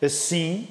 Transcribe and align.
Assim, 0.00 0.68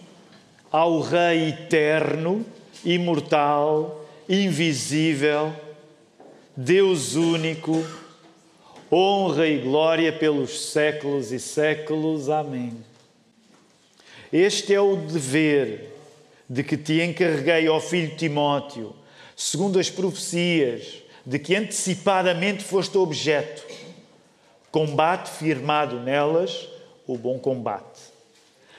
ao 0.71 0.99
Rei 1.01 1.49
eterno, 1.49 2.45
imortal, 2.83 4.05
invisível, 4.27 5.53
Deus 6.55 7.15
único, 7.15 7.83
honra 8.91 9.47
e 9.47 9.59
glória 9.59 10.13
pelos 10.13 10.71
séculos 10.71 11.31
e 11.31 11.39
séculos. 11.39 12.29
Amém. 12.29 12.73
Este 14.31 14.73
é 14.73 14.81
o 14.81 14.95
dever 14.95 15.95
de 16.49 16.63
que 16.63 16.77
te 16.77 17.01
encarreguei, 17.01 17.67
ó 17.69 17.79
filho 17.79 18.15
Timóteo, 18.15 18.95
segundo 19.35 19.79
as 19.79 19.89
profecias 19.89 21.03
de 21.25 21.39
que 21.39 21.55
antecipadamente 21.55 22.63
foste 22.63 22.97
objeto. 22.97 23.63
Combate 24.71 25.29
firmado 25.29 25.99
nelas 25.99 26.67
o 27.07 27.17
bom 27.17 27.37
combate, 27.37 27.92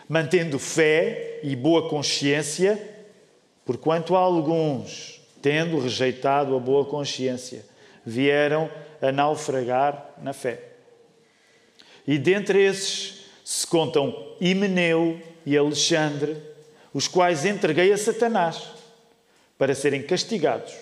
mantendo 0.09 0.59
fé 0.59 1.41
e 1.43 1.57
boa 1.57 1.89
consciência, 1.89 2.81
porquanto 3.65 4.15
alguns, 4.15 5.21
tendo 5.41 5.79
rejeitado 5.79 6.55
a 6.55 6.59
boa 6.59 6.85
consciência, 6.85 7.65
vieram 8.05 8.71
a 9.01 9.11
naufragar 9.11 10.11
na 10.23 10.33
fé. 10.33 10.61
E 12.07 12.19
dentre 12.19 12.63
esses 12.63 13.25
se 13.45 13.67
contam 13.67 14.35
Himeneu 14.41 15.21
e 15.45 15.57
Alexandre, 15.57 16.37
os 16.93 17.09
quais 17.09 17.45
entreguei 17.45 17.93
a 17.93 17.99
Satanás 17.99 18.71
para 19.59 19.75
serem 19.75 20.03
castigados, 20.03 20.75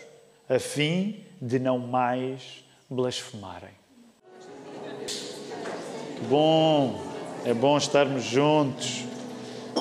a 0.48 0.58
fim 0.58 1.24
de 1.40 1.58
não 1.58 1.78
mais 1.78 2.64
blasfemarem. 2.88 3.70
Que 6.16 6.24
bom, 6.28 7.00
é 7.44 7.52
bom 7.52 7.76
estarmos 7.76 8.22
juntos. 8.24 9.11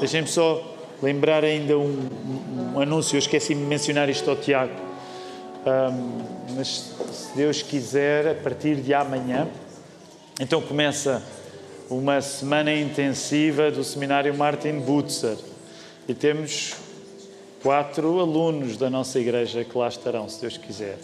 Deixem-me 0.01 0.27
só 0.27 0.59
lembrar 0.99 1.43
ainda 1.43 1.77
um, 1.77 2.09
um, 2.73 2.81
anúncio, 2.81 3.15
eu 3.15 3.19
esqueci-me 3.19 3.61
de 3.61 3.67
mencionar 3.67 4.09
isto 4.09 4.27
ao 4.31 4.35
Tiago. 4.35 4.73
Um, 5.63 6.55
mas 6.55 6.91
se 7.11 7.35
Deus 7.35 7.61
quiser, 7.61 8.29
a 8.29 8.33
partir 8.33 8.77
de 8.77 8.95
amanhã, 8.95 9.47
então 10.39 10.59
começa 10.59 11.21
uma 11.87 12.19
semana 12.19 12.73
intensiva 12.73 13.69
do 13.69 13.83
seminário 13.83 14.35
Martin 14.35 14.79
Butzer. 14.79 15.37
E 16.07 16.15
temos 16.15 16.73
quatro 17.61 18.19
alunos 18.19 18.77
da 18.77 18.89
nossa 18.89 19.19
igreja 19.19 19.63
que 19.63 19.77
lá 19.77 19.87
estarão, 19.87 20.27
se 20.27 20.41
Deus 20.41 20.57
quiser. 20.57 20.97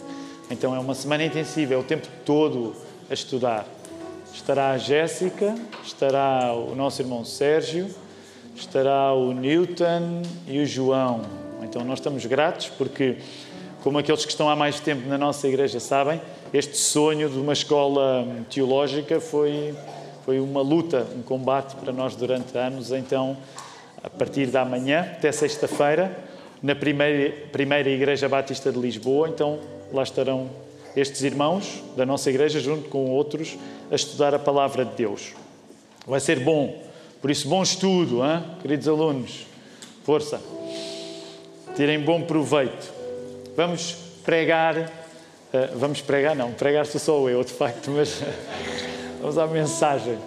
Então 0.50 0.74
é 0.74 0.78
uma 0.80 0.96
semana 0.96 1.24
intensiva, 1.24 1.72
é 1.72 1.76
o 1.76 1.84
tempo 1.84 2.08
todo 2.24 2.74
a 3.08 3.14
estudar. 3.14 3.64
Estará 4.34 4.72
a 4.72 4.78
Jéssica, 4.78 5.54
estará 5.84 6.52
o 6.52 6.74
nosso 6.74 7.00
irmão 7.00 7.24
Sérgio, 7.24 7.88
estará 8.60 9.12
o 9.12 9.32
Newton 9.32 10.22
e 10.46 10.58
o 10.58 10.66
João. 10.66 11.22
Então 11.62 11.84
nós 11.84 11.98
estamos 11.98 12.24
gratos 12.26 12.68
porque, 12.76 13.16
como 13.82 13.98
aqueles 13.98 14.24
que 14.24 14.30
estão 14.30 14.48
há 14.48 14.56
mais 14.56 14.80
tempo 14.80 15.08
na 15.08 15.16
nossa 15.16 15.46
igreja 15.46 15.78
sabem, 15.78 16.20
este 16.52 16.76
sonho 16.76 17.28
de 17.28 17.38
uma 17.38 17.52
escola 17.52 18.26
teológica 18.50 19.20
foi, 19.20 19.74
foi 20.24 20.40
uma 20.40 20.60
luta, 20.60 21.06
um 21.16 21.22
combate 21.22 21.76
para 21.76 21.92
nós 21.92 22.16
durante 22.16 22.56
anos. 22.56 22.90
Então, 22.90 23.36
a 24.02 24.10
partir 24.10 24.46
da 24.46 24.64
manhã 24.64 25.00
até 25.00 25.30
sexta-feira, 25.30 26.16
na 26.62 26.74
primeira, 26.74 27.34
primeira 27.52 27.88
Igreja 27.88 28.28
Batista 28.28 28.72
de 28.72 28.78
Lisboa, 28.78 29.28
então 29.28 29.60
lá 29.92 30.02
estarão 30.02 30.50
estes 30.96 31.22
irmãos 31.22 31.82
da 31.96 32.04
nossa 32.04 32.28
igreja, 32.28 32.58
junto 32.58 32.88
com 32.88 33.10
outros, 33.10 33.56
a 33.90 33.94
estudar 33.94 34.34
a 34.34 34.38
palavra 34.38 34.84
de 34.84 34.94
Deus. 34.96 35.34
Vai 36.06 36.18
ser 36.18 36.40
bom, 36.40 36.87
por 37.20 37.30
isso, 37.30 37.48
bom 37.48 37.62
estudo, 37.62 38.24
hein? 38.24 38.42
queridos 38.62 38.88
alunos. 38.88 39.46
Força, 40.04 40.40
tirem 41.76 42.00
bom 42.00 42.22
proveito. 42.22 42.92
Vamos 43.56 43.96
pregar, 44.24 44.76
uh, 44.78 45.76
vamos 45.76 46.00
pregar, 46.00 46.36
não, 46.36 46.52
pregar 46.52 46.86
sou 46.86 47.28
eu, 47.28 47.42
de 47.42 47.52
facto, 47.52 47.90
mas 47.90 48.22
vamos 49.20 49.38
à 49.38 49.46
mensagem. 49.46 50.18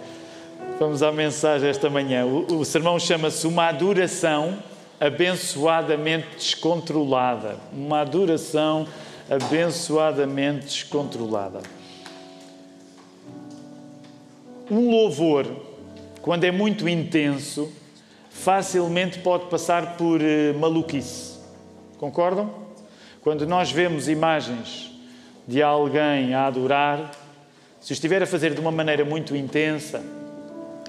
Vamos 0.80 1.03
à 1.03 1.12
mensagem 1.12 1.69
esta 1.69 1.90
manhã. 1.90 2.25
O, 2.25 2.59
o 2.59 2.66
sermão 2.66 3.00
chama-se 3.00 3.46
Uma 3.46 3.68
Adoração 3.68 4.57
Abençoadamente 5.00 6.28
Descontrolada. 6.38 7.57
Uma 7.72 8.01
adoração 8.01 8.88
abençoadamente 9.31 10.66
descontrolada. 10.66 11.62
Um 14.69 14.91
louvor, 14.91 15.46
quando 16.22 16.44
é 16.44 16.52
muito 16.52 16.88
intenso, 16.88 17.72
facilmente 18.30 19.20
pode 19.20 19.46
passar 19.46 19.98
por 19.98 20.22
uh, 20.22 20.59
maluquice. 20.59 21.40
Concordam? 21.98 22.50
Quando 23.22 23.46
nós 23.46 23.72
vemos 23.72 24.08
imagens 24.08 24.92
de 25.48 25.62
alguém 25.62 26.34
a 26.34 26.48
adorar, 26.48 27.12
se 27.80 27.94
estiver 27.94 28.22
a 28.24 28.26
fazer 28.26 28.54
de 28.54 28.60
uma 28.60 28.72
maneira 28.72 29.04
muito 29.04 29.36
intensa, 29.36 30.04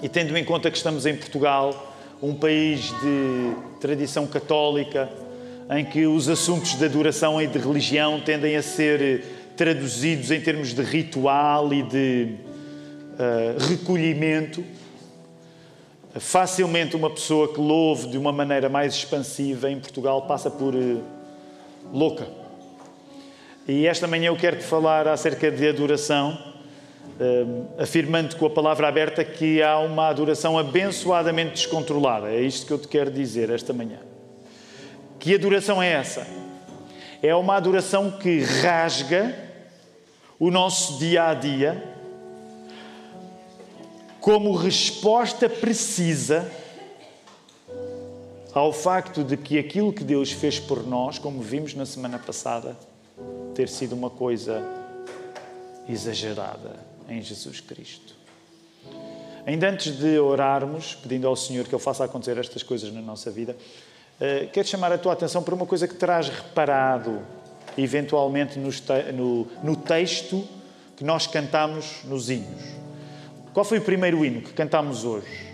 e 0.01 0.09
tendo 0.09 0.35
em 0.37 0.43
conta 0.43 0.69
que 0.69 0.77
estamos 0.77 1.05
em 1.05 1.15
Portugal, 1.15 1.93
um 2.21 2.33
país 2.33 2.93
de 3.01 3.55
tradição 3.79 4.25
católica, 4.25 5.09
em 5.69 5.85
que 5.85 6.05
os 6.05 6.27
assuntos 6.29 6.75
de 6.75 6.85
adoração 6.85 7.41
e 7.41 7.47
de 7.47 7.57
religião 7.57 8.19
tendem 8.19 8.55
a 8.55 8.61
ser 8.61 9.01
eh, 9.01 9.21
traduzidos 9.55 10.29
em 10.31 10.39
termos 10.41 10.73
de 10.73 10.81
ritual 10.81 11.73
e 11.73 11.83
de 11.83 12.35
uh, 13.13 13.69
recolhimento. 13.69 14.63
Facilmente, 16.19 16.95
uma 16.95 17.09
pessoa 17.09 17.51
que 17.51 17.59
louve 17.59 18.07
de 18.07 18.19
uma 18.19 18.31
maneira 18.31 18.69
mais 18.69 18.93
expansiva 18.93 19.71
em 19.71 19.79
Portugal 19.79 20.21
passa 20.27 20.49
por 20.49 20.75
uh, 20.75 21.01
louca. 21.91 22.27
E 23.67 23.87
esta 23.87 24.05
manhã 24.05 24.27
eu 24.27 24.35
quero 24.35 24.57
te 24.57 24.63
falar 24.63 25.07
acerca 25.07 25.49
de 25.49 25.67
adoração, 25.67 26.37
uh, 27.19 27.81
afirmando 27.81 28.35
com 28.35 28.45
a 28.45 28.49
palavra 28.49 28.87
aberta 28.87 29.23
que 29.25 29.63
há 29.63 29.79
uma 29.79 30.07
adoração 30.07 30.55
abençoadamente 30.55 31.53
descontrolada. 31.53 32.29
É 32.29 32.41
isto 32.41 32.67
que 32.67 32.73
eu 32.73 32.77
te 32.77 32.87
quero 32.87 33.09
dizer 33.09 33.49
esta 33.49 33.73
manhã. 33.73 33.97
Que 35.17 35.33
adoração 35.33 35.81
é 35.81 35.93
essa? 35.93 36.27
É 37.23 37.33
uma 37.33 37.55
adoração 37.55 38.11
que 38.11 38.39
rasga 38.41 39.35
o 40.37 40.51
nosso 40.51 40.99
dia 40.99 41.29
a 41.29 41.33
dia 41.33 41.92
como 44.23 44.55
resposta 44.55 45.49
precisa 45.49 46.49
ao 48.53 48.71
facto 48.71 49.21
de 49.21 49.35
que 49.35 49.59
aquilo 49.59 49.91
que 49.91 50.01
Deus 50.01 50.31
fez 50.31 50.57
por 50.61 50.87
nós, 50.87 51.19
como 51.19 51.41
vimos 51.41 51.73
na 51.73 51.85
semana 51.85 52.17
passada, 52.17 52.77
ter 53.53 53.67
sido 53.67 53.93
uma 53.93 54.09
coisa 54.09 54.63
exagerada 55.89 56.77
em 57.09 57.21
Jesus 57.21 57.59
Cristo. 57.59 58.15
Ainda 59.45 59.69
antes 59.69 59.97
de 59.97 60.17
orarmos, 60.17 60.95
pedindo 60.95 61.27
ao 61.27 61.35
Senhor 61.35 61.67
que 61.67 61.75
Ele 61.75 61.83
faça 61.83 62.05
acontecer 62.05 62.37
estas 62.37 62.63
coisas 62.63 62.93
na 62.93 63.01
nossa 63.01 63.29
vida, 63.29 63.57
Uh, 64.13 64.47
quero 64.51 64.67
chamar 64.67 64.91
a 64.93 64.97
tua 64.97 65.11
atenção 65.13 65.41
para 65.41 65.55
uma 65.55 65.65
coisa 65.65 65.87
que 65.87 65.95
terás 65.95 66.29
reparado, 66.29 67.19
eventualmente, 67.75 68.59
no, 68.59 68.69
no, 69.11 69.47
no 69.63 69.75
texto 69.75 70.47
que 70.95 71.03
nós 71.03 71.25
cantamos 71.25 72.03
nos 72.05 72.29
hinos. 72.29 72.82
Qual 73.53 73.63
foi 73.63 73.77
o 73.77 73.81
primeiro 73.81 74.25
hino 74.25 74.41
que 74.41 74.51
cantámos 74.51 75.05
hoje? 75.05 75.53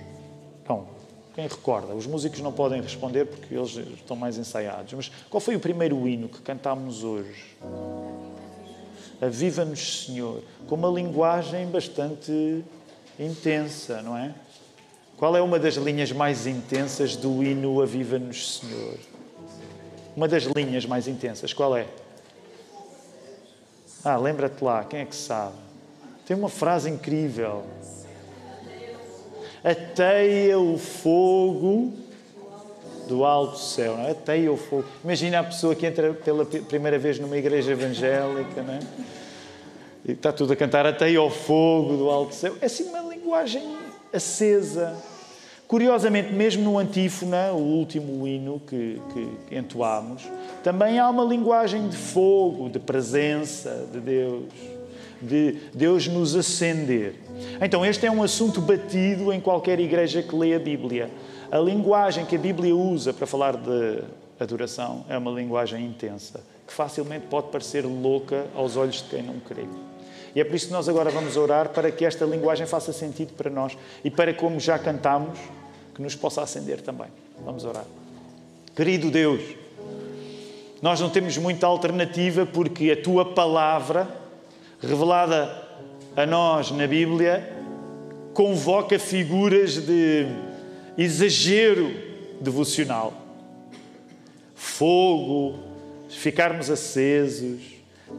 Bom, 0.65 0.87
quem 1.35 1.45
recorda? 1.45 1.93
Os 1.93 2.07
músicos 2.07 2.39
não 2.39 2.53
podem 2.53 2.81
responder 2.81 3.25
porque 3.25 3.53
eles 3.53 3.75
estão 3.75 4.15
mais 4.15 4.37
ensaiados. 4.37 4.93
Mas 4.93 5.11
qual 5.29 5.41
foi 5.41 5.57
o 5.57 5.59
primeiro 5.59 6.07
hino 6.07 6.29
que 6.29 6.39
cantámos 6.41 7.03
hoje? 7.03 7.57
Aviva-nos, 9.21 10.05
Senhor, 10.05 10.41
com 10.65 10.75
uma 10.75 10.87
linguagem 10.87 11.67
bastante 11.67 12.63
intensa, 13.19 14.01
não 14.01 14.17
é? 14.17 14.33
Qual 15.17 15.35
é 15.35 15.41
uma 15.41 15.59
das 15.59 15.75
linhas 15.75 16.13
mais 16.13 16.47
intensas 16.47 17.17
do 17.17 17.43
hino 17.43 17.81
Aviva-nos, 17.81 18.59
Senhor? 18.59 18.97
Uma 20.15 20.29
das 20.29 20.43
linhas 20.43 20.85
mais 20.85 21.05
intensas, 21.05 21.51
qual 21.51 21.75
é? 21.75 21.85
Ah, 24.05 24.15
lembra-te 24.15 24.63
lá, 24.63 24.85
quem 24.85 25.01
é 25.01 25.05
que 25.05 25.15
sabe? 25.15 25.68
Tem 26.29 26.37
uma 26.37 26.47
frase 26.47 26.87
incrível. 26.87 27.63
Ateia 29.63 30.59
o 30.59 30.77
fogo 30.77 31.91
do 33.07 33.25
alto 33.25 33.57
céu, 33.57 33.97
não 33.97 34.05
é? 34.05 34.11
Ateia 34.11 34.51
o 34.51 34.55
fogo. 34.55 34.85
Imagina 35.03 35.39
a 35.39 35.43
pessoa 35.43 35.73
que 35.73 35.87
entra 35.87 36.13
pela 36.13 36.45
primeira 36.45 36.99
vez 36.99 37.17
numa 37.17 37.35
igreja 37.35 37.71
evangélica, 37.71 38.61
não 38.61 38.75
é? 38.75 38.79
E 40.05 40.11
está 40.11 40.31
tudo 40.31 40.53
a 40.53 40.55
cantar 40.55 40.85
ateia 40.85 41.19
o 41.19 41.31
fogo 41.31 41.97
do 41.97 42.11
alto 42.11 42.35
céu. 42.35 42.55
É 42.61 42.67
assim 42.67 42.83
uma 42.83 43.01
linguagem 43.11 43.75
acesa. 44.13 44.95
Curiosamente, 45.67 46.31
mesmo 46.31 46.63
no 46.63 46.77
antífona, 46.77 47.53
o 47.53 47.57
último 47.57 48.27
hino 48.27 48.61
que, 48.67 49.01
que 49.47 49.55
entoámos, 49.55 50.29
também 50.63 50.99
há 50.99 51.09
uma 51.09 51.23
linguagem 51.23 51.89
de 51.89 51.97
fogo, 51.97 52.69
de 52.69 52.77
presença 52.77 53.87
de 53.91 53.99
Deus, 53.99 54.43
de 55.21 55.57
Deus 55.73 56.07
nos 56.07 56.35
acender. 56.35 57.15
Então, 57.61 57.85
este 57.85 58.05
é 58.05 58.11
um 58.11 58.23
assunto 58.23 58.61
batido 58.61 59.31
em 59.33 59.39
qualquer 59.39 59.79
igreja 59.79 60.21
que 60.21 60.35
lê 60.35 60.53
a 60.53 60.59
Bíblia. 60.59 61.09
A 61.51 61.57
linguagem 61.57 62.25
que 62.25 62.35
a 62.35 62.39
Bíblia 62.39 62.75
usa 62.75 63.13
para 63.13 63.25
falar 63.25 63.55
de 63.57 64.03
adoração 64.39 65.05
é 65.09 65.17
uma 65.17 65.31
linguagem 65.31 65.85
intensa, 65.85 66.41
que 66.67 66.73
facilmente 66.73 67.25
pode 67.27 67.47
parecer 67.47 67.85
louca 67.85 68.45
aos 68.55 68.77
olhos 68.77 68.97
de 68.97 69.09
quem 69.09 69.23
não 69.23 69.39
crê. 69.39 69.65
E 70.35 70.39
é 70.39 70.43
por 70.43 70.55
isso 70.55 70.67
que 70.67 70.73
nós 70.73 70.87
agora 70.87 71.09
vamos 71.09 71.35
orar 71.37 71.69
para 71.69 71.91
que 71.91 72.05
esta 72.05 72.23
linguagem 72.25 72.67
faça 72.67 72.93
sentido 72.93 73.33
para 73.33 73.49
nós 73.49 73.77
e 74.03 74.11
para, 74.11 74.33
como 74.33 74.59
já 74.59 74.77
cantamos, 74.77 75.39
que 75.95 76.01
nos 76.01 76.15
possa 76.15 76.41
acender 76.41 76.81
também. 76.81 77.07
Vamos 77.43 77.65
orar. 77.65 77.85
Querido 78.75 79.09
Deus, 79.09 79.41
nós 80.81 80.99
não 81.01 81.09
temos 81.09 81.37
muita 81.37 81.67
alternativa 81.67 82.45
porque 82.45 82.91
a 82.91 83.01
tua 83.01 83.33
palavra, 83.33 84.07
revelada 84.81 85.67
a 86.15 86.25
nós 86.25 86.71
na 86.71 86.87
Bíblia, 86.87 87.57
convoca 88.33 88.97
figuras 88.97 89.77
de 89.77 90.25
exagero 90.97 91.91
devocional. 92.39 93.13
Fogo, 94.55 95.59
ficarmos 96.09 96.69
acesos, 96.69 97.61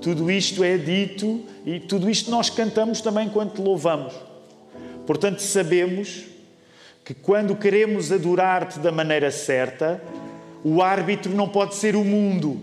tudo 0.00 0.30
isto 0.30 0.62
é 0.62 0.76
dito 0.76 1.42
e 1.66 1.80
tudo 1.80 2.08
isto 2.08 2.30
nós 2.30 2.48
cantamos 2.48 3.00
também 3.00 3.26
enquanto 3.26 3.62
louvamos. 3.62 4.14
Portanto, 5.06 5.40
sabemos 5.40 6.24
que 7.04 7.14
quando 7.14 7.56
queremos 7.56 8.12
adorar-te 8.12 8.78
da 8.78 8.92
maneira 8.92 9.30
certa, 9.30 10.02
o 10.62 10.82
árbitro 10.82 11.34
não 11.34 11.48
pode 11.48 11.74
ser 11.74 11.96
o 11.96 12.04
mundo. 12.04 12.60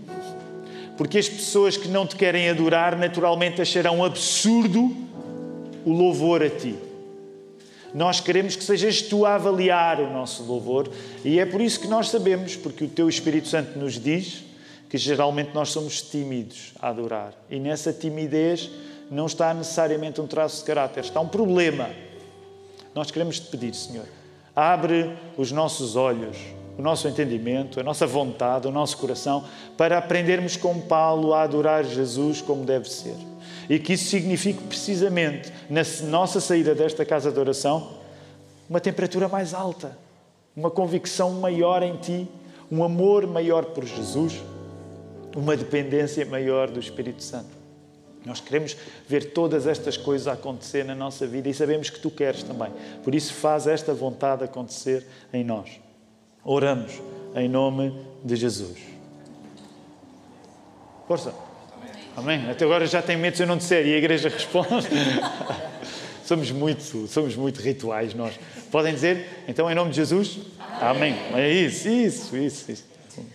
Porque 0.98 1.16
as 1.16 1.28
pessoas 1.28 1.76
que 1.76 1.86
não 1.86 2.04
te 2.04 2.16
querem 2.16 2.50
adorar 2.50 2.98
naturalmente 2.98 3.62
acharão 3.62 4.04
absurdo 4.04 4.94
o 5.86 5.92
louvor 5.92 6.42
a 6.42 6.50
ti. 6.50 6.74
Nós 7.94 8.20
queremos 8.20 8.56
que 8.56 8.64
sejas 8.64 9.00
tu 9.00 9.24
a 9.24 9.36
avaliar 9.36 10.00
o 10.00 10.12
nosso 10.12 10.42
louvor 10.42 10.90
e 11.24 11.38
é 11.38 11.46
por 11.46 11.60
isso 11.60 11.80
que 11.80 11.86
nós 11.86 12.08
sabemos, 12.08 12.56
porque 12.56 12.84
o 12.84 12.88
teu 12.88 13.08
Espírito 13.08 13.46
Santo 13.46 13.78
nos 13.78 13.94
diz 13.94 14.42
que 14.90 14.98
geralmente 14.98 15.52
nós 15.54 15.70
somos 15.70 16.02
tímidos 16.02 16.72
a 16.80 16.88
adorar. 16.88 17.32
E 17.48 17.60
nessa 17.60 17.92
timidez 17.92 18.68
não 19.08 19.26
está 19.26 19.54
necessariamente 19.54 20.20
um 20.20 20.26
traço 20.26 20.58
de 20.58 20.64
caráter, 20.64 21.04
está 21.04 21.20
um 21.20 21.28
problema. 21.28 21.88
Nós 22.92 23.10
queremos 23.12 23.38
te 23.38 23.46
pedir, 23.46 23.72
Senhor, 23.72 24.06
abre 24.54 25.16
os 25.36 25.52
nossos 25.52 25.94
olhos, 25.94 26.36
o 26.78 26.82
nosso 26.82 27.08
entendimento, 27.08 27.80
a 27.80 27.82
nossa 27.82 28.06
vontade, 28.06 28.68
o 28.68 28.70
nosso 28.70 28.96
coração, 28.96 29.44
para 29.76 29.98
aprendermos 29.98 30.56
com 30.56 30.80
Paulo 30.80 31.34
a 31.34 31.42
adorar 31.42 31.84
Jesus 31.84 32.40
como 32.40 32.64
deve 32.64 32.88
ser. 32.88 33.16
E 33.68 33.78
que 33.78 33.94
isso 33.94 34.08
signifique 34.08 34.62
precisamente, 34.62 35.52
na 35.68 35.82
nossa 36.08 36.40
saída 36.40 36.74
desta 36.74 37.04
casa 37.04 37.30
de 37.30 37.38
oração, 37.38 37.98
uma 38.70 38.80
temperatura 38.80 39.28
mais 39.28 39.52
alta, 39.52 39.98
uma 40.56 40.70
convicção 40.70 41.32
maior 41.32 41.82
em 41.82 41.96
Ti, 41.96 42.28
um 42.70 42.84
amor 42.84 43.26
maior 43.26 43.66
por 43.66 43.84
Jesus 43.84 44.40
uma 45.36 45.56
dependência 45.56 46.24
maior 46.26 46.68
do 46.68 46.80
Espírito 46.80 47.22
Santo. 47.22 47.56
Nós 48.24 48.40
queremos 48.40 48.76
ver 49.08 49.32
todas 49.32 49.66
estas 49.66 49.96
coisas 49.96 50.26
acontecer 50.26 50.84
na 50.84 50.94
nossa 50.94 51.26
vida 51.26 51.48
e 51.48 51.54
sabemos 51.54 51.88
que 51.88 52.00
tu 52.00 52.10
queres 52.10 52.42
também. 52.42 52.72
Por 53.04 53.14
isso, 53.14 53.32
faz 53.32 53.66
esta 53.66 53.94
vontade 53.94 54.44
acontecer 54.44 55.06
em 55.32 55.44
nós. 55.44 55.80
Oramos 56.50 56.92
em 57.36 57.46
nome 57.46 57.92
de 58.24 58.34
Jesus. 58.34 58.78
Força. 61.06 61.34
Amém. 62.16 62.50
Até 62.50 62.64
agora 62.64 62.86
já 62.86 63.02
tenho 63.02 63.18
medo 63.18 63.36
de 63.36 63.42
eu 63.42 63.46
não 63.46 63.58
disser 63.58 63.86
e 63.86 63.92
a 63.92 63.98
igreja 63.98 64.30
responde. 64.30 64.88
somos 66.24 66.50
muito, 66.50 67.06
somos 67.06 67.36
muito 67.36 67.60
rituais 67.60 68.14
nós. 68.14 68.32
Podem 68.70 68.94
dizer, 68.94 69.44
então, 69.46 69.70
em 69.70 69.74
nome 69.74 69.90
de 69.90 69.96
Jesus? 69.96 70.38
Amém. 70.80 71.14
Amém. 71.28 71.42
É 71.42 71.52
isso, 71.52 71.86
isso, 71.86 72.34
isso, 72.34 72.72
isso. 72.72 72.84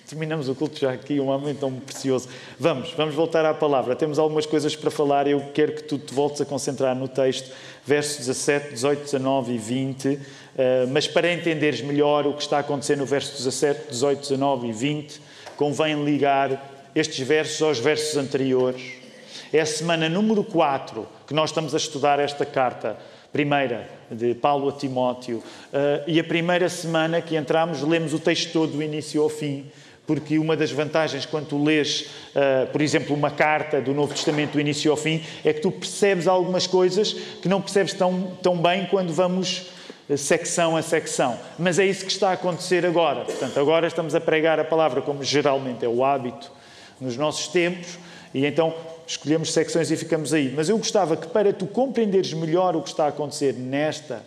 Terminamos 0.08 0.50
o 0.50 0.56
culto 0.56 0.80
já 0.80 0.92
aqui, 0.92 1.20
um 1.20 1.26
momento 1.26 1.60
tão 1.60 1.72
precioso. 1.72 2.28
Vamos, 2.60 2.94
vamos 2.98 3.14
voltar 3.14 3.46
à 3.46 3.54
palavra. 3.54 3.96
Temos 3.96 4.18
algumas 4.18 4.48
coisas 4.48 4.76
para 4.76 4.90
falar. 4.90 5.28
Eu 5.28 5.52
quero 5.54 5.74
que 5.74 5.84
tu 5.84 6.00
te 6.00 6.12
voltes 6.16 6.42
a 6.42 6.46
concentrar 6.46 6.96
no 6.96 7.08
texto, 7.08 7.52
versos 7.86 8.26
17, 8.26 8.72
18, 8.72 9.04
19 9.04 9.54
e 9.54 9.58
20. 9.60 10.20
Eh, 10.58 10.86
mas 10.90 11.08
para 11.08 11.32
entenderes 11.32 11.82
melhor 11.82 12.28
o 12.28 12.34
que 12.34 12.44
está 12.44 12.58
a 12.58 12.60
acontecer 12.60 12.96
no 12.96 13.06
verso 13.06 13.38
17, 13.38 13.90
18, 13.90 14.22
19 14.22 14.68
e 14.68 14.72
20, 14.72 15.22
convém 15.58 16.04
ligar 16.04 16.92
estes 16.96 17.26
versos 17.26 17.62
aos 17.62 17.80
versos 17.80 18.18
anteriores. 18.18 18.82
É 19.52 19.62
a 19.62 19.66
semana 19.66 20.08
número 20.08 20.44
4 20.44 21.08
que 21.28 21.34
nós 21.34 21.50
estamos 21.50 21.74
a 21.74 21.78
estudar 21.78 22.20
esta 22.20 22.46
carta 22.46 22.98
primeira 23.32 23.90
de 24.12 24.36
Paulo 24.36 24.70
a 24.70 24.72
Timóteo. 24.72 25.38
Uh, 25.38 26.04
e 26.06 26.20
a 26.20 26.24
primeira 26.24 26.70
semana 26.70 27.20
que 27.20 27.36
entramos, 27.36 27.82
lemos 27.82 28.14
o 28.14 28.20
texto 28.20 28.52
todo 28.52 28.74
do 28.74 28.84
início 28.84 29.24
ao 29.24 29.30
fim, 29.30 29.66
porque 30.06 30.38
uma 30.38 30.56
das 30.56 30.72
vantagens 30.72 31.26
quando 31.26 31.48
tu 31.48 31.64
lês, 31.64 32.10
uh, 32.36 32.68
por 32.68 32.80
exemplo, 32.80 33.16
uma 33.16 33.32
carta 33.32 33.82
do 33.82 33.92
Novo 33.92 34.14
Testamento 34.14 34.52
do 34.52 34.60
início 34.60 34.92
ao 34.92 34.98
fim, 34.98 35.24
é 35.44 35.52
que 35.52 35.62
tu 35.62 35.72
percebes 35.72 36.28
algumas 36.28 36.68
coisas 36.68 37.14
que 37.14 37.48
não 37.48 37.60
percebes 37.60 37.94
tão, 37.94 38.38
tão 38.44 38.56
bem 38.58 38.86
quando 38.86 39.12
vamos 39.12 39.64
secção 40.18 40.76
a 40.76 40.82
secção. 40.82 41.40
Mas 41.58 41.80
é 41.80 41.86
isso 41.86 42.06
que 42.06 42.12
está 42.12 42.30
a 42.30 42.34
acontecer 42.34 42.86
agora. 42.86 43.26
Portanto, 43.26 43.60
agora 43.60 43.88
estamos 43.88 44.16
a 44.16 44.22
pregar 44.22 44.60
a 44.60 44.64
palavra 44.64 45.02
como 45.02 45.24
geralmente 45.24 45.86
é 45.86 45.88
o 45.88 46.04
hábito 46.04 46.52
nos 47.00 47.18
nossos 47.18 47.48
tempos, 47.48 47.98
e 48.34 48.46
então 48.46 48.74
escolhemos 49.06 49.52
secções 49.52 49.92
e 49.92 49.98
ficamos 49.98 50.34
aí. 50.34 50.52
Mas 50.56 50.70
eu 50.70 50.78
gostava 50.78 51.16
que, 51.16 51.28
para 51.28 51.52
tu 51.52 51.68
compreenderes 51.68 52.34
melhor 52.34 52.76
o 52.76 52.82
que 52.82 52.90
está 52.90 53.06
a 53.06 53.10
acontecer 53.10 53.54
nesta, 53.54 54.24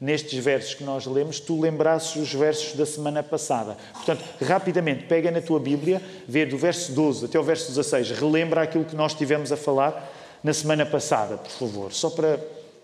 nestes 0.00 0.42
versos 0.42 0.74
que 0.74 0.84
nós 0.84 1.06
lemos, 1.06 1.40
tu 1.40 1.60
lembrasses 1.60 2.16
os 2.16 2.32
versos 2.32 2.74
da 2.74 2.84
semana 2.84 3.22
passada. 3.22 3.76
Portanto, 3.94 4.24
rapidamente, 4.42 5.04
pega 5.04 5.30
na 5.30 5.40
tua 5.40 5.58
Bíblia, 5.58 6.02
vê 6.28 6.44
do 6.44 6.58
verso 6.58 6.92
12 6.92 7.24
até 7.24 7.38
o 7.38 7.42
verso 7.42 7.68
16, 7.68 8.10
relembra 8.10 8.62
aquilo 8.62 8.84
que 8.84 8.96
nós 8.96 9.14
tivemos 9.14 9.50
a 9.50 9.56
falar 9.56 10.12
na 10.42 10.52
semana 10.52 10.84
passada, 10.84 11.36
por 11.36 11.50
favor, 11.50 11.92
só 11.92 12.10
para 12.10 12.38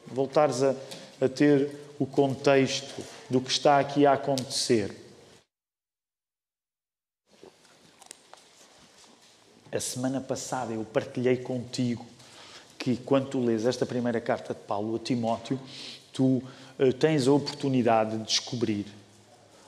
voltares 0.06 0.62
a, 0.62 0.75
a 1.20 1.29
ter 1.29 1.69
o 1.99 2.06
contexto 2.06 3.03
do 3.29 3.41
que 3.41 3.50
está 3.50 3.79
aqui 3.79 4.06
a 4.06 4.12
acontecer. 4.12 4.95
A 9.71 9.81
semana 9.81 10.21
passada 10.21 10.73
eu 10.73 10.85
partilhei 10.85 11.37
contigo 11.37 12.06
que 12.79 12.97
quando 12.97 13.29
tu 13.29 13.41
lês 13.41 13.67
esta 13.67 13.85
primeira 13.85 14.21
carta 14.21 14.55
de 14.55 14.61
Paulo 14.61 14.97
a 14.97 14.99
Timóteo, 14.99 15.61
tu 16.12 16.25
uh, 16.79 16.93
tens 16.99 17.27
a 17.27 17.33
oportunidade 17.33 18.17
de 18.17 18.25
descobrir 18.25 18.87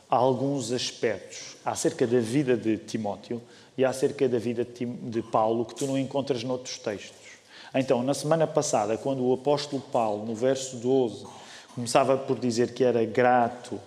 alguns 0.08 0.72
aspectos 0.72 1.56
acerca 1.64 2.06
da 2.06 2.18
vida 2.18 2.56
de 2.56 2.78
Timóteo 2.78 3.42
e 3.76 3.84
acerca 3.84 4.28
da 4.28 4.38
vida 4.38 4.64
de, 4.64 4.86
de 4.86 5.22
Paulo 5.22 5.64
que 5.64 5.74
tu 5.74 5.86
não 5.86 5.98
encontras 5.98 6.42
noutros 6.42 6.78
textos. 6.78 7.18
Então, 7.74 8.02
na 8.02 8.14
semana 8.14 8.46
passada, 8.46 8.96
quando 8.96 9.24
o 9.24 9.32
apóstolo 9.32 9.80
Paulo, 9.80 10.26
no 10.26 10.34
verso 10.34 10.76
12, 10.76 11.24
começava 11.80 12.14
por 12.18 12.38
dizer 12.38 12.74
que 12.74 12.84
era 12.84 13.02
grato 13.06 13.80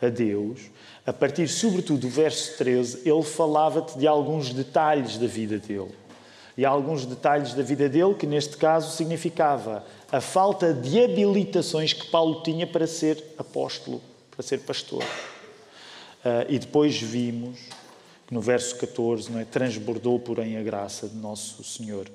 a 0.00 0.08
Deus, 0.08 0.70
a 1.04 1.12
partir 1.12 1.46
sobretudo 1.48 2.00
do 2.00 2.08
verso 2.08 2.56
13, 2.56 3.02
ele 3.06 3.22
falava-te 3.22 3.98
de 3.98 4.06
alguns 4.06 4.54
detalhes 4.54 5.18
da 5.18 5.26
vida 5.26 5.58
dele. 5.58 5.94
E 6.56 6.64
alguns 6.64 7.04
detalhes 7.04 7.52
da 7.52 7.62
vida 7.62 7.90
dele 7.90 8.14
que, 8.14 8.26
neste 8.26 8.56
caso, 8.56 8.96
significava 8.96 9.84
a 10.10 10.18
falta 10.18 10.72
de 10.72 11.04
habilitações 11.04 11.92
que 11.92 12.06
Paulo 12.06 12.42
tinha 12.42 12.66
para 12.66 12.86
ser 12.86 13.22
apóstolo, 13.36 14.00
para 14.30 14.42
ser 14.42 14.60
pastor. 14.60 15.02
Uh, 15.04 16.48
e 16.48 16.58
depois 16.58 16.96
vimos 16.98 17.58
que 18.26 18.32
no 18.32 18.40
verso 18.40 18.76
14, 18.76 19.30
não 19.30 19.38
é, 19.38 19.44
transbordou, 19.44 20.18
porém, 20.18 20.56
a 20.56 20.62
graça 20.62 21.06
de 21.06 21.16
nosso 21.16 21.62
Senhor, 21.62 22.10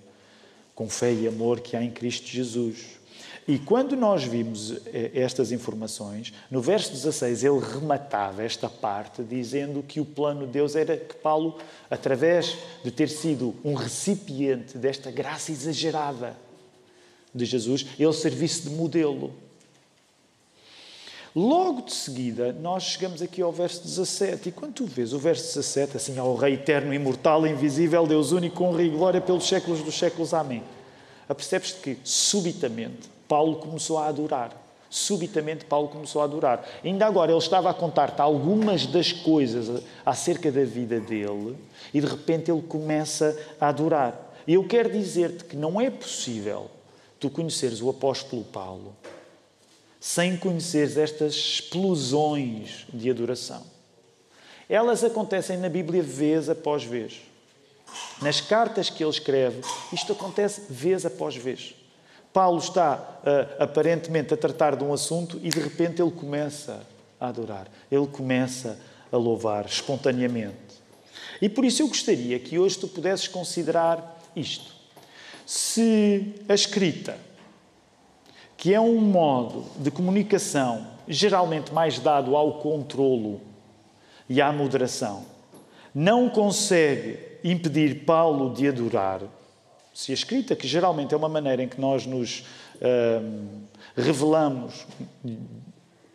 com 0.73 0.89
fé 0.89 1.13
e 1.13 1.27
amor 1.27 1.59
que 1.59 1.77
há 1.77 1.83
em 1.83 1.91
Cristo 1.91 2.25
Jesus. 2.25 2.99
E 3.47 3.57
quando 3.57 3.95
nós 3.95 4.23
vimos 4.23 4.85
eh, 4.87 5.11
estas 5.15 5.51
informações, 5.51 6.31
no 6.49 6.61
verso 6.61 6.91
16 6.91 7.43
ele 7.43 7.59
rematava 7.59 8.43
esta 8.43 8.69
parte 8.69 9.23
dizendo 9.23 9.81
que 9.81 9.99
o 9.99 10.05
plano 10.05 10.45
de 10.45 10.53
Deus 10.53 10.75
era 10.75 10.95
que 10.95 11.15
Paulo, 11.15 11.57
através 11.89 12.57
de 12.83 12.91
ter 12.91 13.09
sido 13.09 13.55
um 13.63 13.73
recipiente 13.73 14.77
desta 14.77 15.09
graça 15.09 15.51
exagerada 15.51 16.37
de 17.33 17.45
Jesus, 17.45 17.85
ele 17.97 18.13
servisse 18.13 18.69
de 18.69 18.75
modelo. 18.75 19.33
Logo 21.33 21.83
de 21.83 21.93
seguida, 21.93 22.51
nós 22.51 22.83
chegamos 22.83 23.21
aqui 23.21 23.41
ao 23.41 23.53
verso 23.53 23.81
17, 23.83 24.49
e 24.49 24.51
quando 24.51 24.73
tu 24.73 24.85
vês 24.85 25.13
o 25.13 25.19
verso 25.19 25.45
17, 25.55 25.95
assim, 25.95 26.19
ao 26.19 26.35
Rei 26.35 26.55
eterno, 26.55 26.93
imortal, 26.93 27.47
invisível, 27.47 28.05
Deus 28.05 28.33
único, 28.33 28.61
honra 28.65 28.83
e 28.83 28.89
glória 28.89 29.21
pelos 29.21 29.47
séculos 29.47 29.81
dos 29.81 29.97
séculos. 29.97 30.33
Amém. 30.33 30.61
Apercebes-te 31.29 31.79
que, 31.79 31.97
subitamente, 32.03 33.09
Paulo 33.31 33.55
começou 33.55 33.97
a 33.97 34.07
adorar. 34.07 34.51
Subitamente, 34.89 35.63
Paulo 35.63 35.87
começou 35.87 36.21
a 36.21 36.25
adorar. 36.25 36.67
Ainda 36.83 37.05
agora, 37.05 37.31
ele 37.31 37.39
estava 37.39 37.69
a 37.69 37.73
contar-te 37.73 38.19
algumas 38.19 38.85
das 38.85 39.13
coisas 39.13 39.81
acerca 40.05 40.51
da 40.51 40.65
vida 40.65 40.99
dele 40.99 41.57
e 41.93 42.01
de 42.01 42.07
repente 42.07 42.51
ele 42.51 42.61
começa 42.61 43.41
a 43.57 43.69
adorar. 43.69 44.33
E 44.45 44.55
eu 44.55 44.67
quero 44.67 44.91
dizer-te 44.91 45.45
que 45.45 45.55
não 45.55 45.79
é 45.79 45.89
possível 45.89 46.69
tu 47.21 47.29
conheceres 47.29 47.81
o 47.81 47.89
apóstolo 47.89 48.43
Paulo 48.43 48.93
sem 49.97 50.35
conheceres 50.35 50.97
estas 50.97 51.33
explosões 51.33 52.85
de 52.93 53.09
adoração. 53.09 53.63
Elas 54.67 55.05
acontecem 55.05 55.57
na 55.57 55.69
Bíblia 55.69 56.03
vez 56.03 56.49
após 56.49 56.83
vez. 56.83 57.21
Nas 58.21 58.41
cartas 58.41 58.89
que 58.89 59.01
ele 59.01 59.09
escreve, 59.09 59.61
isto 59.93 60.11
acontece 60.11 60.63
vez 60.69 61.05
após 61.05 61.37
vez. 61.37 61.75
Paulo 62.33 62.59
está 62.59 62.95
uh, 62.95 63.63
aparentemente 63.63 64.33
a 64.33 64.37
tratar 64.37 64.75
de 64.75 64.83
um 64.83 64.93
assunto 64.93 65.39
e 65.43 65.49
de 65.49 65.59
repente 65.59 66.01
ele 66.01 66.11
começa 66.11 66.81
a 67.19 67.27
adorar, 67.27 67.67
ele 67.91 68.07
começa 68.07 68.79
a 69.11 69.17
louvar 69.17 69.65
espontaneamente. 69.65 70.81
E 71.41 71.49
por 71.49 71.65
isso 71.65 71.81
eu 71.81 71.87
gostaria 71.87 72.39
que 72.39 72.57
hoje 72.57 72.77
tu 72.77 72.87
pudesses 72.87 73.27
considerar 73.27 74.19
isto. 74.35 74.73
Se 75.45 76.33
a 76.47 76.53
escrita, 76.53 77.17
que 78.55 78.73
é 78.73 78.79
um 78.79 79.01
modo 79.01 79.65
de 79.77 79.91
comunicação 79.91 80.87
geralmente 81.07 81.73
mais 81.73 81.99
dado 81.99 82.35
ao 82.35 82.59
controlo 82.59 83.41
e 84.29 84.41
à 84.41 84.51
moderação, 84.51 85.25
não 85.93 86.29
consegue 86.29 87.19
impedir 87.43 88.05
Paulo 88.05 88.53
de 88.53 88.67
adorar, 88.67 89.21
se 89.93 90.11
a 90.11 90.13
escrita, 90.13 90.55
que 90.55 90.67
geralmente 90.67 91.13
é 91.13 91.17
uma 91.17 91.29
maneira 91.29 91.63
em 91.63 91.67
que 91.67 91.79
nós 91.79 92.05
nos 92.05 92.39
uh, 92.39 93.59
revelamos 93.95 94.85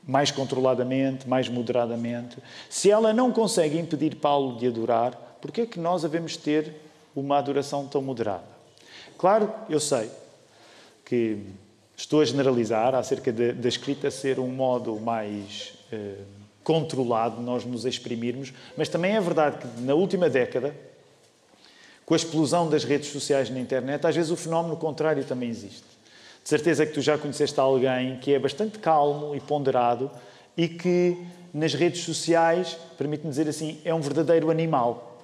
mais 0.06 0.30
controladamente, 0.30 1.28
mais 1.28 1.48
moderadamente, 1.48 2.38
se 2.70 2.90
ela 2.90 3.12
não 3.12 3.32
consegue 3.32 3.78
impedir 3.78 4.16
Paulo 4.16 4.56
de 4.56 4.68
adorar, 4.68 5.38
por 5.40 5.50
que 5.50 5.62
é 5.62 5.66
que 5.66 5.78
nós 5.78 6.02
devemos 6.02 6.36
ter 6.36 6.74
uma 7.14 7.38
adoração 7.38 7.86
tão 7.86 8.00
moderada? 8.00 8.44
Claro, 9.18 9.52
eu 9.68 9.80
sei 9.80 10.10
que 11.04 11.38
estou 11.96 12.20
a 12.20 12.24
generalizar 12.24 12.94
acerca 12.94 13.32
da 13.32 13.68
escrita 13.68 14.10
ser 14.10 14.38
um 14.38 14.48
modo 14.48 14.98
mais 15.00 15.74
uh, 15.92 16.24
controlado 16.62 17.36
de 17.36 17.42
nós 17.42 17.64
nos 17.64 17.84
exprimirmos, 17.84 18.52
mas 18.76 18.88
também 18.88 19.16
é 19.16 19.20
verdade 19.20 19.58
que 19.58 19.80
na 19.82 19.94
última 19.94 20.28
década 20.28 20.74
com 22.06 22.14
a 22.14 22.16
explosão 22.16 22.70
das 22.70 22.84
redes 22.84 23.10
sociais 23.10 23.50
na 23.50 23.58
internet, 23.58 24.06
às 24.06 24.14
vezes 24.14 24.30
o 24.30 24.36
fenómeno 24.36 24.76
contrário 24.76 25.24
também 25.24 25.50
existe. 25.50 25.82
De 26.40 26.48
certeza 26.48 26.86
que 26.86 26.92
tu 26.92 27.00
já 27.02 27.18
conheceste 27.18 27.58
alguém 27.58 28.18
que 28.20 28.32
é 28.32 28.38
bastante 28.38 28.78
calmo 28.78 29.34
e 29.34 29.40
ponderado 29.40 30.08
e 30.56 30.68
que 30.68 31.18
nas 31.52 31.74
redes 31.74 32.04
sociais, 32.04 32.78
permite-me 32.96 33.28
dizer 33.28 33.48
assim, 33.48 33.80
é 33.84 33.92
um 33.92 34.00
verdadeiro 34.00 34.50
animal. 34.50 35.20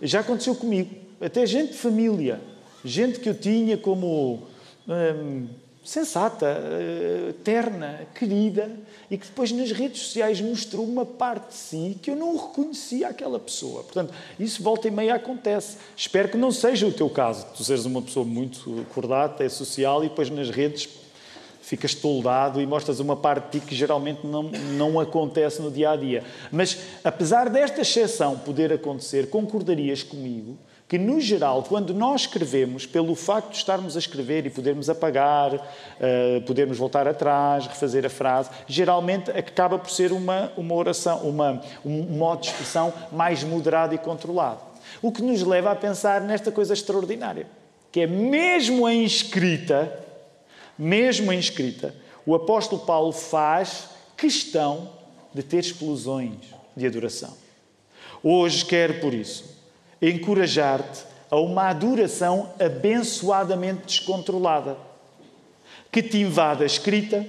Já 0.00 0.20
aconteceu 0.20 0.54
comigo, 0.54 0.94
até 1.20 1.44
gente 1.44 1.72
de 1.72 1.78
família, 1.78 2.40
gente 2.84 3.18
que 3.18 3.28
eu 3.28 3.34
tinha 3.34 3.76
como 3.76 4.46
hum, 4.86 5.48
sensata, 5.84 6.46
eh, 6.46 7.34
terna, 7.42 8.06
querida, 8.14 8.70
e 9.10 9.18
que 9.18 9.26
depois 9.26 9.50
nas 9.50 9.72
redes 9.72 10.00
sociais 10.00 10.40
mostrou 10.40 10.84
uma 10.86 11.04
parte 11.04 11.48
de 11.48 11.54
si 11.54 11.98
que 12.00 12.10
eu 12.10 12.16
não 12.16 12.36
reconhecia 12.36 13.08
aquela 13.08 13.38
pessoa. 13.38 13.82
Portanto, 13.82 14.14
isso 14.38 14.62
volta 14.62 14.86
e 14.86 14.90
meia 14.90 15.14
acontece. 15.14 15.78
Espero 15.96 16.28
que 16.28 16.36
não 16.36 16.52
seja 16.52 16.86
o 16.86 16.92
teu 16.92 17.10
caso. 17.10 17.46
Tu 17.56 17.64
seres 17.64 17.84
uma 17.84 18.00
pessoa 18.00 18.24
muito 18.24 18.86
cordata, 18.94 19.42
é 19.42 19.48
social, 19.48 20.04
e 20.04 20.08
depois 20.08 20.30
nas 20.30 20.50
redes 20.50 20.88
ficas 21.60 21.94
toldado 21.94 22.60
e 22.60 22.66
mostras 22.66 23.00
uma 23.00 23.16
parte 23.16 23.46
de 23.46 23.60
ti 23.60 23.66
que 23.66 23.74
geralmente 23.74 24.26
não, 24.26 24.44
não 24.44 25.00
acontece 25.00 25.60
no 25.60 25.70
dia 25.70 25.90
a 25.90 25.96
dia. 25.96 26.22
Mas, 26.50 26.78
apesar 27.02 27.48
desta 27.48 27.80
exceção 27.80 28.38
poder 28.38 28.72
acontecer, 28.72 29.30
concordarias 29.30 30.02
comigo 30.02 30.56
que, 30.92 30.98
no 30.98 31.18
geral, 31.22 31.62
quando 31.62 31.94
nós 31.94 32.20
escrevemos, 32.20 32.84
pelo 32.84 33.14
facto 33.14 33.52
de 33.52 33.56
estarmos 33.56 33.96
a 33.96 33.98
escrever 33.98 34.44
e 34.44 34.50
podermos 34.50 34.90
apagar, 34.90 35.54
uh, 35.54 36.42
podermos 36.46 36.76
voltar 36.76 37.08
atrás, 37.08 37.66
refazer 37.66 38.04
a 38.04 38.10
frase, 38.10 38.50
geralmente 38.66 39.30
acaba 39.30 39.78
por 39.78 39.90
ser 39.90 40.12
uma, 40.12 40.52
uma 40.54 40.74
oração, 40.74 41.20
uma, 41.20 41.62
um 41.82 42.02
modo 42.02 42.42
de 42.42 42.48
expressão 42.48 42.92
mais 43.10 43.42
moderado 43.42 43.94
e 43.94 43.98
controlado. 43.98 44.60
O 45.00 45.10
que 45.10 45.22
nos 45.22 45.42
leva 45.42 45.70
a 45.70 45.74
pensar 45.74 46.20
nesta 46.20 46.52
coisa 46.52 46.74
extraordinária, 46.74 47.46
que 47.90 48.02
é 48.02 48.06
mesmo 48.06 48.86
em 48.86 49.02
escrita, 49.02 49.98
mesmo 50.78 51.32
em 51.32 51.38
escrita, 51.38 51.94
o 52.26 52.34
apóstolo 52.34 52.82
Paulo 52.82 53.12
faz 53.12 53.88
questão 54.14 54.90
de 55.32 55.42
ter 55.42 55.60
explosões 55.60 56.36
de 56.76 56.86
adoração. 56.86 57.34
Hoje 58.22 58.66
quero, 58.66 59.00
por 59.00 59.14
isso, 59.14 59.61
encorajar-te 60.02 61.04
a 61.30 61.36
uma 61.38 61.68
adoração 61.68 62.52
abençoadamente 62.60 63.86
descontrolada, 63.86 64.76
que 65.90 66.02
te 66.02 66.18
invade 66.18 66.62
a 66.62 66.66
escrita, 66.66 67.24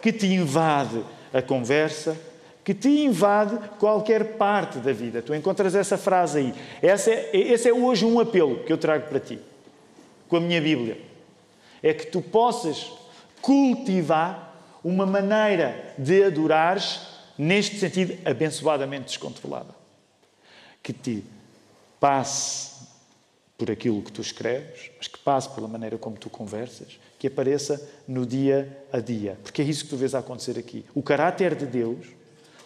que 0.00 0.12
te 0.12 0.26
invade 0.26 1.04
a 1.32 1.42
conversa, 1.42 2.16
que 2.64 2.72
te 2.72 2.88
invade 2.88 3.58
qualquer 3.78 4.36
parte 4.36 4.78
da 4.78 4.92
vida. 4.92 5.20
Tu 5.20 5.34
encontras 5.34 5.74
essa 5.74 5.98
frase 5.98 6.38
aí. 6.38 6.54
Esse 6.82 7.10
é, 7.10 7.30
esse 7.32 7.68
é 7.68 7.72
hoje 7.72 8.06
um 8.06 8.18
apelo 8.18 8.64
que 8.64 8.72
eu 8.72 8.78
trago 8.78 9.06
para 9.08 9.20
ti, 9.20 9.38
com 10.28 10.36
a 10.36 10.40
minha 10.40 10.60
Bíblia. 10.60 10.98
É 11.82 11.92
que 11.92 12.06
tu 12.06 12.22
possas 12.22 12.90
cultivar 13.42 14.56
uma 14.82 15.04
maneira 15.04 15.94
de 15.98 16.24
adorares 16.24 17.00
neste 17.36 17.78
sentido 17.78 18.16
abençoadamente 18.24 19.04
descontrolada. 19.04 19.74
Que 20.82 20.92
te 20.92 21.24
passe 22.04 22.72
por 23.56 23.70
aquilo 23.70 24.02
que 24.02 24.12
tu 24.12 24.20
escreves, 24.20 24.90
mas 24.98 25.08
que 25.08 25.16
passe 25.16 25.48
pela 25.48 25.66
maneira 25.66 25.96
como 25.96 26.18
tu 26.18 26.28
conversas, 26.28 27.00
que 27.18 27.28
apareça 27.28 27.80
no 28.06 28.26
dia 28.26 28.68
a 28.92 29.00
dia. 29.00 29.38
Porque 29.42 29.62
é 29.62 29.64
isso 29.64 29.84
que 29.84 29.90
tu 29.90 29.96
vês 29.96 30.14
a 30.14 30.18
acontecer 30.18 30.58
aqui. 30.58 30.84
O 30.94 31.02
caráter 31.02 31.54
de 31.54 31.64
Deus, 31.64 32.08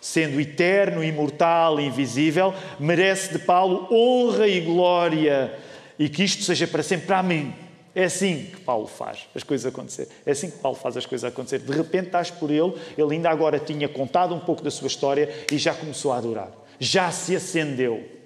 sendo 0.00 0.40
eterno, 0.40 1.04
imortal 1.04 1.78
invisível, 1.78 2.52
merece 2.80 3.32
de 3.32 3.38
Paulo 3.38 3.86
honra 3.92 4.48
e 4.48 4.60
glória 4.60 5.56
e 5.96 6.08
que 6.08 6.24
isto 6.24 6.42
seja 6.42 6.66
para 6.66 6.82
sempre. 6.82 7.14
Amém. 7.14 7.54
É 7.94 8.06
assim 8.06 8.50
que 8.52 8.60
Paulo 8.62 8.88
faz 8.88 9.20
as 9.36 9.44
coisas 9.44 9.72
acontecer. 9.72 10.08
É 10.26 10.32
assim 10.32 10.50
que 10.50 10.58
Paulo 10.58 10.76
faz 10.76 10.96
as 10.96 11.06
coisas 11.06 11.30
acontecer. 11.30 11.60
De 11.60 11.70
repente 11.70 12.06
estás 12.06 12.28
por 12.28 12.50
ele, 12.50 12.74
ele 12.96 13.14
ainda 13.14 13.30
agora 13.30 13.60
tinha 13.60 13.88
contado 13.88 14.34
um 14.34 14.40
pouco 14.40 14.64
da 14.64 14.70
sua 14.72 14.88
história 14.88 15.32
e 15.52 15.58
já 15.58 15.72
começou 15.72 16.10
a 16.10 16.16
adorar. 16.18 16.50
Já 16.80 17.12
se 17.12 17.36
acendeu. 17.36 18.17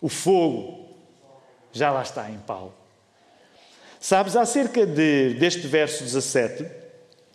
O 0.00 0.08
fogo 0.08 0.86
já 1.72 1.90
lá 1.90 2.02
está 2.02 2.30
em 2.30 2.38
Paulo. 2.38 2.74
Sabes, 4.00 4.36
acerca 4.36 4.86
de, 4.86 5.34
deste 5.34 5.66
verso 5.66 6.04
17, 6.04 6.66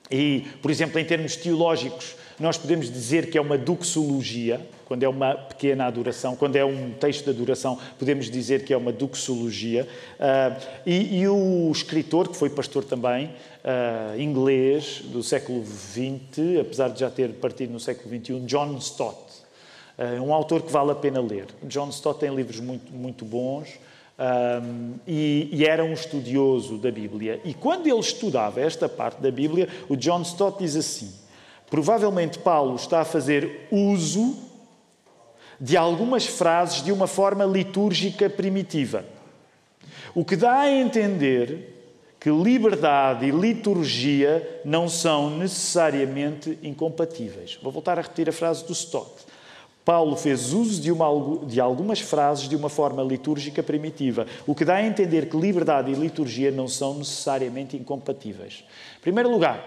e, 0.10 0.46
por 0.62 0.70
exemplo, 0.70 1.00
em 1.00 1.06
termos 1.06 1.36
teológicos, 1.36 2.16
nós 2.40 2.58
podemos 2.58 2.92
dizer 2.92 3.30
que 3.30 3.38
é 3.38 3.42
uma 3.42 3.58
doxologia, 3.58 4.60
quando 4.86 5.04
é 5.04 5.08
uma 5.08 5.36
pequena 5.36 5.86
adoração, 5.86 6.36
quando 6.36 6.56
é 6.56 6.66
um 6.66 6.92
texto 6.92 7.26
de 7.26 7.30
adoração, 7.30 7.78
podemos 7.98 8.30
dizer 8.30 8.66
que 8.66 8.74
é 8.74 8.78
uma 8.78 8.92
doxologia. 8.92 9.88
Uh, 10.20 10.62
e, 10.86 11.20
e, 11.22 11.28
o 11.28 11.72
escritor, 11.72 12.28
que 12.28 12.36
foi 12.36 12.50
pastor 12.50 12.84
também, 12.84 13.28
uh, 13.28 14.20
inglês, 14.20 15.02
do 15.06 15.24
século 15.24 15.64
XX, 15.66 16.60
apesar 16.60 16.90
de 16.90 17.00
já 17.00 17.10
ter 17.10 17.30
partido 17.34 17.72
no 17.72 17.80
século 17.80 18.10
XXI, 18.10 18.40
John 18.42 18.78
Stott, 18.78 19.31
é 20.02 20.20
um 20.20 20.34
autor 20.34 20.64
que 20.64 20.72
vale 20.72 20.92
a 20.92 20.96
pena 20.96 21.22
ler. 21.22 21.46
John 21.64 21.90
Stott 21.90 22.20
tem 22.20 22.34
livros 22.34 22.60
muito, 22.60 22.92
muito 22.92 23.24
bons 23.24 23.70
um, 24.18 24.96
e, 25.08 25.48
e, 25.52 25.64
era 25.64 25.84
um 25.84 25.94
estudioso 25.94 26.80
da 26.80 26.90
Bíblia. 26.90 27.40
E 27.46 27.54
quando 27.54 27.86
ele 27.86 28.00
estudava 28.00 28.60
esta 28.60 28.90
parte 28.90 29.22
da 29.22 29.30
Bíblia, 29.30 29.70
o 29.88 29.96
John 29.96 30.24
Stott 30.24 30.58
diz 30.58 30.76
assim: 30.76 31.14
provavelmente 31.70 32.40
Paulo 32.40 32.76
está 32.76 33.02
a 33.02 33.06
fazer 33.06 33.68
uso 33.72 34.36
de 35.60 35.78
algumas 35.78 36.26
frases 36.26 36.84
de 36.84 36.92
uma 36.92 37.06
forma 37.06 37.46
litúrgica 37.46 38.28
primitiva, 38.28 39.06
o 40.16 40.26
que 40.26 40.36
dá 40.36 40.62
a 40.62 40.72
entender 40.72 41.72
que 42.20 42.32
liberdade 42.32 43.26
e 43.26 43.32
liturgia 43.32 44.62
não 44.66 44.88
são 44.90 45.30
necessariamente 45.38 46.58
incompatíveis. 46.62 47.60
Vou 47.62 47.72
voltar 47.72 47.98
a 47.98 48.02
repetir 48.02 48.30
a 48.30 48.32
frase 48.32 48.66
do 48.66 48.74
Stott. 48.74 49.31
Paulo 49.84 50.16
fez 50.16 50.54
uso 50.54 50.80
de, 50.82 50.92
uma, 50.92 51.08
de, 51.46 51.60
algumas 51.60 52.00
frases 52.00 52.48
de 52.48 52.56
uma 52.56 52.70
forma 52.70 53.02
litúrgica 53.02 53.64
primitiva, 53.64 54.28
o 54.46 54.54
que 54.54 54.64
dá 54.64 54.76
a 54.76 54.86
entender 54.86 55.28
que 55.28 55.38
liberdade 55.38 55.92
e 55.92 55.96
liturgia 55.96 56.52
não 56.52 56.68
são 56.68 56.96
necessariamente 56.96 57.76
incompatíveis. 57.76 58.64
Em 59.00 59.02
primeiro 59.02 59.32
lugar, 59.32 59.64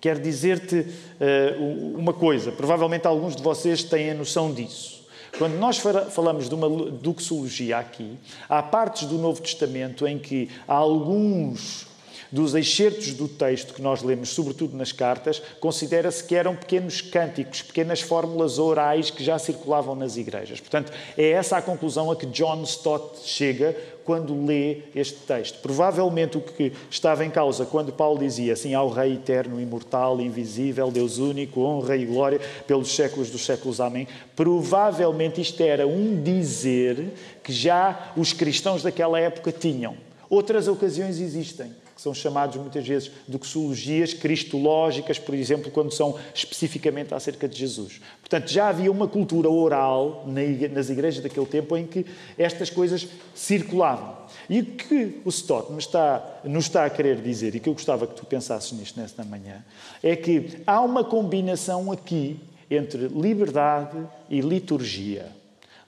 quero 0.00 0.20
dizer-te 0.20 0.76
uh, 0.76 1.98
uma 1.98 2.12
coisa, 2.12 2.52
provavelmente 2.52 3.06
alguns 3.06 3.34
de 3.34 3.42
vocês 3.42 3.82
têm 3.82 4.10
a 4.10 4.14
noção 4.14 4.52
disso. 4.52 5.04
Quando 5.36 5.54
nós 5.54 5.78
falamos 6.10 6.48
de 6.48 6.54
uma 6.54 6.68
doxologia 6.68 7.78
aqui, 7.78 8.16
há 8.48 8.62
partes 8.62 9.08
do 9.08 9.18
Novo 9.18 9.42
Testamento 9.42 10.06
em 10.06 10.16
que 10.16 10.48
alguns 10.66 11.88
dos 12.34 12.52
excertos 12.52 13.14
do 13.14 13.28
texto 13.28 13.72
que 13.72 13.80
nós 13.80 14.02
lemos, 14.02 14.30
sobretudo 14.30 14.76
nas 14.76 14.90
cartas, 14.90 15.40
considera-se 15.60 16.24
que 16.24 16.34
eram 16.34 16.56
pequenos 16.56 17.00
cânticos, 17.00 17.62
pequenas 17.62 18.00
fórmulas 18.00 18.58
orais 18.58 19.08
que 19.08 19.22
já 19.22 19.38
circulavam 19.38 19.94
nas 19.94 20.16
igrejas. 20.16 20.58
Portanto, 20.58 20.90
é 21.16 21.30
essa 21.30 21.56
a 21.56 21.62
conclusão 21.62 22.10
a 22.10 22.16
que 22.16 22.26
John 22.26 22.64
Stott 22.64 23.20
chega 23.24 23.76
quando 24.04 24.44
lê 24.44 24.78
este 24.96 25.14
texto. 25.20 25.60
Provavelmente 25.62 26.36
o 26.36 26.40
que 26.40 26.72
estava 26.90 27.24
em 27.24 27.30
causa 27.30 27.64
quando 27.66 27.92
Paulo 27.92 28.18
dizia 28.18 28.54
assim 28.54 28.74
ao 28.74 28.90
Rei 28.90 29.12
eterno, 29.14 29.60
imortal, 29.60 30.20
invisível, 30.20 30.90
Deus 30.90 31.18
único, 31.18 31.60
honra 31.60 31.96
e 31.96 32.04
glória 32.04 32.40
pelos 32.66 32.96
séculos 32.96 33.30
dos 33.30 33.46
séculos. 33.46 33.80
Amém. 33.80 34.08
Provavelmente 34.34 35.40
isto 35.40 35.62
era 35.62 35.86
um 35.86 36.20
dizer 36.20 37.12
que 37.44 37.52
já 37.52 38.12
os 38.16 38.32
cristãos 38.32 38.82
daquela 38.82 39.20
época 39.20 39.52
tinham. 39.52 39.96
Outras 40.28 40.66
ocasiões 40.66 41.20
existem 41.20 41.83
que 41.94 42.02
são 42.02 42.12
chamados 42.12 42.56
muitas 42.56 42.86
vezes 42.86 43.10
doxologias 43.28 44.12
cristológicas, 44.12 45.18
por 45.18 45.34
exemplo, 45.34 45.70
quando 45.70 45.92
são 45.92 46.18
especificamente 46.34 47.14
acerca 47.14 47.48
de 47.48 47.56
Jesus. 47.56 48.00
Portanto, 48.20 48.48
já 48.50 48.68
havia 48.68 48.90
uma 48.90 49.06
cultura 49.06 49.48
oral 49.48 50.24
nas 50.72 50.90
igrejas 50.90 51.22
daquele 51.22 51.46
tempo 51.46 51.76
em 51.76 51.86
que 51.86 52.04
estas 52.36 52.68
coisas 52.68 53.06
circulavam. 53.34 54.24
E 54.48 54.60
o 54.60 54.64
que 54.64 55.20
o 55.24 55.28
Stott 55.28 55.72
nos 55.72 55.84
está, 55.84 56.40
nos 56.44 56.64
está 56.64 56.84
a 56.84 56.90
querer 56.90 57.20
dizer, 57.20 57.54
e 57.54 57.60
que 57.60 57.68
eu 57.68 57.74
gostava 57.74 58.06
que 58.06 58.14
tu 58.14 58.26
pensasses 58.26 58.72
nisto 58.72 58.98
nesta 59.00 59.24
manhã, 59.24 59.64
é 60.02 60.16
que 60.16 60.62
há 60.66 60.80
uma 60.80 61.04
combinação 61.04 61.92
aqui 61.92 62.40
entre 62.70 63.08
liberdade 63.08 63.98
e 64.28 64.40
liturgia. 64.40 65.28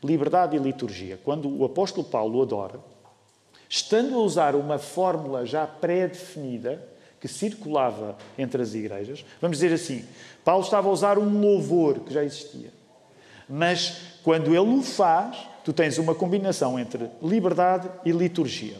Liberdade 0.02 0.56
e 0.56 0.58
liturgia. 0.58 1.18
Quando 1.24 1.48
o 1.48 1.64
apóstolo 1.64 2.06
Paulo 2.06 2.40
adora, 2.42 2.78
estando 3.68 4.14
a 4.14 4.18
usar 4.18 4.54
uma 4.54 4.78
fórmula 4.78 5.44
já 5.44 5.66
pré-definida 5.66 6.82
que 7.20 7.28
circulava 7.28 8.16
entre 8.38 8.62
as 8.62 8.74
igrejas, 8.74 9.24
vamos 9.40 9.58
dizer 9.58 9.74
assim, 9.74 10.04
Paulo 10.44 10.62
estava 10.62 10.88
a 10.88 10.92
usar 10.92 11.18
um 11.18 11.40
louvor 11.40 12.00
que 12.00 12.12
já 12.12 12.22
existia. 12.22 12.70
Mas 13.48 14.18
quando 14.22 14.48
ele 14.48 14.58
o 14.58 14.82
faz, 14.82 15.36
tu 15.64 15.72
tens 15.72 15.98
uma 15.98 16.14
combinação 16.14 16.78
entre 16.78 17.10
liberdade 17.22 17.88
e 18.04 18.12
liturgia. 18.12 18.76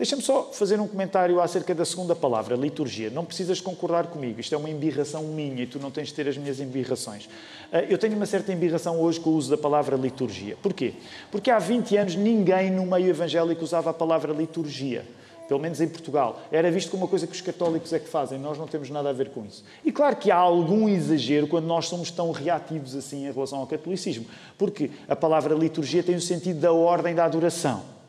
Deixa-me 0.00 0.22
só 0.22 0.44
fazer 0.44 0.80
um 0.80 0.88
comentário 0.88 1.42
acerca 1.42 1.74
da 1.74 1.84
segunda 1.84 2.16
palavra, 2.16 2.56
liturgia. 2.56 3.10
Não 3.10 3.22
precisas 3.22 3.60
concordar 3.60 4.06
comigo, 4.06 4.40
isto 4.40 4.54
é 4.54 4.56
uma 4.56 4.70
embirração 4.70 5.24
minha 5.24 5.64
e 5.64 5.66
tu 5.66 5.78
não 5.78 5.90
tens 5.90 6.08
de 6.08 6.14
ter 6.14 6.26
as 6.26 6.38
minhas 6.38 6.58
embirrações. 6.58 7.28
Ah, 7.70 7.82
eu 7.82 7.98
tenho 7.98 8.16
uma 8.16 8.24
certa 8.24 8.50
embirração 8.50 8.98
hoje 8.98 9.20
com 9.20 9.28
o 9.28 9.34
uso 9.34 9.50
da 9.50 9.58
palavra 9.58 9.98
liturgia. 9.98 10.56
Porquê? 10.62 10.94
Porque 11.30 11.50
há 11.50 11.58
20 11.58 11.98
anos 11.98 12.14
ninguém 12.14 12.70
no 12.70 12.86
meio 12.86 13.08
evangélico 13.08 13.62
usava 13.62 13.90
a 13.90 13.92
palavra 13.92 14.32
liturgia 14.32 15.04
pelo 15.46 15.60
menos 15.60 15.80
em 15.80 15.88
Portugal, 15.88 16.40
era 16.52 16.70
visto 16.70 16.92
como 16.92 17.02
uma 17.02 17.08
coisa 17.08 17.26
que 17.26 17.32
os 17.32 17.40
católicos 17.40 17.92
é 17.92 17.98
que 17.98 18.08
fazem, 18.08 18.38
nós 18.38 18.56
não 18.56 18.68
temos 18.68 18.88
nada 18.88 19.10
a 19.10 19.12
ver 19.12 19.30
com 19.30 19.44
isso. 19.44 19.64
E 19.84 19.90
claro 19.90 20.14
que 20.14 20.30
há 20.30 20.36
algum 20.36 20.88
exagero 20.88 21.48
quando 21.48 21.66
nós 21.66 21.88
somos 21.88 22.08
tão 22.08 22.30
reativos 22.30 22.94
assim 22.94 23.26
em 23.26 23.32
relação 23.32 23.58
ao 23.58 23.66
catolicismo, 23.66 24.26
porque 24.56 24.92
a 25.08 25.16
palavra 25.16 25.52
liturgia 25.52 26.04
tem 26.04 26.14
o 26.14 26.20
sentido 26.20 26.60
da 26.60 26.72
ordem 26.72 27.16
da 27.16 27.24
adoração. 27.24 27.99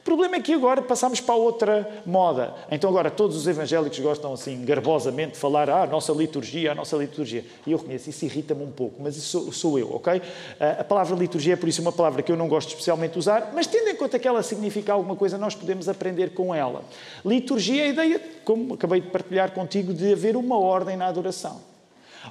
O 0.00 0.02
problema 0.02 0.36
é 0.36 0.40
que 0.40 0.54
agora 0.54 0.80
passamos 0.80 1.20
para 1.20 1.34
outra 1.34 2.02
moda. 2.06 2.54
Então 2.70 2.88
agora 2.88 3.10
todos 3.10 3.36
os 3.36 3.46
evangélicos 3.46 3.98
gostam 3.98 4.32
assim, 4.32 4.64
garbosamente, 4.64 5.32
de 5.32 5.38
falar 5.38 5.68
ah, 5.68 5.82
a 5.82 5.86
nossa 5.86 6.10
liturgia, 6.12 6.72
a 6.72 6.74
nossa 6.74 6.96
liturgia. 6.96 7.44
E 7.66 7.72
eu 7.72 7.78
reconheço, 7.78 8.08
isso 8.08 8.24
irrita-me 8.24 8.64
um 8.64 8.70
pouco, 8.70 9.02
mas 9.02 9.16
isso 9.16 9.42
sou, 9.42 9.52
sou, 9.52 9.78
eu, 9.78 9.94
ok? 9.94 10.22
A 10.58 10.82
palavra 10.84 11.14
liturgia 11.14 11.52
é 11.52 11.56
por 11.56 11.68
isso 11.68 11.82
uma 11.82 11.92
palavra 11.92 12.22
que 12.22 12.32
eu 12.32 12.36
não 12.36 12.48
gosto 12.48 12.70
especialmente 12.70 13.12
de 13.12 13.18
usar, 13.18 13.52
mas 13.54 13.66
tendo 13.66 13.90
em 13.90 13.94
conta 13.94 14.18
que 14.18 14.26
ela 14.26 14.42
significa 14.42 14.94
alguma 14.94 15.14
coisa, 15.14 15.36
nós 15.36 15.54
podemos 15.54 15.86
aprender 15.86 16.30
com 16.30 16.54
ela. 16.54 16.82
Liturgia 17.22 17.82
é 17.82 17.86
a 17.86 17.88
ideia, 17.88 18.20
como 18.42 18.74
acabei 18.74 19.02
de 19.02 19.08
partilhar 19.08 19.52
contigo, 19.52 19.92
de 19.92 20.12
haver 20.14 20.34
uma 20.34 20.58
ordem 20.58 20.96
na 20.96 21.08
adoração. 21.08 21.60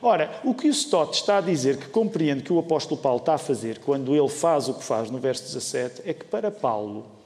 Ora, 0.01 0.39
o 0.43 0.55
que 0.55 0.67
o 0.67 0.71
Stott 0.71 1.15
está 1.15 1.37
a 1.37 1.41
dizer, 1.41 1.77
que 1.77 1.87
compreende 1.87 2.43
que 2.43 2.53
o 2.53 2.59
apóstolo 2.59 2.99
Paulo 2.99 3.19
está 3.19 3.35
a 3.35 3.39
fazer 3.39 3.79
quando 3.79 4.15
ele 4.15 4.29
faz 4.29 4.67
o 4.67 4.73
que 4.73 4.83
faz 4.83 5.11
no 5.11 5.19
verso 5.19 5.43
17, 5.43 6.01
é 6.05 6.13
que 6.13 6.25
para 6.25 6.49
Paulo 6.49 7.18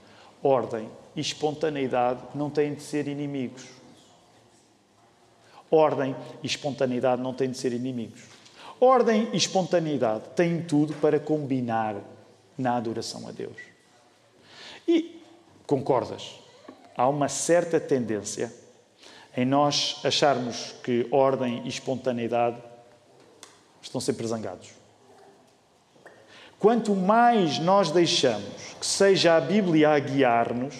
ordem 0.43 0.89
e 1.15 1.21
espontaneidade 1.21 2.21
não 2.35 2.49
têm 2.49 2.73
de 2.73 2.83
ser 2.83 3.07
inimigos. 3.07 3.63
Ordem 5.71 6.15
e 6.43 6.45
espontaneidade 6.45 7.21
não 7.21 7.33
têm 7.33 7.49
de 7.49 7.57
ser 7.57 7.73
inimigos. 7.73 8.21
Ordem 8.79 9.29
e 9.31 9.37
espontaneidade 9.37 10.23
têm 10.35 10.61
tudo 10.61 10.93
para 10.95 11.19
combinar 11.19 11.95
na 12.57 12.75
adoração 12.75 13.27
a 13.27 13.31
Deus. 13.31 13.57
E 14.87 15.21
concordas? 15.65 16.39
Há 16.95 17.07
uma 17.07 17.29
certa 17.29 17.79
tendência 17.79 18.53
em 19.35 19.45
nós 19.45 19.99
acharmos 20.03 20.75
que 20.83 21.07
ordem 21.09 21.63
e 21.65 21.69
espontaneidade 21.69 22.61
estão 23.81 23.99
sempre 23.99 24.27
zangados. 24.27 24.82
Quanto 26.63 26.95
mais 26.95 27.59
nós 27.59 27.91
deixamos 27.91 28.45
que 28.79 28.85
seja 28.85 29.35
a 29.35 29.41
Bíblia 29.41 29.89
a 29.89 29.99
guiar-nos, 29.99 30.73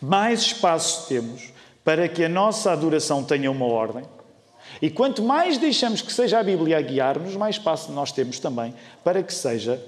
mais 0.00 0.40
espaço 0.40 1.06
temos 1.06 1.52
para 1.84 2.08
que 2.08 2.24
a 2.24 2.30
nossa 2.30 2.72
adoração 2.72 3.22
tenha 3.22 3.50
uma 3.50 3.66
ordem. 3.66 4.04
E 4.80 4.88
quanto 4.88 5.22
mais 5.22 5.58
deixamos 5.58 6.00
que 6.00 6.10
seja 6.10 6.38
a 6.38 6.42
Bíblia 6.42 6.78
a 6.78 6.80
guiar-nos, 6.80 7.36
mais 7.36 7.56
espaço 7.56 7.92
nós 7.92 8.10
temos 8.10 8.38
também 8.38 8.74
para 9.04 9.22
que 9.22 9.34
seja 9.34 9.78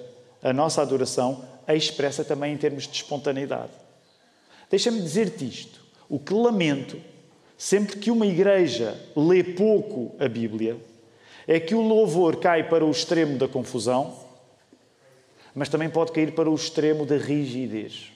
a 0.42 0.52
nossa 0.52 0.82
adoração 0.82 1.42
a 1.66 1.74
expressa 1.74 2.22
também 2.22 2.52
em 2.52 2.58
termos 2.58 2.86
de 2.86 2.96
espontaneidade. 2.96 3.72
Deixa-me 4.68 5.00
dizer-te 5.00 5.48
isto. 5.48 5.80
O 6.06 6.18
que 6.18 6.34
lamento, 6.34 7.00
sempre 7.56 7.96
que 7.96 8.10
uma 8.10 8.26
igreja 8.26 8.94
lê 9.16 9.42
pouco 9.42 10.14
a 10.22 10.28
Bíblia, 10.28 10.76
é 11.48 11.58
que 11.58 11.74
o 11.74 11.80
louvor 11.80 12.36
cai 12.36 12.68
para 12.68 12.84
o 12.84 12.90
extremo 12.90 13.38
da 13.38 13.48
confusão 13.48 14.22
mas 15.54 15.68
também 15.68 15.88
pode 15.88 16.12
cair 16.12 16.32
para 16.32 16.50
o 16.50 16.54
extremo 16.54 17.06
da 17.06 17.16
rigidez. 17.16 18.12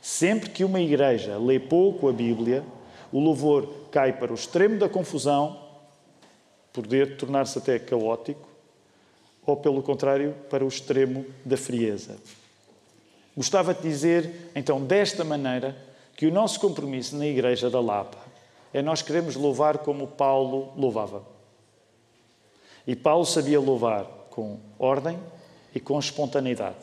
Sempre 0.00 0.50
que 0.50 0.64
uma 0.64 0.80
igreja 0.80 1.36
lê 1.36 1.58
pouco 1.58 2.08
a 2.08 2.12
Bíblia, 2.12 2.64
o 3.12 3.18
louvor 3.18 3.68
cai 3.90 4.12
para 4.12 4.30
o 4.32 4.34
extremo 4.34 4.78
da 4.78 4.88
confusão, 4.88 5.60
poder 6.72 7.16
tornar-se 7.16 7.58
até 7.58 7.78
caótico, 7.78 8.48
ou 9.44 9.56
pelo 9.56 9.82
contrário, 9.82 10.34
para 10.48 10.64
o 10.64 10.68
extremo 10.68 11.26
da 11.44 11.56
frieza. 11.56 12.16
Gostava 13.36 13.74
de 13.74 13.82
dizer, 13.82 14.50
então, 14.54 14.84
desta 14.84 15.24
maneira, 15.24 15.76
que 16.16 16.26
o 16.26 16.32
nosso 16.32 16.60
compromisso 16.60 17.16
na 17.16 17.26
Igreja 17.26 17.68
da 17.68 17.80
Lapa 17.80 18.18
é 18.72 18.82
nós 18.82 19.02
queremos 19.02 19.34
louvar 19.34 19.78
como 19.78 20.06
Paulo 20.06 20.72
louvava. 20.76 21.24
E 22.86 22.94
Paulo 22.94 23.24
sabia 23.24 23.58
louvar 23.58 24.04
com 24.30 24.58
ordem, 24.78 25.18
e 25.74 25.80
com 25.80 25.98
espontaneidade. 25.98 26.76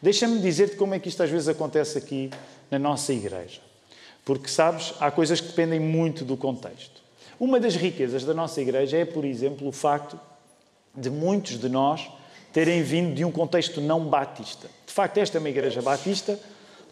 Deixa-me 0.00 0.38
dizer-te 0.40 0.76
como 0.76 0.94
é 0.94 0.98
que 0.98 1.08
isto 1.08 1.22
às 1.22 1.30
vezes 1.30 1.48
acontece 1.48 1.98
aqui 1.98 2.30
na 2.70 2.78
nossa 2.78 3.12
igreja. 3.12 3.60
Porque, 4.24 4.48
sabes, 4.48 4.94
há 5.00 5.10
coisas 5.10 5.40
que 5.40 5.48
dependem 5.48 5.80
muito 5.80 6.24
do 6.24 6.36
contexto. 6.36 7.02
Uma 7.40 7.58
das 7.58 7.74
riquezas 7.74 8.24
da 8.24 8.34
nossa 8.34 8.60
igreja 8.60 8.98
é, 8.98 9.04
por 9.04 9.24
exemplo, 9.24 9.66
o 9.66 9.72
facto 9.72 10.18
de 10.94 11.10
muitos 11.10 11.58
de 11.58 11.68
nós 11.68 12.08
terem 12.52 12.82
vindo 12.82 13.14
de 13.14 13.24
um 13.24 13.30
contexto 13.30 13.80
não 13.80 14.04
batista. 14.04 14.68
De 14.86 14.92
facto, 14.92 15.18
esta 15.18 15.38
é 15.38 15.40
uma 15.40 15.48
igreja 15.48 15.80
batista, 15.80 16.38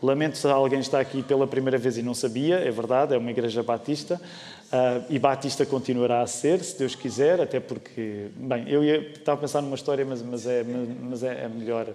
Lamento 0.02 0.36
se 0.36 0.46
alguém 0.46 0.80
está 0.80 1.00
aqui 1.00 1.22
pela 1.22 1.46
primeira 1.46 1.78
vez 1.78 1.96
e 1.96 2.02
não 2.02 2.12
sabia, 2.12 2.56
é 2.56 2.70
verdade, 2.70 3.14
é 3.14 3.18
uma 3.18 3.30
igreja 3.30 3.62
batista 3.62 4.20
uh, 4.66 5.04
e 5.08 5.18
batista 5.18 5.64
continuará 5.64 6.20
a 6.20 6.26
ser, 6.26 6.62
se 6.62 6.78
Deus 6.78 6.94
quiser, 6.94 7.40
até 7.40 7.60
porque, 7.60 8.28
bem, 8.36 8.68
eu 8.68 8.84
ia, 8.84 8.98
estava 9.10 9.38
a 9.38 9.40
pensar 9.40 9.62
numa 9.62 9.74
história, 9.74 10.04
mas, 10.04 10.20
mas, 10.20 10.46
é, 10.46 10.64
mas 10.64 11.22
é, 11.22 11.44
é 11.44 11.48
melhor, 11.48 11.88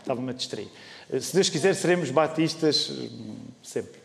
estava-me 0.00 0.30
a 0.30 0.32
distrair. 0.32 0.68
Se 1.20 1.32
Deus 1.32 1.48
quiser, 1.48 1.74
seremos 1.74 2.10
batistas 2.10 2.90
hum, 2.90 3.36
sempre. 3.62 4.02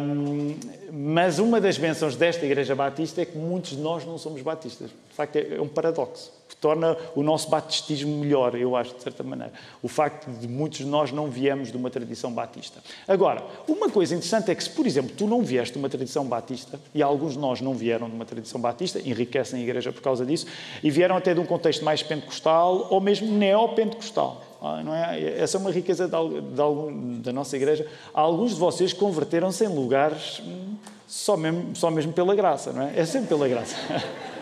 Um, 0.00 0.54
mas 0.92 1.40
uma 1.40 1.60
das 1.60 1.76
bênçãos 1.76 2.14
desta 2.14 2.46
Igreja 2.46 2.76
Batista 2.76 3.22
é 3.22 3.24
que 3.24 3.36
muitos 3.36 3.72
de 3.72 3.78
nós 3.78 4.04
não 4.04 4.16
somos 4.16 4.40
batistas. 4.42 4.90
De 4.90 5.14
facto, 5.16 5.34
é, 5.34 5.56
é 5.56 5.60
um 5.60 5.66
paradoxo 5.66 6.37
torna 6.60 6.96
o 7.14 7.22
nosso 7.22 7.48
batistismo 7.48 8.18
melhor, 8.18 8.54
eu 8.54 8.76
acho, 8.76 8.94
de 8.94 9.02
certa 9.02 9.22
maneira. 9.22 9.52
O 9.82 9.88
facto 9.88 10.30
de 10.30 10.48
muitos 10.48 10.78
de 10.78 10.86
nós 10.86 11.12
não 11.12 11.28
viemos 11.28 11.70
de 11.70 11.76
uma 11.76 11.90
tradição 11.90 12.32
batista. 12.32 12.80
Agora, 13.06 13.44
uma 13.66 13.88
coisa 13.88 14.14
interessante 14.14 14.50
é 14.50 14.54
que 14.54 14.62
se, 14.62 14.70
por 14.70 14.86
exemplo, 14.86 15.12
tu 15.16 15.26
não 15.26 15.42
vieste 15.42 15.74
de 15.74 15.78
uma 15.78 15.88
tradição 15.88 16.24
batista, 16.24 16.80
e 16.94 17.02
alguns 17.02 17.32
de 17.32 17.38
nós 17.38 17.60
não 17.60 17.74
vieram 17.74 18.08
de 18.08 18.14
uma 18.14 18.24
tradição 18.24 18.60
batista, 18.60 18.98
enriquecem 18.98 19.60
a 19.60 19.62
igreja 19.62 19.92
por 19.92 20.02
causa 20.02 20.26
disso, 20.26 20.46
e 20.82 20.90
vieram 20.90 21.16
até 21.16 21.32
de 21.34 21.40
um 21.40 21.46
contexto 21.46 21.84
mais 21.84 22.02
pentecostal 22.02 22.88
ou 22.90 23.00
mesmo 23.00 23.30
neopentecostal. 23.30 24.42
Ah, 24.60 24.82
não 24.82 24.92
é? 24.92 25.38
Essa 25.38 25.56
é 25.56 25.60
uma 25.60 25.70
riqueza 25.70 26.08
da 26.08 27.32
nossa 27.32 27.56
igreja. 27.56 27.86
Alguns 28.12 28.54
de 28.54 28.56
vocês 28.56 28.92
converteram-se 28.92 29.64
em 29.64 29.68
lugares 29.68 30.42
hum, 30.44 30.74
só 31.06 31.36
mesmo, 31.36 31.76
só 31.76 31.90
mesmo 31.90 32.12
pela 32.12 32.34
graça, 32.34 32.72
não 32.72 32.82
é? 32.82 32.92
É 32.96 33.04
sempre 33.06 33.28
pela 33.28 33.46
graça. 33.46 33.76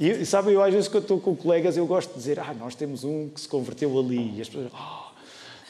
E 0.00 0.24
sabe, 0.24 0.52
eu 0.54 0.62
às 0.62 0.72
vezes 0.72 0.88
quando 0.88 1.02
estou 1.02 1.20
com 1.20 1.36
colegas, 1.36 1.76
eu 1.76 1.86
gosto 1.86 2.08
de 2.08 2.16
dizer, 2.16 2.40
ah, 2.40 2.54
nós 2.54 2.74
temos 2.74 3.04
um 3.04 3.28
que 3.28 3.38
se 3.38 3.46
converteu 3.46 3.98
ali. 3.98 4.38
E 4.38 4.40
as 4.40 4.48
pessoas, 4.48 4.72
ah, 4.72 5.12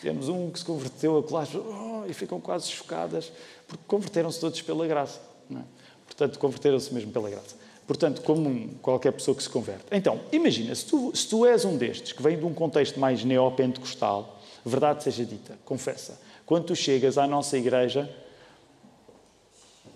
Temos 0.00 0.28
um 0.28 0.48
que 0.50 0.60
se 0.60 0.64
converteu 0.64 1.18
a 1.18 1.22
colar 1.22 1.48
oh, 1.52 2.08
e 2.08 2.14
ficam 2.14 2.40
quase 2.40 2.68
chocadas, 2.68 3.32
porque 3.66 3.82
converteram-se 3.88 4.38
todos 4.38 4.62
pela 4.62 4.86
graça. 4.86 5.20
É? 5.50 5.58
Portanto, 6.06 6.38
converteram-se 6.38 6.94
mesmo 6.94 7.10
pela 7.10 7.28
graça. 7.28 7.56
Portanto, 7.88 8.22
como 8.22 8.68
qualquer 8.76 9.12
pessoa 9.12 9.34
que 9.34 9.42
se 9.42 9.50
converte. 9.50 9.86
Então, 9.90 10.20
imagina, 10.30 10.72
se 10.76 10.86
tu, 10.86 11.10
se 11.12 11.26
tu 11.28 11.44
és 11.44 11.64
um 11.64 11.76
destes, 11.76 12.12
que 12.12 12.22
vem 12.22 12.38
de 12.38 12.44
um 12.44 12.54
contexto 12.54 13.00
mais 13.00 13.24
neopentecostal, 13.24 14.40
verdade 14.64 15.02
seja 15.02 15.24
dita, 15.24 15.58
confessa, 15.64 16.20
quando 16.46 16.66
tu 16.66 16.76
chegas 16.76 17.18
à 17.18 17.26
nossa 17.26 17.58
igreja, 17.58 18.08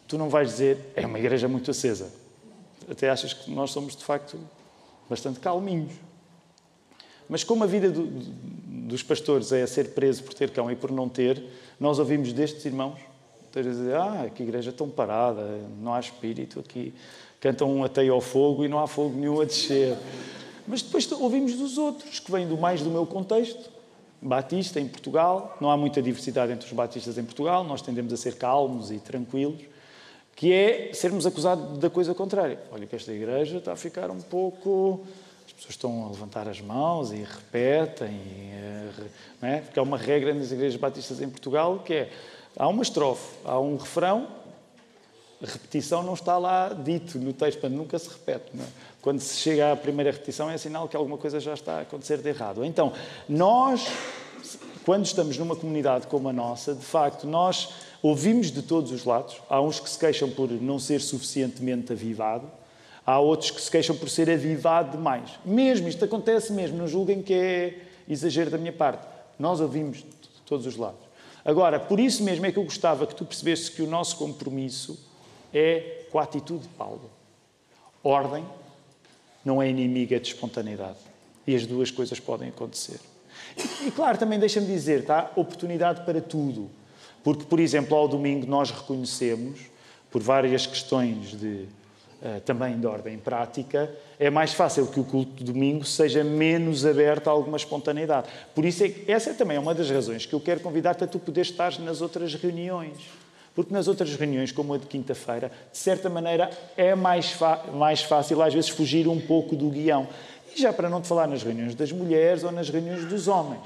tu 0.08 0.18
não 0.18 0.28
vais 0.28 0.48
dizer, 0.48 0.78
é 0.96 1.06
uma 1.06 1.20
igreja 1.20 1.46
muito 1.46 1.70
acesa. 1.70 2.23
Até 2.90 3.10
achas 3.10 3.32
que 3.32 3.50
nós 3.50 3.70
somos, 3.70 3.96
de 3.96 4.04
facto, 4.04 4.38
bastante 5.08 5.40
calminhos. 5.40 5.92
Mas 7.28 7.42
como 7.42 7.64
a 7.64 7.66
vida 7.66 7.90
do, 7.90 8.06
dos 8.06 9.02
pastores 9.02 9.52
é 9.52 9.66
ser 9.66 9.94
preso 9.94 10.22
por 10.22 10.34
ter 10.34 10.50
cão 10.50 10.70
e 10.70 10.76
por 10.76 10.90
não 10.90 11.08
ter, 11.08 11.42
nós 11.80 11.98
ouvimos 11.98 12.32
destes 12.32 12.64
irmãos 12.64 12.98
a 13.56 13.62
dizer, 13.62 13.94
ah, 13.94 14.30
que 14.34 14.42
igreja 14.42 14.72
tão 14.72 14.88
parada, 14.88 15.60
não 15.80 15.94
há 15.94 16.00
espírito 16.00 16.58
aqui. 16.58 16.92
Cantam 17.40 17.70
um 17.72 17.84
ateio 17.84 18.12
ao 18.12 18.20
fogo 18.20 18.64
e 18.64 18.68
não 18.68 18.80
há 18.80 18.86
fogo 18.86 19.16
nenhum 19.16 19.40
a 19.40 19.44
descer. 19.44 19.96
Mas 20.66 20.82
depois 20.82 21.10
ouvimos 21.12 21.54
dos 21.54 21.78
outros, 21.78 22.18
que 22.18 22.32
vêm 22.32 22.48
do 22.48 22.56
mais 22.56 22.82
do 22.82 22.90
meu 22.90 23.06
contexto. 23.06 23.70
Batista 24.20 24.80
em 24.80 24.88
Portugal, 24.88 25.56
não 25.60 25.70
há 25.70 25.76
muita 25.76 26.00
diversidade 26.00 26.50
entre 26.50 26.66
os 26.66 26.72
batistas 26.72 27.18
em 27.18 27.24
Portugal, 27.24 27.62
nós 27.62 27.82
tendemos 27.82 28.12
a 28.12 28.16
ser 28.16 28.36
calmos 28.36 28.90
e 28.90 28.98
tranquilos, 28.98 29.60
que 30.34 30.52
é 30.52 30.90
sermos 30.92 31.26
acusados 31.26 31.78
da 31.78 31.88
coisa 31.88 32.14
contrária. 32.14 32.58
Olha 32.72 32.86
que 32.86 32.96
esta 32.96 33.12
igreja 33.12 33.58
está 33.58 33.72
a 33.72 33.76
ficar 33.76 34.10
um 34.10 34.20
pouco 34.20 35.04
pessoas 35.64 35.74
estão 35.74 36.04
a 36.04 36.08
levantar 36.08 36.48
as 36.48 36.60
mãos 36.60 37.12
e 37.12 37.16
repetem, 37.16 38.10
e, 38.10 38.92
não 39.40 39.48
é? 39.48 39.60
porque 39.60 39.78
há 39.78 39.82
uma 39.82 39.96
regra 39.96 40.34
nas 40.34 40.50
igrejas 40.50 40.78
batistas 40.78 41.20
em 41.20 41.28
Portugal 41.28 41.80
que 41.84 41.94
é, 41.94 42.10
há 42.56 42.68
uma 42.68 42.82
estrofe, 42.82 43.34
há 43.44 43.58
um 43.58 43.76
refrão, 43.76 44.28
a 45.42 45.46
repetição 45.46 46.02
não 46.02 46.14
está 46.14 46.38
lá 46.38 46.68
dito 46.70 47.18
no 47.18 47.32
texto, 47.32 47.60
portanto 47.60 47.78
nunca 47.78 47.98
se 47.98 48.08
repete. 48.08 48.50
É? 48.58 48.64
Quando 49.02 49.20
se 49.20 49.36
chega 49.36 49.72
à 49.72 49.76
primeira 49.76 50.10
repetição 50.10 50.50
é 50.50 50.56
sinal 50.56 50.88
que 50.88 50.96
alguma 50.96 51.18
coisa 51.18 51.38
já 51.38 51.54
está 51.54 51.78
a 51.78 51.80
acontecer 51.82 52.18
de 52.18 52.28
errado. 52.28 52.64
Então, 52.64 52.92
nós, 53.28 53.86
quando 54.86 55.04
estamos 55.04 55.36
numa 55.36 55.54
comunidade 55.54 56.06
como 56.06 56.28
a 56.28 56.32
nossa, 56.32 56.74
de 56.74 56.84
facto, 56.84 57.26
nós 57.26 57.68
ouvimos 58.08 58.50
de 58.50 58.62
todos 58.62 58.92
os 58.92 59.04
lados. 59.04 59.40
Há 59.48 59.60
uns 59.60 59.80
que 59.80 59.88
se 59.88 59.98
queixam 59.98 60.30
por 60.30 60.50
não 60.50 60.78
ser 60.78 61.00
suficientemente 61.00 61.92
avivado, 61.92 62.50
Há 63.06 63.18
outros 63.18 63.50
que 63.50 63.60
se 63.60 63.70
queixam 63.70 63.94
por 63.94 64.08
ser 64.08 64.30
avivado 64.30 64.96
demais. 64.96 65.32
Mesmo, 65.44 65.88
isto 65.88 66.04
acontece 66.04 66.52
mesmo, 66.52 66.78
não 66.78 66.88
julguem 66.88 67.22
que 67.22 67.34
é 67.34 67.82
exagero 68.08 68.50
da 68.50 68.56
minha 68.56 68.72
parte. 68.72 69.06
Nós 69.38 69.60
ouvimos 69.60 69.98
de 69.98 70.04
todos 70.46 70.64
os 70.64 70.76
lados. 70.76 71.00
Agora, 71.44 71.78
por 71.78 72.00
isso 72.00 72.22
mesmo 72.22 72.46
é 72.46 72.52
que 72.52 72.58
eu 72.58 72.64
gostava 72.64 73.06
que 73.06 73.14
tu 73.14 73.24
percebesses 73.24 73.68
que 73.68 73.82
o 73.82 73.86
nosso 73.86 74.16
compromisso 74.16 74.98
é 75.52 76.06
com 76.10 76.18
a 76.18 76.22
atitude 76.22 76.62
de 76.62 76.68
Paulo. 76.68 77.10
Ordem 78.02 78.44
não 79.44 79.60
é 79.60 79.68
inimiga 79.68 80.18
de 80.18 80.28
espontaneidade. 80.28 80.98
E 81.46 81.54
as 81.54 81.66
duas 81.66 81.90
coisas 81.90 82.18
podem 82.18 82.48
acontecer. 82.48 82.98
E, 83.82 83.88
e 83.88 83.90
claro, 83.90 84.16
também 84.16 84.38
deixa-me 84.38 84.66
dizer, 84.66 85.04
tá? 85.04 85.30
Oportunidade 85.36 86.06
para 86.06 86.22
tudo. 86.22 86.70
Porque, 87.24 87.44
por 87.44 87.58
exemplo, 87.58 87.96
ao 87.96 88.06
domingo 88.06 88.46
nós 88.46 88.70
reconhecemos, 88.70 89.58
por 90.10 90.22
várias 90.22 90.66
questões 90.66 91.32
de 91.32 91.66
eh, 92.22 92.40
também 92.40 92.78
de 92.78 92.86
ordem 92.86 93.18
prática, 93.18 93.90
é 94.18 94.30
mais 94.30 94.54
fácil 94.54 94.86
que 94.86 94.98
o 94.98 95.04
culto 95.04 95.44
de 95.44 95.44
domingo 95.44 95.84
seja 95.84 96.22
menos 96.22 96.86
aberto 96.86 97.28
a 97.28 97.30
alguma 97.30 97.56
espontaneidade. 97.56 98.28
Por 98.54 98.64
isso, 98.64 98.84
é, 98.84 98.94
essa 99.08 99.30
é 99.30 99.34
também 99.34 99.58
uma 99.58 99.74
das 99.74 99.90
razões 99.90 100.24
que 100.24 100.34
eu 100.34 100.40
quero 100.40 100.60
convidar-te 100.60 101.04
a 101.04 101.06
tu 101.06 101.18
poder 101.18 101.42
estar 101.42 101.78
nas 101.80 102.00
outras 102.00 102.34
reuniões. 102.34 102.96
Porque 103.54 103.74
nas 103.74 103.88
outras 103.88 104.14
reuniões, 104.16 104.50
como 104.52 104.72
a 104.72 104.78
de 104.78 104.86
quinta-feira, 104.86 105.52
de 105.70 105.76
certa 105.78 106.08
maneira 106.08 106.50
é 106.76 106.94
mais, 106.94 107.36
mais 107.74 108.00
fácil 108.02 108.40
às 108.42 108.54
vezes 108.54 108.70
fugir 108.70 109.06
um 109.06 109.20
pouco 109.20 109.54
do 109.54 109.68
guião. 109.68 110.08
E 110.54 110.60
já 110.60 110.72
para 110.72 110.88
não 110.88 111.00
te 111.00 111.08
falar 111.08 111.28
nas 111.28 111.42
reuniões 111.42 111.74
das 111.74 111.92
mulheres 111.92 112.42
ou 112.42 112.50
nas 112.50 112.70
reuniões 112.70 113.04
dos 113.04 113.28
homens. 113.28 113.62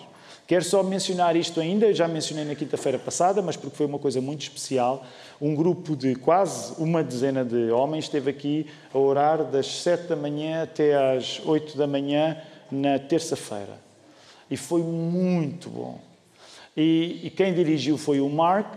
Quero 0.48 0.64
só 0.64 0.82
mencionar 0.82 1.36
isto 1.36 1.60
ainda, 1.60 1.92
já 1.92 2.08
mencionei 2.08 2.42
na 2.42 2.54
quinta-feira 2.54 2.98
passada, 2.98 3.42
mas 3.42 3.54
porque 3.54 3.76
foi 3.76 3.84
uma 3.84 3.98
coisa 3.98 4.18
muito 4.18 4.40
especial. 4.40 5.04
Um 5.38 5.54
grupo 5.54 5.94
de 5.94 6.14
quase 6.14 6.72
uma 6.78 7.04
dezena 7.04 7.44
de 7.44 7.70
homens 7.70 8.06
esteve 8.06 8.30
aqui 8.30 8.66
a 8.94 8.96
orar 8.96 9.44
das 9.44 9.66
sete 9.82 10.04
da 10.04 10.16
manhã 10.16 10.62
até 10.62 11.14
às 11.14 11.38
oito 11.44 11.76
da 11.76 11.86
manhã 11.86 12.38
na 12.70 12.98
terça-feira. 12.98 13.78
E 14.50 14.56
foi 14.56 14.80
muito 14.80 15.68
bom. 15.68 16.00
E, 16.74 17.20
e, 17.24 17.30
quem 17.30 17.52
dirigiu 17.52 17.98
foi 17.98 18.18
o 18.18 18.28
Mark. 18.30 18.72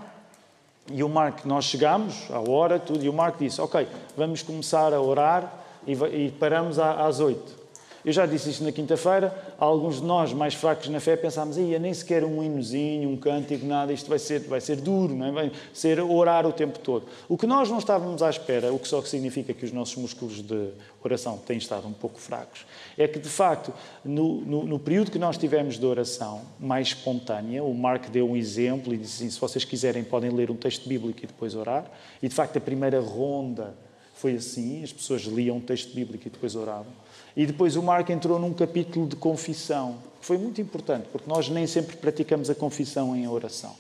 E 0.92 1.02
o 1.02 1.08
Mark, 1.08 1.46
nós 1.46 1.64
chegámos 1.64 2.30
à 2.32 2.42
hora, 2.42 2.80
tudo, 2.80 3.02
e 3.02 3.08
o 3.08 3.14
Mark 3.14 3.40
disse: 3.40 3.62
Ok, 3.62 3.88
vamos 4.18 4.44
começar 4.44 4.94
a 4.94 5.00
orar 5.00 5.64
e, 5.88 5.94
e 5.94 6.32
paramos 6.38 6.78
às 6.78 7.22
oito. 7.22 7.61
Eu 8.04 8.12
já 8.12 8.26
disse 8.26 8.50
isto 8.50 8.64
na 8.64 8.72
quinta-feira, 8.72 9.34
alguns 9.60 9.98
de 9.98 10.04
nós 10.04 10.34
mais 10.34 10.54
fracos 10.54 10.88
na 10.88 11.00
fé 11.00 11.16
pensámos, 11.16 11.58
ia 11.58 11.78
nem 11.78 11.94
sequer 11.94 12.24
um 12.24 12.42
hinozinho, 12.42 13.10
um 13.10 13.16
cântico, 13.16 13.66
nada, 13.66 13.94
isto 13.94 14.10
vai 14.10 14.18
ser, 14.18 14.40
vai 14.42 14.60
ser 14.60 14.78
duro, 14.78 15.16
não 15.16 15.28
é? 15.28 15.32
vai 15.32 15.52
ser 15.74 16.00
orar 16.00 16.48
o 16.48 16.52
tempo 16.52 16.80
todo. 16.80 17.06
O 17.30 17.38
que 17.38 17.46
nós 17.46 17.70
não 17.70 17.78
estávamos 17.78 18.24
à 18.24 18.30
espera, 18.30 18.74
o 18.74 18.80
que 18.80 18.88
só 18.88 19.02
significa 19.04 19.54
que 19.54 19.64
os 19.64 19.72
nossos 19.72 19.96
músculos 19.96 20.42
de 20.42 20.70
oração 21.04 21.38
têm 21.38 21.58
estado 21.58 21.88
um 21.88 21.94
pouco 21.94 22.20
fracos, 22.20 22.66
é 22.98 23.08
que 23.08 23.20
de 23.20 23.30
facto, 23.30 23.72
no, 24.04 24.42
no, 24.42 24.64
no 24.64 24.80
período 24.80 25.12
que 25.12 25.20
nós 25.20 25.38
tivemos 25.38 25.78
de 25.78 25.86
oração 25.86 26.42
mais 26.60 26.88
espontânea, 26.88 27.64
o 27.64 27.74
Mark 27.74 28.10
deu 28.10 28.30
um 28.30 28.36
exemplo 28.36 28.94
e 28.94 28.98
disse 28.98 29.24
assim, 29.24 29.32
se 29.32 29.40
vocês 29.40 29.64
quiserem 29.64 30.04
podem 30.04 30.32
ler 30.32 30.50
um 30.50 30.56
texto 30.56 30.90
bíblico 30.90 31.20
e 31.24 31.28
depois 31.28 31.56
orar, 31.56 31.86
e 32.22 32.28
de 32.28 32.34
facto 32.34 32.58
a 32.58 32.62
primeira 32.62 33.00
ronda 33.00 33.76
foi 34.16 34.36
assim, 34.36 34.84
as 34.84 34.94
pessoas 34.94 35.24
liam 35.24 35.58
um 35.58 35.62
texto 35.62 35.94
bíblico 35.96 36.28
e 36.28 36.30
depois 36.30 36.56
oravam. 36.56 36.94
E 37.36 37.46
depois 37.46 37.76
o 37.76 37.84
Marco 37.84 38.12
entrou 38.12 38.40
num 38.40 38.54
capítulo 38.54 39.08
de 39.08 39.16
confissão, 39.16 39.96
que 40.20 40.26
foi 40.26 40.38
muito 40.38 40.62
importante, 40.62 41.08
porque 41.12 41.30
nós 41.30 41.50
nem 41.50 41.66
sempre 41.66 41.96
praticamos 41.96 42.50
a 42.50 42.56
confissão 42.56 43.16
em 43.16 43.28
oração. 43.28 43.74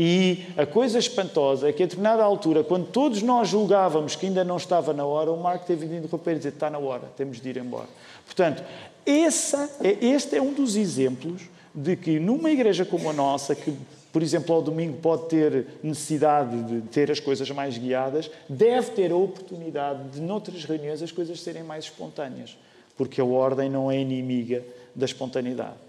E 0.00 0.44
a 0.56 0.64
coisa 0.64 0.96
espantosa 0.96 1.68
é 1.68 1.72
que 1.72 1.82
a 1.82 1.86
determinada 1.86 2.22
altura, 2.22 2.62
quando 2.62 2.86
todos 2.86 3.20
nós 3.20 3.48
julgávamos 3.48 4.14
que 4.14 4.26
ainda 4.26 4.44
não 4.44 4.56
estava 4.56 4.92
na 4.92 5.04
hora, 5.04 5.32
o 5.32 5.36
Marco 5.36 5.66
teve 5.66 5.88
de 5.88 5.96
interromper 5.96 6.36
e 6.36 6.38
dizer: 6.38 6.50
está 6.50 6.70
na 6.70 6.78
hora, 6.78 7.02
temos 7.16 7.40
de 7.40 7.48
ir 7.48 7.56
embora. 7.56 7.88
Portanto, 8.24 8.62
essa, 9.04 9.68
é, 9.82 9.98
este 10.00 10.36
é 10.36 10.40
um 10.40 10.52
dos 10.52 10.76
exemplos 10.76 11.42
de 11.74 11.96
que 11.96 12.20
numa 12.20 12.48
igreja 12.48 12.84
como 12.84 13.10
a 13.10 13.12
nossa, 13.12 13.56
que 13.56 13.76
por 14.12 14.22
exemplo, 14.22 14.54
ao 14.54 14.62
domingo 14.62 14.98
pode 14.98 15.28
ter 15.28 15.66
necessidade 15.82 16.62
de 16.62 16.80
ter 16.88 17.10
as 17.10 17.20
coisas 17.20 17.50
mais 17.50 17.76
guiadas, 17.76 18.30
deve 18.48 18.92
ter 18.92 19.12
a 19.12 19.16
oportunidade 19.16 20.10
de, 20.10 20.20
noutras 20.20 20.64
reuniões, 20.64 21.02
as 21.02 21.12
coisas 21.12 21.40
serem 21.40 21.62
mais 21.62 21.84
espontâneas 21.84 22.56
porque 22.98 23.20
a 23.20 23.24
ordem 23.24 23.70
não 23.70 23.90
é 23.90 23.98
inimiga 23.98 24.62
da 24.94 25.06
espontaneidade. 25.06 25.88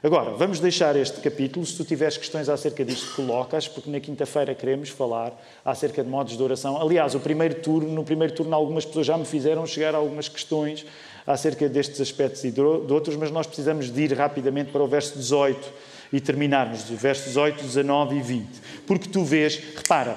Agora, 0.00 0.30
vamos 0.30 0.60
deixar 0.60 0.94
este 0.94 1.20
capítulo. 1.20 1.66
Se 1.66 1.76
tu 1.76 1.84
tiveres 1.84 2.16
questões 2.16 2.48
acerca 2.48 2.84
disto, 2.84 3.16
colocas, 3.16 3.66
porque 3.66 3.90
na 3.90 3.98
quinta-feira 3.98 4.54
queremos 4.54 4.90
falar 4.90 5.32
acerca 5.64 6.04
de 6.04 6.08
modos 6.08 6.36
de 6.36 6.42
oração. 6.42 6.80
Aliás, 6.80 7.16
o 7.16 7.20
primeiro 7.20 7.56
turno, 7.56 7.90
no 7.90 8.04
primeiro 8.04 8.32
turno, 8.32 8.54
algumas 8.54 8.84
pessoas 8.84 9.06
já 9.06 9.18
me 9.18 9.24
fizeram 9.24 9.66
chegar 9.66 9.96
algumas 9.96 10.28
questões 10.28 10.86
acerca 11.26 11.68
destes 11.68 12.00
aspectos 12.00 12.44
e 12.44 12.52
de 12.52 12.60
outros, 12.60 13.16
mas 13.16 13.32
nós 13.32 13.44
precisamos 13.44 13.90
de 13.92 14.02
ir 14.02 14.12
rapidamente 14.12 14.70
para 14.70 14.82
o 14.84 14.86
verso 14.86 15.18
18 15.18 15.68
e 16.12 16.20
terminarmos, 16.20 16.88
os 16.88 17.00
versos 17.00 17.26
18, 17.26 17.64
19 17.64 18.16
e 18.16 18.22
20. 18.22 18.48
Porque 18.86 19.08
tu 19.08 19.24
vês, 19.24 19.56
repara, 19.76 20.16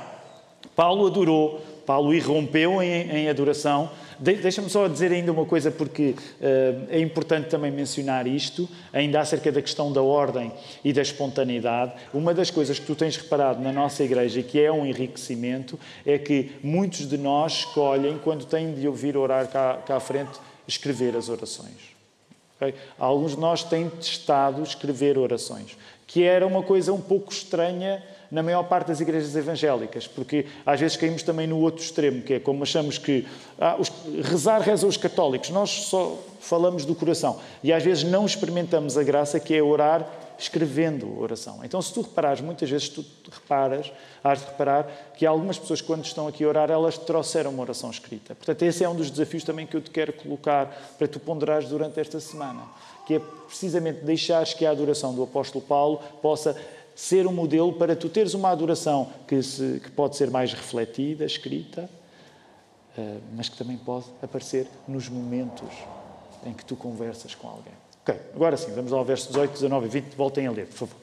Paulo 0.75 1.07
adorou, 1.07 1.60
Paulo 1.88 2.13
irrompeu 2.13 2.84
em, 2.84 3.10
em 3.12 3.29
adoração, 3.29 3.89
Deixa-me 4.21 4.69
só 4.69 4.88
dizer 4.88 5.12
ainda 5.12 5.31
uma 5.31 5.47
coisa, 5.47 5.71
porque 5.71 6.12
uh, 6.12 6.88
é 6.91 6.99
importante 6.99 7.49
também 7.49 7.71
mencionar 7.71 8.27
isto, 8.27 8.69
ainda 8.93 9.19
acerca 9.19 9.51
da 9.51 9.63
questão 9.63 9.91
da 9.91 10.03
ordem 10.03 10.51
e 10.86 10.93
da 10.93 11.01
espontaneidade. 11.01 11.93
Uma 12.13 12.31
das 12.31 12.51
coisas 12.51 12.77
que 12.77 12.86
tu 12.86 12.93
tens 12.93 13.17
reparado 13.17 13.60
na 13.60 13.71
nossa 13.71 14.03
igreja, 14.03 14.43
que 14.43 14.62
é 14.62 14.71
um 14.71 14.86
enriquecimento, 14.86 15.79
é 16.05 16.19
que 16.19 16.51
muitos 16.62 17.10
de 17.10 17.17
nós 17.17 17.53
escolhem, 17.65 18.19
quando 18.23 18.45
têm 18.45 18.75
de 18.75 18.88
ouvir 18.88 19.17
orar 19.17 19.47
cá, 19.47 19.79
cá 19.84 19.95
à 19.95 19.99
frente, 19.99 20.39
escrever 20.67 21.15
as 21.15 21.27
orações. 21.27 21.95
Okay? 22.57 22.75
Alguns 22.99 23.31
de 23.31 23.41
nós 23.41 23.63
têm 23.63 23.89
testado 23.89 24.62
escrever 24.62 25.17
orações, 25.17 25.75
que 26.05 26.21
era 26.21 26.45
uma 26.45 26.62
coisa 26.62 26.93
um 26.93 27.01
pouco 27.01 27.31
estranha 27.31 28.03
na 28.31 28.41
maior 28.41 28.63
parte 28.63 28.87
das 28.87 29.01
igrejas 29.01 29.35
evangélicas, 29.35 30.07
porque 30.07 30.45
às 30.65 30.79
vezes 30.79 30.95
caímos 30.95 31.21
também 31.21 31.45
no 31.45 31.59
outro 31.59 31.83
extremo, 31.83 32.21
que 32.21 32.35
é 32.35 32.39
como 32.39 32.63
achamos 32.63 32.97
que 32.97 33.27
ah, 33.59 33.75
os, 33.77 33.91
rezar 34.23 34.61
reza 34.61 34.87
os 34.87 34.95
católicos, 34.95 35.49
nós 35.49 35.69
só 35.69 36.17
falamos 36.39 36.85
do 36.85 36.95
coração 36.95 37.39
e 37.61 37.73
às 37.73 37.83
vezes 37.83 38.03
não 38.03 38.25
experimentamos 38.25 38.97
a 38.97 39.03
graça 39.03 39.39
que 39.39 39.53
é 39.53 39.61
orar 39.61 40.07
escrevendo 40.41 41.05
a 41.17 41.21
oração. 41.21 41.59
Então, 41.63 41.79
se 41.81 41.93
tu 41.93 42.01
reparares, 42.01 42.41
muitas 42.41 42.67
vezes 42.67 42.89
tu 42.89 43.05
reparas, 43.29 43.91
has 44.23 44.39
de 44.39 44.45
reparar 44.45 44.87
que 45.15 45.23
algumas 45.23 45.59
pessoas, 45.59 45.81
quando 45.81 46.03
estão 46.03 46.27
aqui 46.27 46.43
a 46.43 46.47
orar, 46.47 46.71
elas 46.71 46.97
trouxeram 46.97 47.51
uma 47.51 47.61
oração 47.61 47.91
escrita. 47.91 48.33
Portanto, 48.33 48.63
esse 48.63 48.83
é 48.83 48.89
um 48.89 48.95
dos 48.95 49.11
desafios 49.11 49.43
também 49.43 49.67
que 49.67 49.77
eu 49.77 49.81
te 49.81 49.91
quero 49.91 50.11
colocar 50.13 50.95
para 50.97 51.07
tu 51.07 51.19
ponderares 51.19 51.69
durante 51.69 51.99
esta 51.99 52.19
semana, 52.19 52.63
que 53.05 53.15
é 53.15 53.21
precisamente 53.45 54.03
deixares 54.03 54.53
que 54.53 54.65
a 54.65 54.71
adoração 54.71 55.13
do 55.13 55.21
apóstolo 55.21 55.63
Paulo 55.63 56.01
possa 56.23 56.55
ser 56.95 57.27
um 57.27 57.34
modelo 57.34 57.73
para 57.73 57.95
tu 57.95 58.10
teres 58.10 58.34
uma 58.34 58.49
adoração 58.49 59.12
que, 59.27 59.41
se, 59.41 59.80
que 59.84 59.91
pode 59.91 60.15
ser 60.15 60.30
mais 60.30 60.54
refletida, 60.54 61.25
escrita, 61.25 61.89
uh, 62.97 63.21
mas 63.36 63.49
que 63.49 63.58
também 63.58 63.77
pode 63.77 64.06
aparecer 64.21 64.67
nos 64.88 65.10
momentos 65.10 65.69
em 66.45 66.54
que 66.54 66.65
tu 66.65 66.75
conversas 66.75 67.36
com 67.36 67.47
alguém. 67.47 67.73
Ok, 68.01 68.15
agora 68.34 68.58
sim, 68.58 68.71
vamos 68.73 68.91
ao 68.91 69.06
verso 69.06 69.27
18, 69.27 69.54
19 69.54 69.86
e 69.86 69.89
20. 69.89 70.15
Voltem 70.15 70.47
a 70.47 70.51
ler, 70.51 70.67
por 70.67 70.75
favor. 70.75 70.97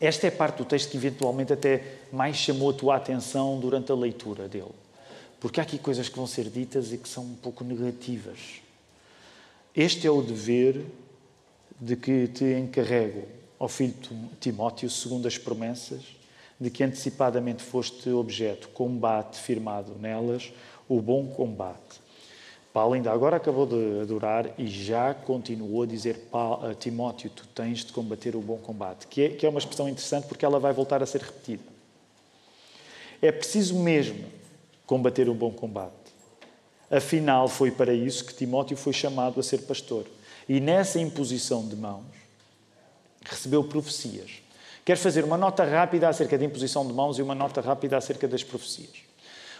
Esta 0.00 0.28
é 0.28 0.30
parte 0.30 0.56
do 0.56 0.64
texto 0.64 0.90
que 0.90 0.96
eventualmente 0.96 1.52
até 1.52 1.98
mais 2.10 2.36
chamou 2.36 2.70
a 2.70 2.72
tua 2.72 2.96
atenção 2.96 3.60
durante 3.60 3.92
a 3.92 3.94
leitura 3.94 4.48
dele. 4.48 4.72
Porque 5.38 5.60
há 5.60 5.62
aqui 5.62 5.78
coisas 5.78 6.08
que 6.08 6.16
vão 6.16 6.26
ser 6.26 6.48
ditas 6.48 6.90
e 6.90 6.96
que 6.96 7.08
são 7.08 7.22
um 7.24 7.34
pouco 7.34 7.62
negativas. 7.62 8.62
Este 9.76 10.06
é 10.06 10.10
o 10.10 10.22
dever 10.22 10.86
de 11.80 11.96
que 11.96 12.28
te 12.28 12.44
encarrego, 12.44 13.26
ó 13.58 13.66
filho 13.66 13.94
Timóteo, 14.38 14.90
segundo 14.90 15.26
as 15.26 15.38
promessas, 15.38 16.02
de 16.60 16.70
que 16.70 16.84
antecipadamente 16.84 17.62
foste 17.62 18.10
objeto, 18.10 18.68
combate 18.68 19.38
firmado 19.38 19.96
nelas, 19.98 20.52
o 20.86 21.00
bom 21.00 21.26
combate. 21.28 22.00
Paulo 22.72 22.94
ainda 22.94 23.10
agora 23.10 23.36
acabou 23.36 23.66
de 23.66 24.00
adorar 24.00 24.54
e 24.58 24.66
já 24.66 25.12
continuou 25.12 25.82
a 25.82 25.86
dizer 25.86 26.28
a 26.32 26.74
Timóteo, 26.74 27.30
tu 27.30 27.46
tens 27.48 27.84
de 27.84 27.92
combater 27.92 28.36
o 28.36 28.40
bom 28.40 28.58
combate, 28.58 29.06
que 29.06 29.22
é, 29.22 29.28
que 29.30 29.46
é 29.46 29.48
uma 29.48 29.58
expressão 29.58 29.88
interessante 29.88 30.26
porque 30.26 30.44
ela 30.44 30.60
vai 30.60 30.72
voltar 30.72 31.02
a 31.02 31.06
ser 31.06 31.22
repetida. 31.22 31.64
É 33.22 33.32
preciso 33.32 33.78
mesmo 33.78 34.24
combater 34.86 35.28
o 35.28 35.34
bom 35.34 35.50
combate. 35.50 35.94
Afinal, 36.90 37.48
foi 37.48 37.70
para 37.70 37.92
isso 37.92 38.24
que 38.24 38.34
Timóteo 38.34 38.76
foi 38.76 38.92
chamado 38.92 39.40
a 39.40 39.42
ser 39.42 39.58
pastor. 39.58 40.04
E 40.50 40.58
nessa 40.58 40.98
imposição 40.98 41.64
de 41.64 41.76
mãos, 41.76 42.06
recebeu 43.24 43.62
profecias. 43.62 44.42
Quero 44.84 44.98
fazer 44.98 45.22
uma 45.22 45.36
nota 45.36 45.62
rápida 45.62 46.08
acerca 46.08 46.36
da 46.36 46.44
imposição 46.44 46.84
de 46.84 46.92
mãos 46.92 47.20
e 47.20 47.22
uma 47.22 47.36
nota 47.36 47.60
rápida 47.60 47.96
acerca 47.96 48.26
das 48.26 48.42
profecias. 48.42 48.90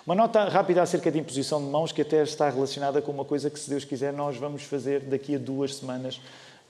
Uma 0.05 0.17
nota 0.17 0.43
rápida 0.49 0.83
acerca 0.83 1.09
de 1.09 1.21
imposição 1.21 1.65
de 1.65 1.71
mãos, 1.71 1.93
que 1.93 2.03
até 2.03 2.25
está 2.25 2.51
relacionada 2.51 3.01
com 3.01 3.13
uma 3.13 3.25
coisa 3.25 3.49
que, 3.49 3.61
se 3.61 3.71
Deus 3.71 3.85
quiser, 3.85 4.13
nós 4.13 4.37
vamos 4.37 4.65
fazer 4.65 5.03
daqui 5.03 5.37
a 5.37 5.39
duas 5.39 5.77
semanas, 5.77 6.21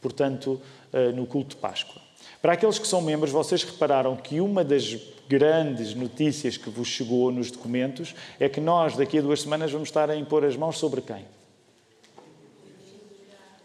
portanto, 0.02 0.60
eh, 0.92 1.12
no 1.12 1.24
culto 1.24 1.54
de 1.54 1.56
Páscoa. 1.56 2.02
Para 2.42 2.52
aqueles 2.52 2.78
que 2.78 2.86
são 2.86 3.00
membros, 3.00 3.30
vocês 3.30 3.64
repararam 3.64 4.16
que 4.16 4.38
uma 4.38 4.62
das 4.62 4.98
grandes 5.30 5.94
notícias 5.94 6.58
que 6.58 6.68
vos 6.68 6.88
chegou 6.88 7.32
nos 7.32 7.50
documentos 7.50 8.14
é 8.38 8.50
que 8.50 8.60
nós, 8.60 8.98
daqui 8.98 9.18
a 9.18 9.22
duas 9.22 9.40
semanas, 9.40 9.72
vamos 9.72 9.88
estar 9.88 10.10
a 10.10 10.14
impor 10.14 10.44
as 10.44 10.58
mãos 10.58 10.76
sobre 10.76 11.00
quem? 11.00 11.24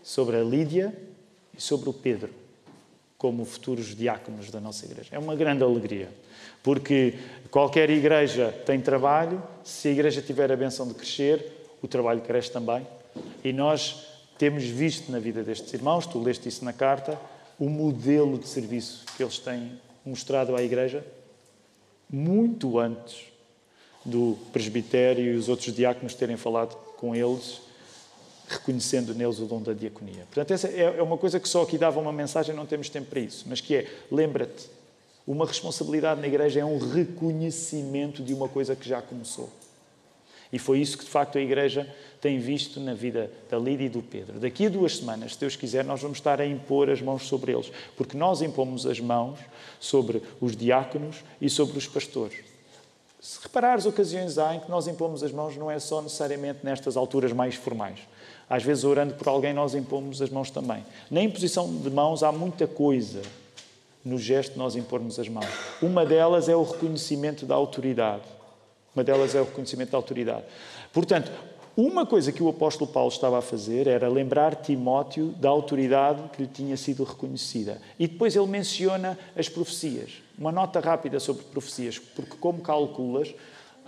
Sobre 0.06 0.38
a 0.38 0.44
Lídia 0.44 0.96
e 1.58 1.60
sobre 1.60 1.89
o 1.89 1.94
Pedro, 1.94 2.30
como 3.18 3.44
futuros 3.44 3.96
diáconos 3.96 4.52
da 4.52 4.62
nossa 4.62 4.86
igreja. 4.86 5.10
É 5.12 5.18
uma 5.18 5.36
grande 5.36 5.63
alegria. 5.63 6.10
Porque 6.62 7.15
qualquer 7.50 7.89
igreja 7.89 8.54
tem 8.68 8.80
trabalho, 8.80 9.41
se 9.63 9.88
a 9.88 9.91
igreja 9.91 10.22
tiver 10.22 10.52
a 10.52 10.56
benção 10.56 10.88
de 10.88 10.94
crescer, 10.94 11.44
o 11.82 11.88
trabalho 11.88 12.22
cresce 12.22 12.52
também. 12.52 12.86
E 13.44 13.52
nós 13.52 14.06
temos 14.38 14.63
visto 14.65 15.12
na 15.12 15.18
vida 15.18 15.41
destes 15.41 15.74
irmãos, 15.74 16.06
tu 16.06 16.20
leste 16.20 16.48
isso 16.48 16.63
na 16.63 16.72
carta, 16.72 17.20
o 17.58 17.68
modelo 17.68 18.38
de 18.38 18.48
serviço 18.48 19.06
que 19.18 19.24
eles 19.24 19.39
têm 19.39 19.72
mostrado 20.06 20.56
à 20.56 20.62
igreja 20.62 21.04
muito 22.08 22.78
antes 22.78 23.24
do 24.06 24.38
presbitério 24.54 25.34
e 25.34 25.36
os 25.36 25.50
outros 25.50 25.74
diáconos 25.74 26.13
terem 26.13 26.38
falado 26.38 26.76
com 26.98 27.15
eles, 27.15 27.62
reconhecendo 28.48 29.14
neles 29.14 29.40
o 29.40 29.46
dom 29.46 29.62
da 29.62 29.74
diaconia. 29.74 30.26
Portanto, 30.26 30.52
essa 30.52 30.68
é 30.68 31.02
uma 31.02 31.18
coisa 31.18 31.40
que 31.40 31.50
só 31.50 31.64
aqui 31.64 31.78
dava 31.78 32.00
uma 32.00 32.14
mensagem, 32.14 32.56
não 32.56 32.66
temos 32.66 32.90
tempo 32.90 33.08
para 33.08 33.20
isso, 33.20 33.46
mas 33.48 33.62
que 33.62 33.76
é, 33.76 33.92
lembra-te, 34.12 34.70
uma 35.26 35.46
responsabilidade 35.46 36.22
na 36.22 36.28
igreja 36.28 36.60
é 36.60 36.66
um 36.66 36.78
reconhecimento 36.78 38.22
de 38.22 38.34
uma 38.34 38.48
coisa 38.48 38.76
que 38.76 38.88
já 38.88 39.02
começou. 39.02 39.50
E 40.54 40.60
foi 40.60 40.80
isso 40.80 40.98
que, 40.98 41.04
de 41.04 41.10
facto, 41.10 41.38
a 41.38 41.42
igreja 41.42 41.92
tem 42.22 42.40
visto 42.40 42.80
na 42.80 42.94
vida 42.94 43.32
da 43.50 43.58
Lídia 43.58 43.86
e 43.86 43.90
do 43.90 44.02
Pedro. 44.02 44.40
Daqui 44.40 44.68
a 44.68 44.70
duas 44.70 44.98
semanas, 44.98 45.34
se 45.34 45.40
Deus 45.40 45.56
quiser, 45.56 45.84
nós 45.84 46.02
vamos 46.02 46.20
estar 46.20 46.40
a 46.40 46.46
impor 46.46 46.90
as 46.90 47.02
mãos 47.02 47.28
sobre 47.28 47.52
eles, 47.52 47.72
porque 47.98 48.16
nós 48.16 48.42
impomos 48.42 48.86
as 48.86 49.00
mãos 49.00 49.40
sobre 49.80 50.22
os 50.40 50.56
diáconos 50.56 51.24
e 51.42 51.50
sobre 51.50 51.78
os 51.78 51.88
pastores. 51.88 52.38
Se 53.20 53.40
reparares, 53.42 53.88
ocasiões 53.88 54.38
há 54.38 54.54
em 54.56 54.60
que 54.60 54.70
nós 54.70 54.88
impomos 54.88 55.24
as 55.24 55.32
mãos, 55.32 55.58
não 55.58 55.70
é 55.70 55.80
só 55.80 56.00
necessariamente 56.02 56.60
nestas 56.64 56.96
alturas 56.96 57.34
mais 57.34 57.56
formais. 57.56 58.00
Às 58.50 58.64
vezes, 58.64 58.84
orando 58.84 59.16
por 59.16 59.28
alguém, 59.28 59.54
nós 59.54 59.74
impomos 59.74 60.22
as 60.22 60.30
mãos 60.30 60.52
também. 60.52 60.86
Na 61.10 61.22
imposição 61.22 61.68
de 61.76 61.90
mãos 61.90 62.24
há 62.24 62.32
muita 62.32 62.68
coisa 62.68 63.22
no 64.04 64.20
gesto 64.20 64.54
de 64.54 64.60
nós 64.60 64.76
impormos 64.76 65.18
as 65.18 65.28
mãos. 65.28 65.48
Uma 65.82 66.06
delas 66.06 66.48
é 66.48 66.56
o 66.56 66.64
reconhecimento 66.64 67.46
da 67.46 67.56
autoridade. 67.56 68.24
Uma 68.96 69.04
delas 69.04 69.34
é 69.34 69.42
o 69.42 69.46
reconhecimento 69.46 69.92
da 69.92 69.98
autoridade. 69.98 70.44
Portanto, 70.94 71.32
uma 71.76 72.06
coisa 72.06 72.32
que 72.32 72.42
o 72.42 72.48
apóstolo 72.48 72.90
Paulo 72.90 73.10
estava 73.10 73.40
a 73.40 73.42
fazer 73.42 73.88
era 73.88 74.08
lembrar 74.08 74.56
Timóteo 74.56 75.34
da 75.40 75.50
autoridade 75.50 76.24
que 76.30 76.44
lhe 76.44 76.48
tinha 76.48 76.78
sido 76.78 77.04
reconhecida. 77.04 77.82
E 78.00 78.08
depois 78.08 78.34
ele 78.36 78.48
menciona 78.48 79.20
as 79.36 79.50
profecias. 79.50 80.24
Uma 80.38 80.54
nota 80.54 80.80
rápida 80.80 81.20
sobre 81.20 81.44
profecias, 81.44 82.00
porque, 82.00 82.38
como 82.40 82.62
calculas, 82.62 83.34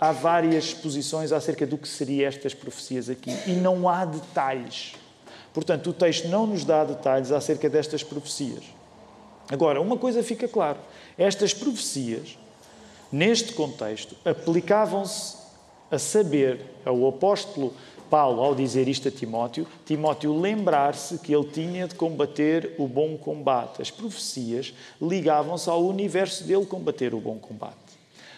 há 0.00 0.12
várias 0.12 0.72
posições 0.72 1.32
acerca 1.32 1.66
do 1.66 1.76
que 1.76 1.88
seriam 1.88 2.28
estas 2.28 2.54
profecias 2.54 3.08
aqui 3.08 3.36
e 3.46 3.52
não 3.52 3.88
há 3.88 4.04
detalhes. 4.04 4.94
Portanto, 5.52 5.90
o 5.90 5.92
texto 5.92 6.28
não 6.28 6.46
nos 6.46 6.64
dá 6.64 6.84
detalhes 6.84 7.32
acerca 7.32 7.68
destas 7.68 8.02
profecias. 8.02 8.64
Agora, 9.50 9.80
uma 9.80 9.96
coisa 9.96 10.22
fica 10.22 10.46
clara: 10.46 10.78
estas 11.16 11.52
profecias, 11.52 12.38
neste 13.10 13.52
contexto, 13.52 14.14
aplicavam-se 14.24 15.36
a 15.90 15.98
saber 15.98 16.60
ao 16.84 17.08
apóstolo 17.08 17.74
Paulo, 18.10 18.42
ao 18.42 18.54
dizer 18.54 18.88
isto 18.88 19.08
a 19.08 19.10
Timóteo, 19.10 19.66
Timóteo 19.84 20.38
lembrar-se 20.38 21.18
que 21.18 21.34
ele 21.34 21.44
tinha 21.44 21.86
de 21.86 21.94
combater 21.94 22.74
o 22.78 22.86
bom 22.86 23.16
combate. 23.16 23.82
As 23.82 23.90
profecias 23.90 24.72
ligavam-se 25.00 25.68
ao 25.68 25.84
universo 25.84 26.44
dele 26.44 26.64
combater 26.64 27.14
o 27.14 27.20
bom 27.20 27.38
combate. 27.38 27.87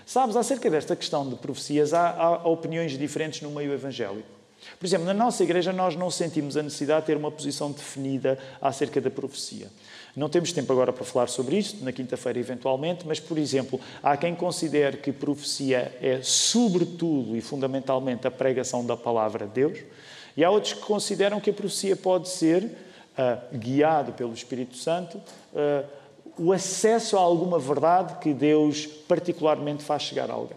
Sabes, 0.06 0.36
acerca 0.36 0.68
desta 0.70 0.96
questão 0.96 1.28
de 1.28 1.36
profecias, 1.36 1.94
há, 1.94 2.10
há 2.10 2.48
opiniões 2.48 2.98
diferentes 2.98 3.42
no 3.42 3.50
meio 3.50 3.72
evangélico. 3.72 4.40
Por 4.78 4.86
exemplo, 4.86 5.06
na 5.06 5.14
nossa 5.14 5.42
igreja 5.42 5.72
nós 5.72 5.96
não 5.96 6.10
sentimos 6.10 6.56
a 6.56 6.62
necessidade 6.62 7.00
de 7.00 7.06
ter 7.06 7.16
uma 7.16 7.30
posição 7.30 7.72
definida 7.72 8.38
acerca 8.60 9.00
da 9.00 9.10
profecia. 9.10 9.68
Não 10.14 10.28
temos 10.28 10.52
tempo 10.52 10.72
agora 10.72 10.92
para 10.92 11.04
falar 11.04 11.28
sobre 11.28 11.56
isto, 11.56 11.82
na 11.84 11.92
quinta-feira 11.92 12.38
eventualmente, 12.38 13.06
mas, 13.06 13.20
por 13.20 13.38
exemplo, 13.38 13.80
há 14.02 14.16
quem 14.16 14.34
considere 14.34 14.98
que 14.98 15.12
profecia 15.12 15.96
é 16.00 16.20
sobretudo 16.22 17.36
e 17.36 17.40
fundamentalmente 17.40 18.26
a 18.26 18.30
pregação 18.30 18.84
da 18.84 18.96
palavra 18.96 19.46
de 19.46 19.52
Deus, 19.52 19.78
e 20.36 20.44
há 20.44 20.50
outros 20.50 20.74
que 20.74 20.80
consideram 20.80 21.40
que 21.40 21.50
a 21.50 21.52
profecia 21.52 21.96
pode 21.96 22.28
ser, 22.28 22.64
uh, 22.64 23.56
guiado 23.56 24.12
pelo 24.12 24.32
Espírito 24.32 24.76
Santo, 24.76 25.18
uh, 25.18 25.99
o 26.40 26.54
acesso 26.54 27.18
a 27.18 27.20
alguma 27.20 27.58
verdade 27.58 28.18
que 28.18 28.32
Deus 28.32 28.86
particularmente 28.86 29.84
faz 29.84 30.04
chegar 30.04 30.30
a 30.30 30.32
alguém. 30.32 30.56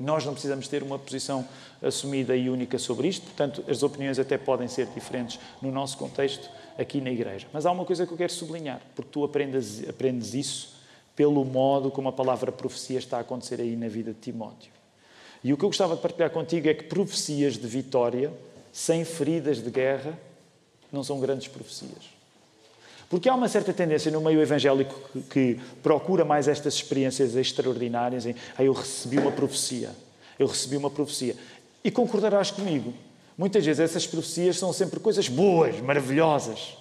Nós 0.00 0.24
não 0.24 0.32
precisamos 0.32 0.66
ter 0.66 0.82
uma 0.82 0.98
posição 0.98 1.46
assumida 1.80 2.36
e 2.36 2.50
única 2.50 2.80
sobre 2.80 3.06
isto, 3.06 3.22
portanto, 3.26 3.64
as 3.68 3.84
opiniões 3.84 4.18
até 4.18 4.36
podem 4.36 4.66
ser 4.66 4.86
diferentes 4.86 5.38
no 5.62 5.70
nosso 5.70 5.96
contexto 5.96 6.50
aqui 6.76 7.00
na 7.00 7.12
igreja. 7.12 7.46
Mas 7.52 7.64
há 7.64 7.70
uma 7.70 7.84
coisa 7.84 8.04
que 8.04 8.12
eu 8.12 8.16
quero 8.16 8.32
sublinhar, 8.32 8.80
porque 8.96 9.10
tu 9.12 9.22
aprendes, 9.22 9.88
aprendes 9.88 10.34
isso 10.34 10.76
pelo 11.14 11.44
modo 11.44 11.92
como 11.92 12.08
a 12.08 12.12
palavra 12.12 12.50
profecia 12.50 12.98
está 12.98 13.18
a 13.18 13.20
acontecer 13.20 13.60
aí 13.60 13.76
na 13.76 13.86
vida 13.86 14.12
de 14.12 14.18
Timóteo. 14.18 14.72
E 15.44 15.52
o 15.52 15.56
que 15.56 15.64
eu 15.64 15.68
gostava 15.68 15.94
de 15.94 16.02
partilhar 16.02 16.30
contigo 16.30 16.68
é 16.68 16.74
que 16.74 16.84
profecias 16.84 17.56
de 17.56 17.68
vitória, 17.68 18.32
sem 18.72 19.04
feridas 19.04 19.62
de 19.62 19.70
guerra, 19.70 20.18
não 20.90 21.04
são 21.04 21.20
grandes 21.20 21.46
profecias. 21.46 22.17
Porque 23.08 23.28
há 23.28 23.34
uma 23.34 23.48
certa 23.48 23.72
tendência 23.72 24.10
no 24.10 24.20
meio 24.20 24.40
evangélico 24.40 24.94
que, 25.12 25.22
que 25.22 25.60
procura 25.82 26.24
mais 26.24 26.46
estas 26.46 26.74
experiências 26.74 27.34
extraordinárias 27.34 28.26
em 28.26 28.34
ah, 28.56 28.62
eu 28.62 28.72
recebi 28.72 29.18
uma 29.18 29.32
profecia, 29.32 29.90
eu 30.38 30.46
recebi 30.46 30.76
uma 30.76 30.90
profecia. 30.90 31.34
E 31.82 31.90
concordarás 31.90 32.50
comigo, 32.50 32.92
muitas 33.36 33.64
vezes 33.64 33.80
essas 33.80 34.06
profecias 34.06 34.58
são 34.58 34.72
sempre 34.72 35.00
coisas 35.00 35.26
boas, 35.28 35.80
maravilhosas. 35.80 36.76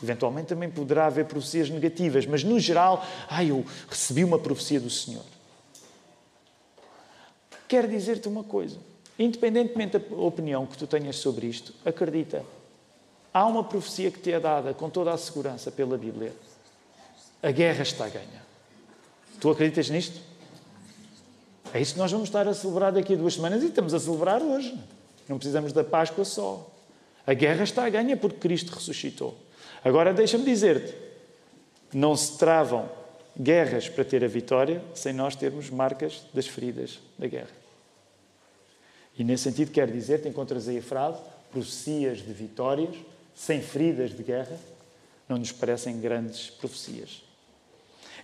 Eventualmente 0.00 0.46
também 0.46 0.70
poderá 0.70 1.06
haver 1.06 1.24
profecias 1.24 1.68
negativas, 1.68 2.24
mas 2.24 2.44
no 2.44 2.60
geral, 2.60 3.04
ah, 3.28 3.44
eu 3.44 3.64
recebi 3.88 4.22
uma 4.22 4.38
profecia 4.38 4.78
do 4.78 4.88
Senhor. 4.88 5.24
Quero 7.66 7.88
dizer-te 7.88 8.28
uma 8.28 8.44
coisa, 8.44 8.78
independentemente 9.18 9.98
da 9.98 10.16
opinião 10.16 10.64
que 10.64 10.78
tu 10.78 10.86
tenhas 10.86 11.16
sobre 11.16 11.48
isto, 11.48 11.74
acredita, 11.84 12.44
há 13.32 13.46
uma 13.46 13.64
profecia 13.64 14.10
que 14.10 14.18
te 14.18 14.32
é 14.32 14.40
dada 14.40 14.74
com 14.74 14.88
toda 14.90 15.12
a 15.12 15.18
segurança 15.18 15.70
pela 15.70 15.96
Bíblia. 15.96 16.32
A 17.42 17.50
guerra 17.50 17.82
está 17.82 18.08
ganha. 18.08 18.42
Tu 19.40 19.50
acreditas 19.50 19.88
nisto? 19.90 20.20
É 21.72 21.80
isso 21.80 21.94
que 21.94 21.98
nós 21.98 22.10
vamos 22.10 22.28
estar 22.28 22.48
a 22.48 22.54
celebrar 22.54 22.92
daqui 22.92 23.14
a 23.14 23.16
duas 23.16 23.34
semanas 23.34 23.62
e 23.62 23.66
estamos 23.66 23.94
a 23.94 24.00
celebrar 24.00 24.42
hoje. 24.42 24.78
Não 25.28 25.36
precisamos 25.36 25.72
da 25.72 25.84
Páscoa 25.84 26.24
só. 26.24 26.68
A 27.26 27.34
guerra 27.34 27.62
está 27.62 27.88
ganha 27.88 28.16
porque 28.16 28.38
Cristo 28.38 28.72
ressuscitou. 28.72 29.36
Agora 29.84 30.14
deixa-me 30.14 30.44
dizer-te: 30.44 30.94
não 31.92 32.16
se 32.16 32.38
travam 32.38 32.88
guerras 33.38 33.88
para 33.88 34.04
ter 34.04 34.24
a 34.24 34.28
vitória 34.28 34.82
sem 34.94 35.12
nós 35.12 35.36
termos 35.36 35.70
marcas 35.70 36.24
das 36.32 36.46
feridas 36.46 36.98
da 37.18 37.26
guerra. 37.26 37.56
E 39.18 39.22
nesse 39.22 39.44
sentido, 39.44 39.70
quero 39.70 39.92
dizer, 39.92 40.22
te 40.22 40.28
encontras 40.28 40.68
aí 40.68 40.78
a 40.78 40.82
frase: 40.82 41.20
profecias 41.52 42.18
de 42.18 42.32
vitórias 42.32 42.96
sem 43.38 43.62
feridas 43.62 44.10
de 44.10 44.22
guerra 44.22 44.58
não 45.28 45.38
nos 45.38 45.52
parecem 45.52 46.00
grandes 46.00 46.50
profecias. 46.50 47.22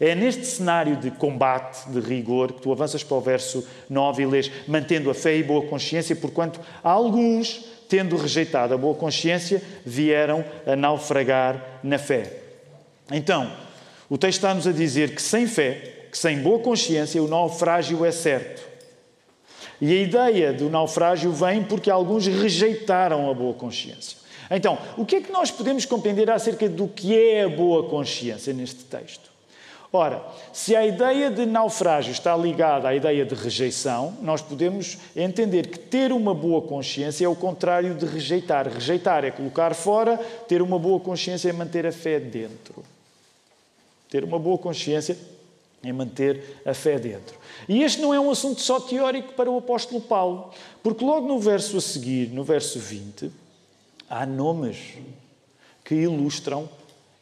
É 0.00 0.12
neste 0.12 0.44
cenário 0.44 0.96
de 0.96 1.09
combate, 1.12 1.88
de 1.88 2.00
rigor, 2.00 2.53
que 2.53 2.61
tu 2.61 2.72
avanças 2.72 3.05
para 3.05 3.16
o 3.16 3.20
verso 3.20 3.64
9 3.88 4.24
e 4.24 4.27
lês: 4.27 4.50
mantendo 4.66 5.09
a 5.09 5.14
fé 5.14 5.37
e 5.37 5.44
boa 5.44 5.64
consciência, 5.68 6.16
porquanto 6.16 6.61
alguns, 6.83 7.64
tendo 7.88 8.16
rejeitado 8.16 8.74
a 8.74 8.77
boa 8.77 8.96
consciência, 8.96 9.62
vieram 9.87 10.44
a 10.66 10.74
naufragar 10.74 11.79
na 11.85 11.96
fé. 11.96 12.40
Então, 13.12 13.55
o 14.11 14.18
texto 14.18 14.38
está-nos 14.38 14.66
a 14.66 14.72
dizer 14.72 15.14
que 15.14 15.22
sem 15.22 15.46
fé, 15.46 16.09
que 16.11 16.18
sem 16.18 16.42
boa 16.42 16.59
consciência, 16.59 17.22
o 17.22 17.29
naufrágio 17.29 18.05
é 18.05 18.11
certo. 18.11 18.64
E 19.81 19.92
a 19.92 20.03
ideia 20.03 20.53
do 20.53 20.68
naufrágio 20.68 21.31
vem 21.31 21.62
porque 21.62 21.90
alguns 21.90 22.27
rejeitaram 22.27 23.31
a 23.31 23.35
boa 23.35 23.55
consciência. 23.55 24.23
Então, 24.50 24.78
o 24.96 25.04
que 25.04 25.16
é 25.16 25.20
que 25.20 25.33
nós 25.33 25.50
podemos 25.50 25.85
compreender 25.85 26.30
acerca 26.30 26.68
do 26.68 26.87
que 26.88 27.18
é 27.18 27.44
a 27.44 27.48
boa 27.48 27.88
consciência 27.88 28.52
neste 28.52 28.85
texto? 28.85 29.35
Ora, 29.96 30.24
se 30.52 30.74
a 30.74 30.85
ideia 30.85 31.30
de 31.30 31.46
naufrágio 31.46 32.11
está 32.11 32.37
ligada 32.37 32.88
à 32.88 32.96
ideia 32.96 33.24
de 33.24 33.33
rejeição, 33.33 34.12
nós 34.20 34.42
podemos 34.42 34.98
entender 35.14 35.68
que 35.68 35.78
ter 35.78 36.11
uma 36.11 36.35
boa 36.35 36.61
consciência 36.61 37.24
é 37.24 37.28
o 37.28 37.37
contrário 37.37 37.94
de 37.94 38.04
rejeitar. 38.04 38.66
Rejeitar 38.66 39.24
é 39.24 39.30
colocar 39.30 39.72
fora, 39.72 40.16
ter 40.48 40.61
uma 40.61 40.80
boa 40.80 40.98
consciência 40.98 41.48
é 41.48 41.52
manter 41.52 41.87
a 41.87 41.92
fé 41.92 42.18
dentro. 42.18 42.85
Ter 44.11 44.24
uma 44.24 44.37
boa 44.37 44.59
consciência 44.59 45.16
é 45.85 45.92
manter 45.92 46.61
a 46.66 46.74
fé 46.74 46.98
dentro. 46.98 47.37
E 47.68 47.85
este 47.85 48.00
não 48.00 48.12
é 48.12 48.18
um 48.18 48.33
assunto 48.33 48.61
só 48.61 48.80
teórico 48.80 49.35
para 49.35 49.48
o 49.48 49.59
apóstolo 49.59 50.00
Paulo, 50.00 50.50
porque 50.83 51.04
logo 51.04 51.28
no 51.28 51.38
verso 51.38 51.76
a 51.76 51.80
seguir, 51.80 52.30
no 52.30 52.42
verso 52.42 52.80
20, 52.80 53.30
há 54.08 54.24
nomes 54.26 54.94
que 55.84 55.94
ilustram 55.94 56.68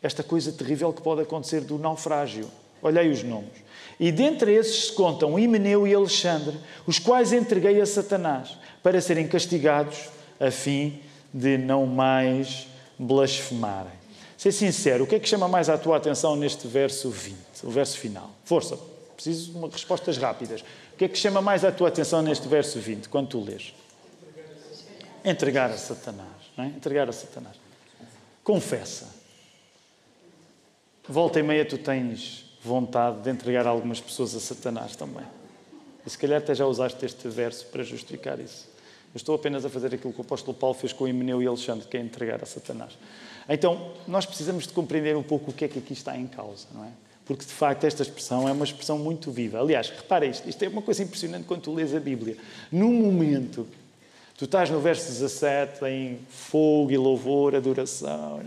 esta 0.02 0.22
coisa 0.22 0.52
terrível 0.52 0.92
que 0.92 1.02
pode 1.02 1.22
acontecer 1.22 1.60
do 1.60 1.78
naufrágio. 1.78 2.48
Olhei 2.82 3.10
os 3.10 3.22
nomes. 3.22 3.62
E 3.98 4.10
dentre 4.10 4.52
esses 4.52 4.86
se 4.86 4.92
contam 4.92 5.38
Himeneu 5.38 5.86
e 5.86 5.94
Alexandre, 5.94 6.58
os 6.86 6.98
quais 6.98 7.32
entreguei 7.32 7.80
a 7.80 7.86
Satanás, 7.86 8.56
para 8.82 9.00
serem 9.00 9.28
castigados, 9.28 10.08
a 10.40 10.50
fim 10.50 11.00
de 11.32 11.56
não 11.56 11.86
mais 11.86 12.66
blasfemarem. 12.98 13.92
Ser 14.36 14.50
sincero, 14.50 15.04
o 15.04 15.06
que 15.06 15.14
é 15.14 15.20
que 15.20 15.28
chama 15.28 15.46
mais 15.46 15.68
a 15.68 15.78
tua 15.78 15.96
atenção 15.96 16.34
neste 16.34 16.66
verso 16.66 17.10
20, 17.10 17.36
o 17.62 17.70
verso 17.70 17.96
final? 17.96 18.28
Força, 18.44 18.76
preciso 19.14 19.52
de 19.52 19.70
respostas 19.70 20.18
rápidas. 20.18 20.62
O 20.62 20.96
que 20.96 21.04
é 21.04 21.08
que 21.08 21.16
chama 21.16 21.40
mais 21.40 21.64
a 21.64 21.70
tua 21.70 21.86
atenção 21.86 22.22
neste 22.22 22.48
verso 22.48 22.80
20, 22.80 23.08
quando 23.08 23.28
tu 23.28 23.40
lês? 23.40 23.72
Entregar 25.24 25.70
a 25.70 25.76
Satanás. 25.76 26.41
É? 26.58 26.66
Entregar 26.66 27.08
a 27.08 27.12
Satanás. 27.12 27.56
Confessa. 28.44 29.08
Volta 31.08 31.40
e 31.40 31.42
meia 31.42 31.64
tu 31.64 31.78
tens 31.78 32.44
vontade 32.62 33.22
de 33.22 33.30
entregar 33.30 33.66
algumas 33.66 34.00
pessoas 34.00 34.34
a 34.34 34.40
Satanás 34.40 34.94
também. 34.94 35.24
E 36.06 36.10
se 36.10 36.18
calhar 36.18 36.40
até 36.40 36.54
já 36.54 36.66
usaste 36.66 37.04
este 37.04 37.28
verso 37.28 37.66
para 37.66 37.82
justificar 37.82 38.38
isso. 38.38 38.68
Eu 39.14 39.18
estou 39.18 39.34
apenas 39.34 39.64
a 39.64 39.68
fazer 39.68 39.94
aquilo 39.94 40.12
que 40.12 40.20
o 40.20 40.22
apóstolo 40.22 40.56
Paulo 40.56 40.74
fez 40.74 40.92
com 40.92 41.06
Himeneu 41.06 41.42
e 41.42 41.46
Alexandre, 41.46 41.86
que 41.86 41.96
é 41.96 42.00
entregar 42.00 42.42
a 42.42 42.46
Satanás. 42.46 42.96
Então, 43.48 43.92
nós 44.06 44.24
precisamos 44.24 44.66
de 44.66 44.72
compreender 44.72 45.16
um 45.16 45.22
pouco 45.22 45.50
o 45.50 45.54
que 45.54 45.64
é 45.64 45.68
que 45.68 45.78
aqui 45.78 45.92
está 45.92 46.16
em 46.16 46.26
causa, 46.26 46.66
não 46.72 46.84
é? 46.84 46.88
Porque, 47.24 47.44
de 47.44 47.52
facto, 47.52 47.84
esta 47.84 48.02
expressão 48.02 48.48
é 48.48 48.52
uma 48.52 48.64
expressão 48.64 48.98
muito 48.98 49.30
viva. 49.30 49.60
Aliás, 49.60 49.90
repara 49.90 50.26
isto, 50.26 50.48
isto 50.48 50.62
é 50.64 50.68
uma 50.68 50.82
coisa 50.82 51.02
impressionante 51.02 51.44
quando 51.44 51.62
tu 51.62 51.74
lês 51.74 51.94
a 51.94 52.00
Bíblia. 52.00 52.36
Num 52.70 52.92
momento, 52.92 53.68
tu 54.42 54.46
estás 54.46 54.68
no 54.70 54.80
verso 54.80 55.06
17, 55.06 55.84
em 55.84 56.18
fogo 56.28 56.90
e 56.90 56.98
louvor, 56.98 57.54
adoração, 57.54 58.40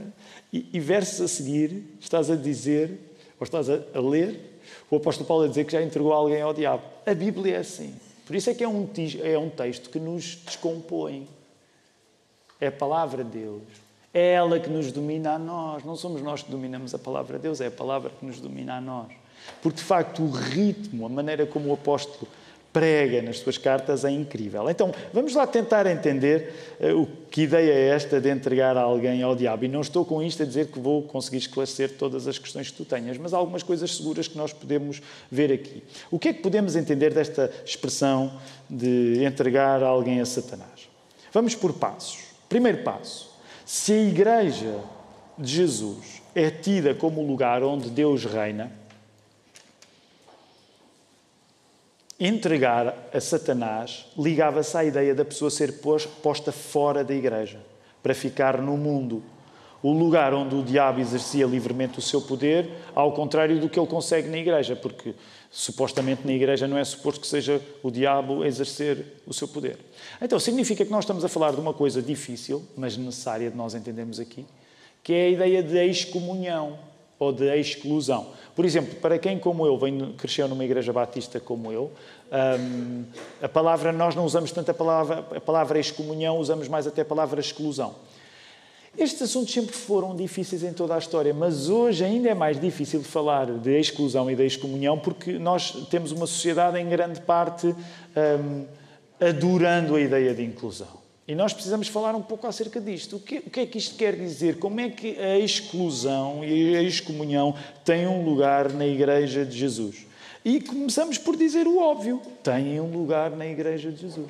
e, 0.52 0.68
e 0.74 0.78
versos 0.78 1.22
a 1.22 1.28
seguir, 1.30 1.86
estás 2.02 2.30
a 2.30 2.36
dizer 2.36 3.00
ou 3.40 3.46
estás 3.46 3.70
a, 3.70 3.80
a 3.94 4.02
ler 4.02 4.60
o 4.92 4.98
apóstolo 4.98 5.26
Paulo 5.26 5.46
a 5.46 5.48
dizer 5.48 5.64
que 5.64 5.72
já 5.72 5.82
entregou 5.82 6.12
alguém 6.12 6.42
ao 6.42 6.54
diabo. 6.54 6.84
A 7.06 7.14
Bíblia 7.14 7.56
é 7.56 7.60
assim. 7.60 7.96
Por 8.26 8.36
isso 8.36 8.50
é 8.50 8.54
que 8.54 8.62
é 8.62 8.68
um, 8.68 8.90
é 9.24 9.38
um 9.38 9.50
texto 9.50 9.90
que 9.90 9.98
nos 9.98 10.36
descompõe. 10.46 11.30
É 12.60 12.68
a 12.68 12.72
palavra 12.74 13.24
de 13.24 13.40
Deus. 13.40 13.64
É 14.14 14.34
ela 14.34 14.60
que 14.60 14.70
nos 14.70 14.92
domina 14.92 15.36
a 15.36 15.40
nós. 15.40 15.86
Não 15.86 15.96
somos 15.96 16.22
nós 16.22 16.44
que 16.44 16.52
dominamos 16.52 16.94
a 16.94 17.00
palavra 17.00 17.38
de 17.38 17.44
Deus, 17.44 17.62
é 17.62 17.68
a 17.68 17.72
palavra 17.72 18.10
que 18.10 18.26
nos 18.26 18.42
domina 18.42 18.76
a 18.76 18.82
nós. 18.82 19.08
Porque, 19.62 19.78
de 19.78 19.84
facto, 19.84 20.24
o 20.24 20.30
ritmo, 20.30 21.06
a 21.06 21.10
maneira 21.10 21.46
como 21.46 21.70
o 21.70 21.74
apóstolo 21.74 22.28
prega 22.76 23.22
nas 23.22 23.40
suas 23.40 23.58
cartas 23.58 24.04
é 24.04 24.12
incrível. 24.12 24.70
Então, 24.70 24.94
vamos 25.14 25.34
lá 25.34 25.48
tentar 25.48 25.88
entender 25.88 26.54
uh, 26.82 27.04
o 27.04 27.08
que 27.32 27.44
ideia 27.44 27.72
é 27.72 27.88
esta 27.88 28.20
de 28.20 28.30
entregar 28.30 28.76
alguém 28.76 29.24
ao 29.24 29.34
diabo. 29.34 29.64
E 29.64 29.70
não 29.70 29.80
estou 29.80 30.04
com 30.04 30.22
isto 30.22 30.44
a 30.44 30.46
dizer 30.46 30.68
que 30.68 30.78
vou 30.78 31.02
conseguir 31.02 31.38
esclarecer 31.38 31.94
todas 31.98 32.28
as 32.28 32.38
questões 32.38 32.70
que 32.70 32.76
tu 32.76 32.84
tenhas, 32.84 33.18
mas 33.18 33.34
há 33.34 33.38
algumas 33.38 33.64
coisas 33.64 33.96
seguras 33.96 34.28
que 34.28 34.38
nós 34.38 34.52
podemos 34.52 35.02
ver 35.32 35.54
aqui. 35.54 35.82
O 36.12 36.20
que 36.20 36.28
é 36.28 36.34
que 36.34 36.42
podemos 36.42 36.76
entender 36.76 37.14
desta 37.14 37.50
expressão 37.66 38.34
de 38.70 39.24
entregar 39.24 39.82
alguém 39.82 40.20
a 40.20 40.26
Satanás? 40.26 40.90
Vamos 41.32 41.56
por 41.56 41.72
passos. 41.72 42.26
Primeiro 42.50 42.80
passo: 42.80 43.32
se 43.66 43.94
a 43.94 44.02
igreja 44.02 44.82
de 45.38 45.50
Jesus 45.50 46.22
é 46.36 46.50
tida 46.50 46.94
como 46.94 47.22
o 47.22 47.26
lugar 47.26 47.64
onde 47.64 47.90
Deus 47.90 48.26
reina, 48.26 48.70
entregar 52.20 53.10
a 53.14 53.20
Satanás 53.20 54.06
ligava-se 54.18 54.78
à 54.78 54.84
ideia 54.84 55.14
da 55.14 55.26
pessoa 55.26 55.52
ser 55.52 55.80
posta 56.22 56.52
fora 56.52 57.04
da 57.04 57.14
igreja, 57.14 57.60
para 58.02 58.14
ficar 58.14 58.62
no 58.62 58.78
mundo. 58.78 59.24
O 59.84 59.92
lugar 59.92 60.34
onde 60.34 60.56
o 60.56 60.64
diabo 60.64 61.00
exercia 61.00 61.46
livremente 61.46 62.00
o 62.00 62.02
seu 62.02 62.22
poder, 62.22 62.70
ao 62.96 63.12
contrário 63.12 63.60
do 63.60 63.70
que 63.70 63.80
ele 63.80 63.88
consegue 63.88 64.28
na 64.30 64.38
igreja, 64.38 64.76
porque 64.76 65.14
supostamente 65.52 66.26
na 66.26 66.34
igreja 66.34 66.68
não 66.68 66.78
é 66.78 66.84
suposto 66.84 67.22
que 67.22 67.28
seja 67.28 67.62
o 67.84 67.92
diabo 67.92 68.42
a 68.42 68.48
exercer 68.48 69.22
o 69.28 69.34
seu 69.34 69.48
poder. 69.48 69.78
Então, 70.20 70.40
significa 70.40 70.84
que 70.84 70.92
nós 70.92 71.04
estamos 71.04 71.24
a 71.24 71.30
falar 71.30 71.52
de 71.52 71.60
uma 71.60 71.74
coisa 71.74 72.02
difícil, 72.02 72.66
mas 72.76 72.98
necessária 72.98 73.52
de 73.52 73.56
nós 73.56 73.76
entendermos 73.76 74.20
aqui, 74.20 74.46
que 75.04 75.14
é 75.14 75.26
a 75.26 75.30
ideia 75.30 75.62
de 75.62 75.78
excomunhão 75.86 76.80
ou 77.26 77.34
de 77.34 77.46
exclusão. 77.60 78.28
Por 78.56 78.64
exemplo, 78.64 78.96
para 78.96 79.20
quem 79.20 79.38
como 79.38 79.66
eu 79.66 79.78
vem, 79.78 80.14
cresceu 80.18 80.48
numa 80.48 80.64
igreja 80.64 80.94
batista 80.94 81.40
como 81.40 81.72
eu, 81.72 81.92
um, 82.32 83.04
a 83.42 83.50
palavra, 83.50 83.92
nós 83.92 84.16
não 84.16 84.26
usamos 84.26 84.52
tanto 84.52 84.72
a 84.72 84.74
palavra, 84.74 85.26
a 85.36 85.42
palavra 85.42 85.80
excomunhão, 85.80 86.38
usamos 86.38 86.68
mais 86.68 86.88
até 86.88 87.02
a 87.02 87.06
palavra 87.06 87.40
exclusão. 87.40 87.96
Estes 88.98 89.24
assuntos 89.24 89.54
sempre 89.54 89.76
foram 89.76 90.16
difíceis 90.16 90.64
em 90.64 90.72
toda 90.72 90.96
a 90.96 90.98
história, 90.98 91.34
mas 91.34 91.70
hoje 91.70 92.04
ainda 92.06 92.30
é 92.30 92.34
mais 92.34 92.60
difícil 92.60 93.04
falar 93.04 93.52
de 93.52 93.78
exclusão 93.78 94.32
e 94.32 94.36
de 94.36 94.46
excomunhão 94.46 94.98
porque 94.98 95.34
nós 95.38 95.72
temos 95.90 96.14
uma 96.14 96.26
sociedade 96.26 96.80
em 96.80 96.88
grande 96.88 97.20
parte 97.20 97.68
um, 97.68 98.66
adorando 99.20 99.96
a 99.96 100.02
ideia 100.02 100.34
de 100.34 100.44
inclusão. 100.44 101.05
E 101.28 101.34
nós 101.34 101.54
precisamos 101.54 101.88
falar 101.88 102.16
um 102.16 102.22
pouco 102.22 102.46
acerca 102.46 102.80
disto. 102.80 103.16
O 103.16 103.20
que, 103.20 103.40
o 103.40 103.50
que, 103.50 103.60
é 103.62 103.66
que 103.66 103.78
isto 103.80 103.96
quer 103.96 104.16
dizer? 104.16 104.60
Como 104.60 104.80
é 104.80 104.90
que 104.90 105.18
a 105.20 105.40
exclusão 105.40 106.46
e 106.46 106.76
a 106.76 106.84
excomunhão 106.84 107.56
têm 107.84 108.06
um 108.06 108.24
lugar 108.24 108.72
na 108.72 108.86
Igreja 108.86 109.44
de 109.44 109.58
Jesus? 109.58 110.06
E 110.44 110.62
começamos 110.62 111.18
por 111.18 111.36
dizer 111.36 111.66
o 111.66 111.80
óbvio: 111.80 112.22
têm 112.44 112.80
um 112.80 112.92
lugar 112.92 113.32
na 113.32 113.48
Igreja 113.48 113.92
de 113.92 114.02
Jesus. 114.02 114.30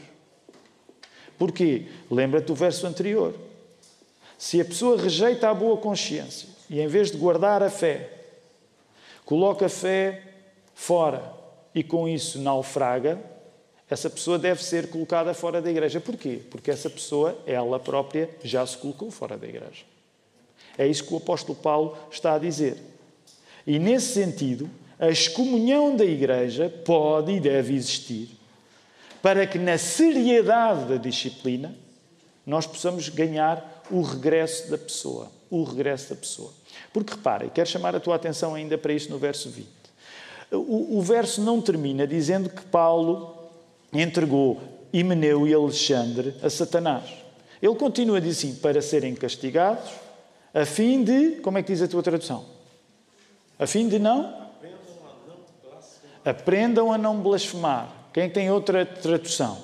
Porquê? 1.38 1.88
Lembra-te 2.10 2.45
do 2.45 2.55
verso 2.55 2.88
anterior. 2.88 3.36
Se 4.38 4.62
a 4.62 4.65
pessoa 4.65 5.01
rejeita 5.01 5.49
a 5.49 5.53
boa 5.53 5.75
consciência 5.75 6.47
e, 6.69 6.79
em 6.79 6.88
vez 6.88 7.12
de 7.12 7.17
guardar 7.17 7.62
a 7.62 7.69
fé, 7.69 8.10
coloca 9.25 9.65
a 9.65 9.69
fé 9.69 10.21
fora 10.73 11.34
e 11.73 11.84
com 11.84 12.08
isso 12.08 12.39
naufraga, 12.39 13.19
essa 13.89 14.09
pessoa 14.09 14.39
deve 14.39 14.63
ser 14.63 14.89
colocada 14.89 15.33
fora 15.33 15.61
da 15.61 15.69
igreja. 15.69 15.99
Porquê? 16.01 16.41
Porque 16.49 16.71
essa 16.71 16.89
pessoa, 16.89 17.37
ela 17.45 17.79
própria, 17.79 18.29
já 18.43 18.65
se 18.65 18.77
colocou 18.77 19.11
fora 19.11 19.37
da 19.37 19.47
igreja. 19.47 19.83
É 20.77 20.87
isso 20.87 21.03
que 21.03 21.13
o 21.13 21.17
apóstolo 21.17 21.57
Paulo 21.57 21.97
está 22.11 22.33
a 22.33 22.39
dizer. 22.39 22.77
E 23.65 23.77
nesse 23.79 24.13
sentido, 24.13 24.69
a 24.99 25.09
excomunhão 25.09 25.95
da 25.95 26.05
igreja 26.05 26.69
pode 26.83 27.31
e 27.33 27.39
deve 27.39 27.75
existir 27.75 28.29
para 29.21 29.47
que, 29.47 29.57
na 29.57 29.77
seriedade 29.77 30.86
da 30.86 30.97
disciplina, 30.97 31.75
nós 32.45 32.67
possamos 32.67 33.09
ganhar 33.09 33.83
o 33.89 34.01
regresso 34.01 34.69
da 34.69 34.77
pessoa. 34.77 35.31
O 35.49 35.63
regresso 35.63 36.09
da 36.09 36.15
pessoa. 36.15 36.53
Porque 36.93 37.13
reparem, 37.13 37.49
quero 37.49 37.67
chamar 37.67 37.95
a 37.95 37.99
tua 37.99 38.15
atenção 38.15 38.53
ainda 38.53 38.77
para 38.77 38.93
isto 38.93 39.11
no 39.11 39.17
verso 39.17 39.49
20. 39.49 39.67
O, 40.51 40.99
o 40.99 41.01
verso 41.01 41.41
não 41.41 41.59
termina 41.59 42.05
dizendo 42.05 42.49
que 42.49 42.61
Paulo 42.63 43.34
entregou 44.01 44.61
Himeneu 44.93 45.47
e 45.47 45.53
Alexandre 45.53 46.35
a 46.41 46.49
Satanás. 46.49 47.03
Ele 47.61 47.75
continua 47.75 48.17
a 48.17 48.19
dizer 48.19 48.49
assim, 48.49 48.59
para 48.59 48.81
serem 48.81 49.15
castigados, 49.15 49.91
a 50.53 50.65
fim 50.65 51.03
de. 51.03 51.41
Como 51.41 51.57
é 51.57 51.63
que 51.63 51.73
diz 51.73 51.81
a 51.81 51.87
tua 51.87 52.03
tradução? 52.03 52.45
A 53.57 53.67
fim 53.67 53.87
de 53.87 53.99
não? 53.99 54.45
Aprendam 56.23 56.91
a 56.91 56.97
não 56.97 57.19
blasfemar. 57.21 57.89
Quem 58.13 58.29
tem 58.29 58.49
outra 58.49 58.85
tradução? 58.85 59.57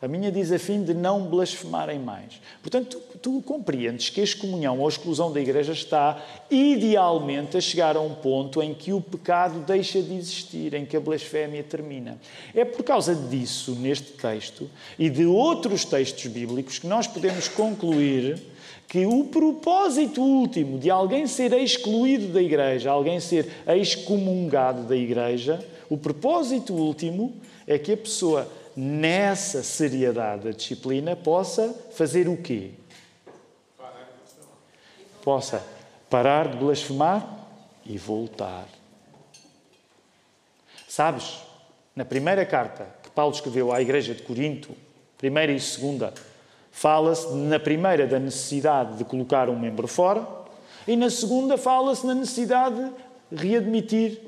A 0.00 0.06
minha 0.06 0.30
diz 0.30 0.52
a 0.52 0.60
fim 0.60 0.84
de 0.84 0.94
não 0.94 1.22
blasfemarem 1.26 1.98
mais. 1.98 2.40
Portanto, 2.62 3.00
tu, 3.12 3.18
tu, 3.18 3.42
compreendes 3.42 4.10
que 4.10 4.20
a 4.20 4.24
excomunhão 4.24 4.78
ou 4.78 4.86
a 4.86 4.88
exclusão 4.88 5.32
da 5.32 5.40
igreja 5.40 5.72
está 5.72 6.24
idealmente 6.48 7.56
a 7.56 7.60
chegar 7.60 7.96
a 7.96 8.00
um 8.00 8.14
ponto 8.14 8.62
em 8.62 8.72
que 8.72 8.92
o 8.92 9.00
pecado 9.00 9.58
deixa 9.66 10.00
de 10.00 10.14
existir, 10.14 10.72
em 10.74 10.86
que 10.86 10.96
a 10.96 11.00
blasfémia 11.00 11.64
termina. 11.64 12.16
É 12.54 12.64
por 12.64 12.84
causa 12.84 13.12
disso, 13.12 13.72
neste 13.72 14.12
texto 14.12 14.70
e 14.96 15.10
de 15.10 15.26
outros 15.26 15.84
textos 15.84 16.26
bíblicos, 16.28 16.78
que 16.78 16.86
nós 16.86 17.08
podemos 17.08 17.48
concluir 17.48 18.40
que 18.86 19.04
o 19.04 19.24
propósito 19.24 20.22
último 20.22 20.78
de 20.78 20.90
alguém 20.90 21.26
ser 21.26 21.52
excluído 21.52 22.28
da 22.28 22.40
igreja, 22.40 22.90
alguém 22.90 23.18
ser 23.18 23.48
excomungado 23.66 24.84
da 24.84 24.96
igreja, 24.96 25.58
o 25.90 25.98
propósito 25.98 26.72
último 26.72 27.34
é 27.66 27.78
que 27.78 27.92
a 27.92 27.96
pessoa 27.96 28.48
nessa 28.80 29.60
seriedade 29.64 30.44
da 30.44 30.50
disciplina, 30.52 31.16
possa 31.16 31.74
fazer 31.90 32.28
o 32.28 32.36
quê? 32.36 32.70
Possa 35.20 35.60
parar 36.08 36.46
de 36.46 36.58
blasfemar 36.58 37.26
e 37.84 37.98
voltar. 37.98 38.68
Sabes, 40.86 41.40
na 41.96 42.04
primeira 42.04 42.46
carta 42.46 42.86
que 43.02 43.10
Paulo 43.10 43.34
escreveu 43.34 43.72
à 43.72 43.82
igreja 43.82 44.14
de 44.14 44.22
Corinto, 44.22 44.70
primeira 45.18 45.50
e 45.50 45.58
segunda, 45.58 46.14
fala-se 46.70 47.34
na 47.34 47.58
primeira 47.58 48.06
da 48.06 48.20
necessidade 48.20 48.96
de 48.96 49.04
colocar 49.04 49.50
um 49.50 49.58
membro 49.58 49.88
fora 49.88 50.24
e 50.86 50.94
na 50.94 51.10
segunda 51.10 51.58
fala-se 51.58 52.06
na 52.06 52.14
necessidade 52.14 52.92
de 53.28 53.44
readmitir 53.44 54.27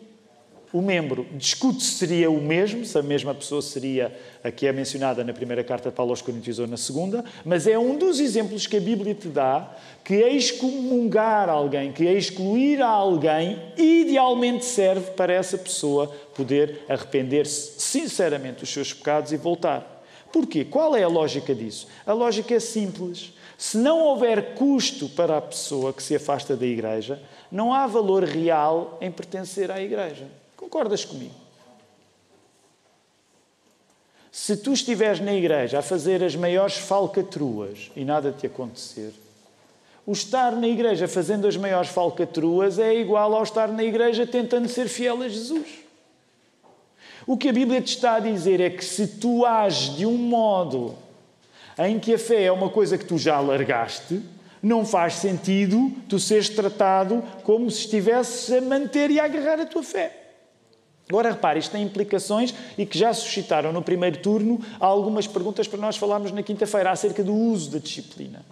o 0.73 0.81
membro. 0.81 1.27
Discute 1.33 1.83
se 1.83 1.95
seria 1.99 2.31
o 2.31 2.41
mesmo, 2.41 2.85
se 2.85 2.97
a 2.99 3.03
mesma 3.03 3.35
pessoa 3.35 3.61
seria 3.61 4.17
a 4.43 4.51
que 4.51 4.67
é 4.67 4.73
mencionada 4.73 5.25
na 5.25 5.33
primeira 5.33 5.65
carta 5.65 5.91
de 5.91 5.97
Paulo 5.97 6.13
aos 6.13 6.23
Coríntios 6.23 6.59
ou 6.59 6.67
na 6.67 6.77
segunda, 6.77 7.25
mas 7.45 7.67
é 7.67 7.79
um 7.79 7.97
dos 7.97 8.21
exemplos 8.21 8.67
que 8.67 8.77
a 8.77 8.81
Bíblia 8.81 9.15
te 9.15 9.29
dá 9.29 9.77
que 10.05 10.15
excomungar 10.15 11.49
alguém, 11.49 11.93
que 11.93 12.05
excluir 12.05 12.81
alguém, 12.81 13.61
idealmente 13.77 14.65
serve 14.65 15.11
para 15.13 15.33
essa 15.33 15.59
pessoa 15.59 16.07
poder 16.35 16.85
arrepender-se 16.89 17.81
sinceramente 17.81 18.61
dos 18.61 18.71
seus 18.71 18.93
pecados 18.93 19.33
e 19.33 19.37
voltar. 19.37 19.99
Porquê? 20.33 20.65
Qual 20.65 20.97
é 20.97 21.03
a 21.03 21.09
lógica 21.09 21.55
disso? 21.55 21.89
A 22.07 22.13
lógica 22.13 22.55
é 22.55 22.61
simples. 22.61 23.33
Se 23.59 23.77
não 23.77 24.01
houver 24.01 24.55
custo 24.55 25.09
para 25.09 25.37
a 25.37 25.43
pessoa 25.43 25.93
que 25.93 26.03
se 26.03 26.15
afasta 26.15 26.57
da 26.57 26.65
igreja, 26.65 27.21
não 27.51 27.75
há 27.75 27.87
valor 27.87 28.25
real 28.25 28.97
em 29.01 29.11
pertencer 29.11 29.71
à 29.71 29.83
igreja. 29.83 30.40
Concordas 30.71 31.05
comigo? 31.05 31.35
Se 34.31 34.57
tu 34.57 34.73
estiveres 34.73 35.19
na 35.19 35.35
igreja 35.35 35.81
a 35.81 35.83
fazer 35.83 36.23
as 36.23 36.37
maiores 36.37 36.77
falcatruas 36.77 37.91
e 37.97 38.05
nada 38.05 38.31
te 38.31 38.47
acontecer, 38.47 39.13
o 40.07 40.13
estar 40.13 40.53
na 40.53 40.69
igreja 40.69 41.09
fazendo 41.09 41.49
as 41.49 41.57
maiores 41.57 41.91
falcatruas 41.91 42.79
é 42.79 42.95
igual 42.95 43.35
ao 43.35 43.43
estar 43.43 43.67
na 43.67 43.83
igreja 43.83 44.25
tentando 44.25 44.69
ser 44.69 44.89
fiel 44.89 45.21
a 45.23 45.29
Jesus. 45.29 45.67
O 47.27 47.37
que 47.37 47.49
a 47.49 47.53
Bíblia 47.53 47.81
te 47.81 47.97
está 47.97 48.15
a 48.15 48.21
dizer 48.21 48.61
é 48.61 48.71
que 48.71 48.85
se 48.85 49.09
tu 49.19 49.45
ages 49.45 49.97
de 49.97 50.07
um 50.07 50.17
modo 50.17 50.95
em 51.79 51.99
que 51.99 52.15
a 52.15 52.19
fé 52.19 52.45
é 52.45 52.53
uma 52.53 52.71
coisa 52.71 52.97
que 52.97 53.05
tu 53.05 53.19
já 53.19 53.41
largaste, 53.41 54.23
não 54.63 54.87
faz 54.87 55.15
sentido 55.15 55.91
tu 56.09 56.21
seres 56.21 56.49
tratado 56.49 57.25
como 57.43 57.69
se 57.69 57.81
estivesses 57.81 58.53
a 58.53 58.61
manter 58.61 59.11
e 59.11 59.19
a 59.19 59.25
agarrar 59.25 59.59
a 59.59 59.67
tua 59.67 59.83
fé. 59.83 60.20
Agora 61.11 61.33
repare, 61.33 61.59
isto 61.59 61.73
tem 61.73 61.83
implicações 61.83 62.55
e 62.79 62.87
que 62.87 62.97
já 62.97 63.13
suscitaram 63.13 63.73
no 63.73 63.83
primeiro 63.83 64.23
turno 64.23 64.65
algumas 64.79 65.27
perguntas 65.27 65.67
para 65.67 65.81
nós 65.81 65.97
falarmos 65.97 66.31
na 66.31 66.41
quinta-feira 66.41 66.89
acerca 66.89 67.25
do 67.25 67.35
uso 67.35 67.73
da 67.73 67.79
disciplina. 67.81 68.47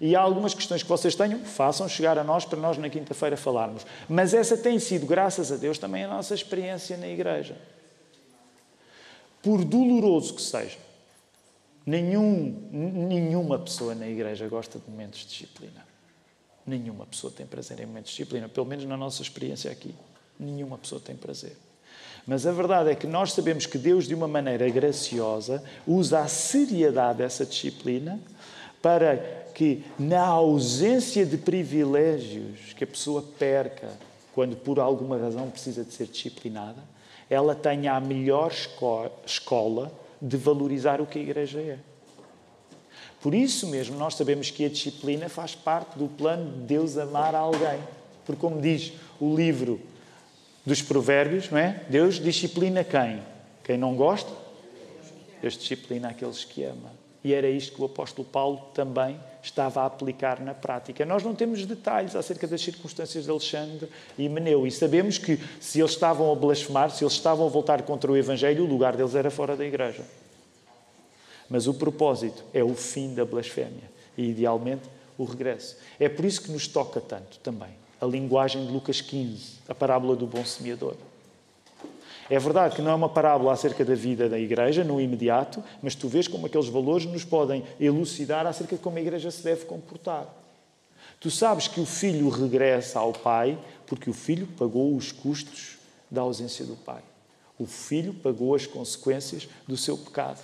E 0.00 0.14
há 0.14 0.20
algumas 0.20 0.54
questões 0.54 0.84
que 0.84 0.88
vocês 0.88 1.16
tenham, 1.16 1.40
façam 1.40 1.88
chegar 1.88 2.16
a 2.16 2.22
nós 2.22 2.44
para 2.44 2.60
nós 2.60 2.78
na 2.78 2.88
quinta-feira 2.88 3.36
falarmos. 3.36 3.84
Mas 4.08 4.32
essa 4.32 4.56
tem 4.56 4.78
sido, 4.78 5.04
graças 5.04 5.50
a 5.50 5.56
Deus, 5.56 5.78
também 5.78 6.04
a 6.04 6.08
nossa 6.08 6.32
experiência 6.32 6.96
na 6.96 7.08
igreja. 7.08 7.56
Por 9.42 9.64
doloroso 9.64 10.34
que 10.34 10.42
seja, 10.42 10.78
nenhum, 11.84 12.68
nenhuma 12.70 13.58
pessoa 13.58 13.96
na 13.96 14.06
igreja 14.06 14.46
gosta 14.46 14.78
de 14.78 14.88
momentos 14.88 15.18
de 15.20 15.26
disciplina. 15.26 15.84
Nenhuma 16.64 17.04
pessoa 17.04 17.32
tem 17.32 17.46
prazer 17.46 17.80
em 17.80 17.86
momentos 17.86 18.12
de 18.12 18.16
disciplina, 18.18 18.48
pelo 18.48 18.66
menos 18.66 18.84
na 18.84 18.96
nossa 18.96 19.22
experiência 19.22 19.72
aqui. 19.72 19.92
Nenhuma 20.38 20.78
pessoa 20.78 21.00
tem 21.00 21.16
prazer. 21.16 21.56
Mas 22.30 22.46
a 22.46 22.52
verdade 22.52 22.90
é 22.90 22.94
que 22.94 23.08
nós 23.08 23.32
sabemos 23.32 23.66
que 23.66 23.76
Deus, 23.76 24.04
de 24.06 24.14
uma 24.14 24.28
maneira 24.28 24.70
graciosa, 24.70 25.60
usa 25.84 26.20
a 26.20 26.28
seriedade 26.28 27.18
dessa 27.18 27.44
disciplina 27.44 28.20
para 28.80 29.16
que, 29.52 29.82
na 29.98 30.26
ausência 30.26 31.26
de 31.26 31.36
privilégios 31.36 32.72
que 32.76 32.84
a 32.84 32.86
pessoa 32.86 33.20
perca 33.36 33.88
quando 34.32 34.54
por 34.54 34.78
alguma 34.78 35.18
razão 35.18 35.50
precisa 35.50 35.82
de 35.82 35.92
ser 35.92 36.06
disciplinada, 36.06 36.80
ela 37.28 37.52
tenha 37.52 37.94
a 37.94 38.00
melhor 38.00 38.52
escola 39.26 39.90
de 40.22 40.36
valorizar 40.36 41.00
o 41.00 41.06
que 41.06 41.18
a 41.18 41.22
igreja 41.22 41.58
é. 41.58 41.78
Por 43.20 43.34
isso 43.34 43.66
mesmo, 43.66 43.98
nós 43.98 44.14
sabemos 44.14 44.52
que 44.52 44.64
a 44.64 44.68
disciplina 44.68 45.28
faz 45.28 45.56
parte 45.56 45.98
do 45.98 46.06
plano 46.06 46.48
de 46.48 46.58
Deus 46.60 46.96
amar 46.96 47.34
alguém. 47.34 47.80
Porque, 48.24 48.40
como 48.40 48.60
diz 48.60 48.92
o 49.20 49.34
livro 49.34 49.80
dos 50.64 50.82
provérbios, 50.82 51.50
não 51.50 51.58
é? 51.58 51.84
Deus 51.88 52.16
disciplina 52.16 52.84
quem? 52.84 53.22
Quem 53.64 53.78
não 53.78 53.94
gosta? 53.94 54.30
Deus 55.40 55.56
disciplina 55.56 56.08
aqueles 56.08 56.44
que 56.44 56.64
ama. 56.64 56.90
E 57.22 57.34
era 57.34 57.48
isto 57.48 57.74
que 57.74 57.82
o 57.82 57.84
apóstolo 57.84 58.26
Paulo 58.26 58.58
também 58.74 59.18
estava 59.42 59.82
a 59.82 59.86
aplicar 59.86 60.40
na 60.40 60.54
prática. 60.54 61.04
Nós 61.04 61.22
não 61.22 61.34
temos 61.34 61.64
detalhes 61.64 62.16
acerca 62.16 62.46
das 62.46 62.60
circunstâncias 62.60 63.24
de 63.24 63.30
Alexandre 63.30 63.88
e 64.18 64.28
Meneu 64.28 64.66
e 64.66 64.70
sabemos 64.70 65.18
que 65.18 65.38
se 65.60 65.80
eles 65.80 65.92
estavam 65.92 66.30
a 66.30 66.34
blasfemar, 66.34 66.90
se 66.90 67.04
eles 67.04 67.14
estavam 67.14 67.46
a 67.46 67.50
voltar 67.50 67.82
contra 67.82 68.10
o 68.10 68.16
Evangelho, 68.16 68.64
o 68.64 68.66
lugar 68.66 68.96
deles 68.96 69.14
era 69.14 69.30
fora 69.30 69.56
da 69.56 69.64
igreja. 69.64 70.02
Mas 71.48 71.66
o 71.66 71.74
propósito 71.74 72.42
é 72.54 72.62
o 72.62 72.74
fim 72.74 73.14
da 73.14 73.24
blasfémia 73.24 73.90
e, 74.16 74.30
idealmente, 74.30 74.88
o 75.18 75.24
regresso. 75.24 75.76
É 75.98 76.08
por 76.08 76.24
isso 76.24 76.42
que 76.42 76.50
nos 76.50 76.68
toca 76.68 77.00
tanto 77.00 77.38
também 77.38 77.79
a 78.00 78.06
linguagem 78.06 78.64
de 78.66 78.72
Lucas 78.72 79.00
15, 79.00 79.60
a 79.68 79.74
parábola 79.74 80.16
do 80.16 80.26
bom 80.26 80.44
semeador. 80.44 80.94
É 82.30 82.38
verdade 82.38 82.76
que 82.76 82.82
não 82.82 82.92
é 82.92 82.94
uma 82.94 83.08
parábola 83.08 83.52
acerca 83.52 83.84
da 83.84 83.94
vida 83.94 84.28
da 84.28 84.38
igreja, 84.38 84.84
no 84.84 85.00
imediato, 85.00 85.62
mas 85.82 85.96
tu 85.96 86.06
vês 86.08 86.28
como 86.28 86.46
aqueles 86.46 86.68
valores 86.68 87.04
nos 87.04 87.24
podem 87.24 87.64
elucidar 87.80 88.46
acerca 88.46 88.76
de 88.76 88.82
como 88.82 88.98
a 88.98 89.00
igreja 89.00 89.30
se 89.32 89.42
deve 89.42 89.64
comportar. 89.64 90.26
Tu 91.18 91.28
sabes 91.28 91.66
que 91.66 91.80
o 91.80 91.84
filho 91.84 92.28
regressa 92.28 93.00
ao 93.00 93.12
pai 93.12 93.58
porque 93.84 94.08
o 94.08 94.14
filho 94.14 94.46
pagou 94.46 94.94
os 94.94 95.10
custos 95.10 95.76
da 96.10 96.22
ausência 96.22 96.64
do 96.64 96.76
pai. 96.76 97.02
O 97.58 97.66
filho 97.66 98.14
pagou 98.14 98.54
as 98.54 98.64
consequências 98.64 99.48
do 99.66 99.76
seu 99.76 99.98
pecado. 99.98 100.40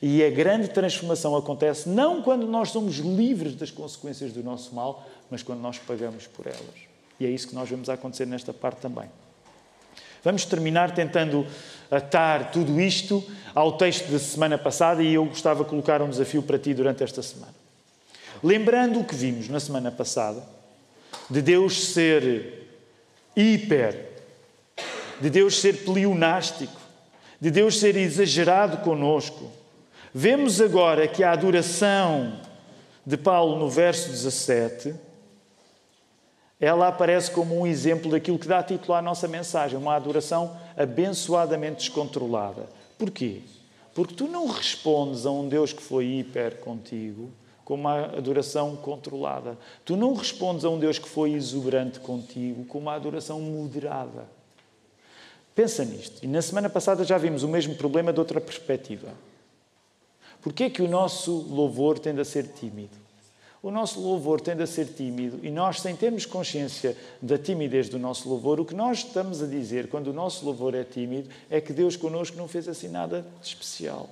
E 0.00 0.24
a 0.24 0.30
grande 0.30 0.68
transformação 0.68 1.36
acontece 1.36 1.88
não 1.88 2.22
quando 2.22 2.46
nós 2.46 2.70
somos 2.70 2.96
livres 2.96 3.56
das 3.56 3.70
consequências 3.70 4.32
do 4.32 4.44
nosso 4.44 4.74
mal, 4.74 5.04
mas 5.30 5.42
quando 5.42 5.60
nós 5.60 5.78
pagamos 5.78 6.26
por 6.26 6.46
elas. 6.46 6.88
E 7.20 7.26
é 7.26 7.28
isso 7.28 7.48
que 7.48 7.54
nós 7.54 7.68
vemos 7.68 7.88
acontecer 7.88 8.26
nesta 8.26 8.52
parte 8.52 8.80
também. 8.80 9.08
Vamos 10.22 10.44
terminar 10.44 10.94
tentando 10.94 11.46
atar 11.90 12.50
tudo 12.50 12.80
isto 12.80 13.24
ao 13.54 13.76
texto 13.76 14.10
da 14.10 14.18
semana 14.18 14.58
passada 14.58 15.02
e 15.02 15.14
eu 15.14 15.24
gostava 15.24 15.64
de 15.64 15.70
colocar 15.70 16.02
um 16.02 16.10
desafio 16.10 16.42
para 16.42 16.58
ti 16.58 16.74
durante 16.74 17.02
esta 17.02 17.22
semana. 17.22 17.54
Lembrando 18.42 19.00
o 19.00 19.04
que 19.04 19.14
vimos 19.14 19.48
na 19.48 19.58
semana 19.58 19.90
passada, 19.90 20.42
de 21.30 21.42
Deus 21.42 21.92
ser 21.92 22.68
hiper, 23.34 24.10
de 25.20 25.30
Deus 25.30 25.60
ser 25.60 25.84
pleonástico, 25.84 26.80
de 27.40 27.50
Deus 27.50 27.78
ser 27.78 27.96
exagerado 27.96 28.78
conosco, 28.78 29.50
vemos 30.12 30.60
agora 30.60 31.06
que 31.06 31.22
a 31.22 31.32
adoração 31.32 32.40
de 33.06 33.16
Paulo 33.16 33.58
no 33.58 33.70
verso 33.70 34.10
17 34.10 34.94
ela 36.60 36.88
aparece 36.88 37.30
como 37.30 37.58
um 37.58 37.66
exemplo 37.66 38.10
daquilo 38.10 38.38
que 38.38 38.48
dá 38.48 38.62
título 38.62 38.94
à 38.94 39.02
nossa 39.02 39.28
mensagem, 39.28 39.78
uma 39.78 39.94
adoração 39.94 40.56
abençoadamente 40.76 41.76
descontrolada. 41.76 42.66
Porquê? 42.98 43.42
Porque 43.94 44.14
tu 44.14 44.26
não 44.26 44.46
respondes 44.48 45.24
a 45.24 45.30
um 45.30 45.48
Deus 45.48 45.72
que 45.72 45.82
foi 45.82 46.04
hiper 46.06 46.56
contigo 46.56 47.30
com 47.64 47.74
uma 47.74 48.06
adoração 48.06 48.74
controlada. 48.76 49.58
Tu 49.84 49.96
não 49.96 50.14
respondes 50.14 50.64
a 50.64 50.70
um 50.70 50.78
Deus 50.78 50.98
que 50.98 51.08
foi 51.08 51.32
exuberante 51.32 52.00
contigo 52.00 52.64
com 52.64 52.78
uma 52.78 52.94
adoração 52.94 53.40
moderada. 53.40 54.26
Pensa 55.54 55.84
nisto. 55.84 56.24
E 56.24 56.26
na 56.26 56.40
semana 56.40 56.70
passada 56.70 57.04
já 57.04 57.18
vimos 57.18 57.42
o 57.42 57.48
mesmo 57.48 57.74
problema 57.74 58.12
de 58.12 58.18
outra 58.18 58.40
perspectiva. 58.40 59.08
Porquê 60.40 60.64
é 60.64 60.70
que 60.70 60.82
o 60.82 60.88
nosso 60.88 61.30
louvor 61.50 61.98
tende 61.98 62.20
a 62.20 62.24
ser 62.24 62.46
tímido? 62.48 63.07
O 63.62 63.70
nosso 63.70 64.00
louvor 64.00 64.40
tende 64.40 64.62
a 64.62 64.66
ser 64.66 64.86
tímido 64.86 65.40
e 65.44 65.50
nós, 65.50 65.80
sem 65.80 65.96
termos 65.96 66.24
consciência 66.24 66.96
da 67.20 67.36
timidez 67.36 67.88
do 67.88 67.98
nosso 67.98 68.28
louvor, 68.28 68.60
o 68.60 68.64
que 68.64 68.74
nós 68.74 68.98
estamos 68.98 69.42
a 69.42 69.46
dizer 69.46 69.88
quando 69.88 70.08
o 70.08 70.12
nosso 70.12 70.44
louvor 70.44 70.74
é 70.74 70.84
tímido 70.84 71.28
é 71.50 71.60
que 71.60 71.72
Deus 71.72 71.96
connosco 71.96 72.36
não 72.36 72.46
fez 72.46 72.68
assim 72.68 72.88
nada 72.88 73.26
especial. 73.42 74.08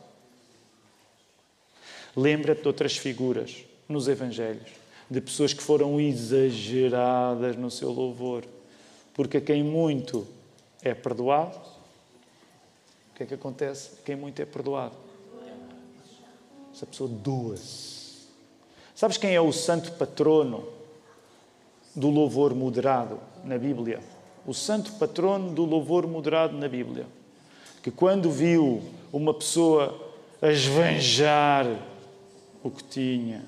Lembra-te 2.16 2.62
de 2.62 2.66
outras 2.66 2.96
figuras 2.96 3.64
nos 3.88 4.08
Evangelhos, 4.08 4.68
de 5.08 5.20
pessoas 5.20 5.52
que 5.52 5.62
foram 5.62 6.00
exageradas 6.00 7.56
no 7.56 7.70
seu 7.70 7.92
louvor, 7.92 8.44
porque 9.14 9.36
a 9.36 9.40
quem 9.40 9.62
muito 9.62 10.26
é 10.82 10.92
perdoado, 10.92 11.56
o 13.12 13.14
que 13.14 13.22
é 13.22 13.26
que 13.26 13.34
acontece? 13.34 13.90
Quem 14.04 14.16
muito 14.16 14.42
é 14.42 14.44
perdoado. 14.44 14.96
Essa 16.74 16.84
pessoa 16.84 17.08
doa-se 17.08 17.95
Sabes 18.96 19.18
quem 19.18 19.34
é 19.34 19.40
o 19.42 19.52
santo 19.52 19.92
patrono 19.92 20.64
do 21.94 22.08
louvor 22.08 22.54
moderado 22.54 23.20
na 23.44 23.58
Bíblia? 23.58 24.00
O 24.46 24.54
santo 24.54 24.90
patrono 24.92 25.52
do 25.52 25.66
louvor 25.66 26.06
moderado 26.06 26.56
na 26.56 26.66
Bíblia. 26.66 27.04
Que 27.82 27.90
quando 27.90 28.30
viu 28.30 28.82
uma 29.12 29.34
pessoa 29.34 29.94
a 30.40 30.50
esvanjar 30.50 31.66
o 32.62 32.70
que 32.70 32.82
tinha, 32.84 33.44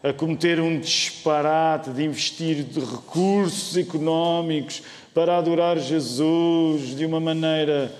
a 0.00 0.12
cometer 0.12 0.60
um 0.60 0.78
disparate 0.78 1.90
de 1.90 2.04
investir 2.04 2.62
de 2.62 2.78
recursos 2.78 3.76
económicos 3.76 4.80
para 5.12 5.38
adorar 5.38 5.76
Jesus 5.76 6.96
de 6.96 7.04
uma 7.04 7.18
maneira. 7.18 7.92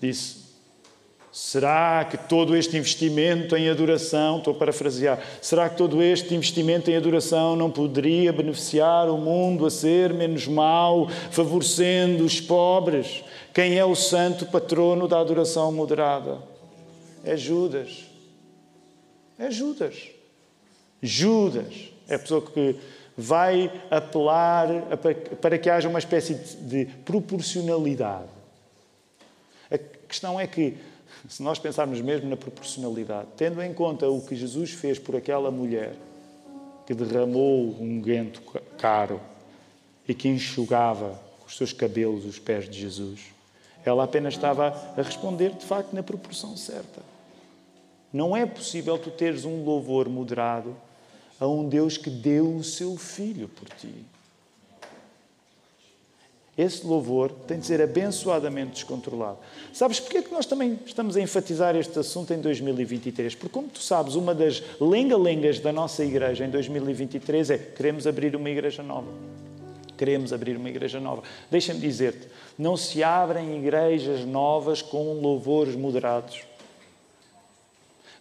Disse: 0.00 0.37
Será 1.38 2.04
que 2.04 2.18
todo 2.18 2.56
este 2.56 2.76
investimento 2.76 3.56
em 3.56 3.68
adoração, 3.68 4.38
estou 4.38 4.52
a 4.52 4.56
parafrasear, 4.56 5.22
será 5.40 5.70
que 5.70 5.76
todo 5.76 6.02
este 6.02 6.34
investimento 6.34 6.90
em 6.90 6.96
adoração 6.96 7.54
não 7.54 7.70
poderia 7.70 8.32
beneficiar 8.32 9.08
o 9.08 9.16
mundo 9.16 9.64
a 9.64 9.70
ser 9.70 10.12
menos 10.12 10.48
mau, 10.48 11.08
favorecendo 11.30 12.24
os 12.24 12.40
pobres? 12.40 13.22
Quem 13.54 13.78
é 13.78 13.84
o 13.84 13.94
santo 13.94 14.46
patrono 14.46 15.06
da 15.06 15.20
adoração 15.20 15.70
moderada? 15.70 16.38
É 17.24 17.36
Judas. 17.36 18.04
É 19.38 19.48
Judas. 19.48 19.94
Judas 21.00 21.92
é 22.08 22.16
a 22.16 22.18
pessoa 22.18 22.42
que 22.42 22.74
vai 23.16 23.70
apelar 23.88 24.66
para 25.40 25.56
que 25.56 25.70
haja 25.70 25.88
uma 25.88 26.00
espécie 26.00 26.34
de 26.34 26.86
proporcionalidade. 27.04 28.26
A 29.70 29.78
questão 29.78 30.38
é 30.40 30.44
que 30.44 30.76
se 31.28 31.42
nós 31.42 31.58
pensarmos 31.58 32.00
mesmo 32.00 32.28
na 32.28 32.36
proporcionalidade, 32.36 33.28
tendo 33.36 33.62
em 33.62 33.72
conta 33.72 34.08
o 34.08 34.20
que 34.20 34.36
Jesus 34.36 34.70
fez 34.70 34.98
por 34.98 35.16
aquela 35.16 35.50
mulher 35.50 35.94
que 36.86 36.94
derramou 36.94 37.76
um 37.80 38.00
guento 38.00 38.40
caro 38.78 39.20
e 40.06 40.14
que 40.14 40.28
enxugava 40.28 41.20
com 41.40 41.46
os 41.46 41.56
seus 41.56 41.72
cabelos 41.72 42.24
os 42.24 42.38
pés 42.38 42.68
de 42.68 42.80
Jesus, 42.80 43.20
ela 43.84 44.04
apenas 44.04 44.34
estava 44.34 44.68
a 44.96 45.02
responder 45.02 45.50
de 45.50 45.64
facto 45.64 45.92
na 45.92 46.02
proporção 46.02 46.56
certa. 46.56 47.02
Não 48.12 48.36
é 48.36 48.46
possível 48.46 48.98
tu 48.98 49.10
teres 49.10 49.44
um 49.44 49.64
louvor 49.64 50.08
moderado 50.08 50.74
a 51.38 51.46
um 51.46 51.68
Deus 51.68 51.96
que 51.96 52.10
deu 52.10 52.56
o 52.56 52.64
seu 52.64 52.96
filho 52.96 53.48
por 53.48 53.68
ti. 53.70 54.04
Esse 56.58 56.84
louvor 56.84 57.30
tem 57.46 57.60
de 57.60 57.66
ser 57.66 57.80
abençoadamente 57.80 58.72
descontrolado. 58.72 59.38
Sabes 59.72 60.00
porquê 60.00 60.18
é 60.18 60.22
que 60.22 60.32
nós 60.32 60.44
também 60.44 60.76
estamos 60.84 61.16
a 61.16 61.20
enfatizar 61.20 61.76
este 61.76 61.96
assunto 62.00 62.34
em 62.34 62.40
2023? 62.40 63.36
Porque, 63.36 63.52
como 63.52 63.68
tu 63.68 63.80
sabes, 63.80 64.16
uma 64.16 64.34
das 64.34 64.60
lenga-lengas 64.80 65.60
da 65.60 65.72
nossa 65.72 66.04
igreja 66.04 66.44
em 66.44 66.50
2023 66.50 67.50
é 67.50 67.58
queremos 67.58 68.08
abrir 68.08 68.34
uma 68.34 68.50
igreja 68.50 68.82
nova. 68.82 69.06
Queremos 69.96 70.32
abrir 70.32 70.56
uma 70.56 70.68
igreja 70.68 70.98
nova. 70.98 71.22
Deixa-me 71.48 71.78
dizer-te, 71.78 72.26
não 72.58 72.76
se 72.76 73.04
abrem 73.04 73.56
igrejas 73.56 74.24
novas 74.24 74.82
com 74.82 75.12
louvores 75.12 75.76
moderados. 75.76 76.40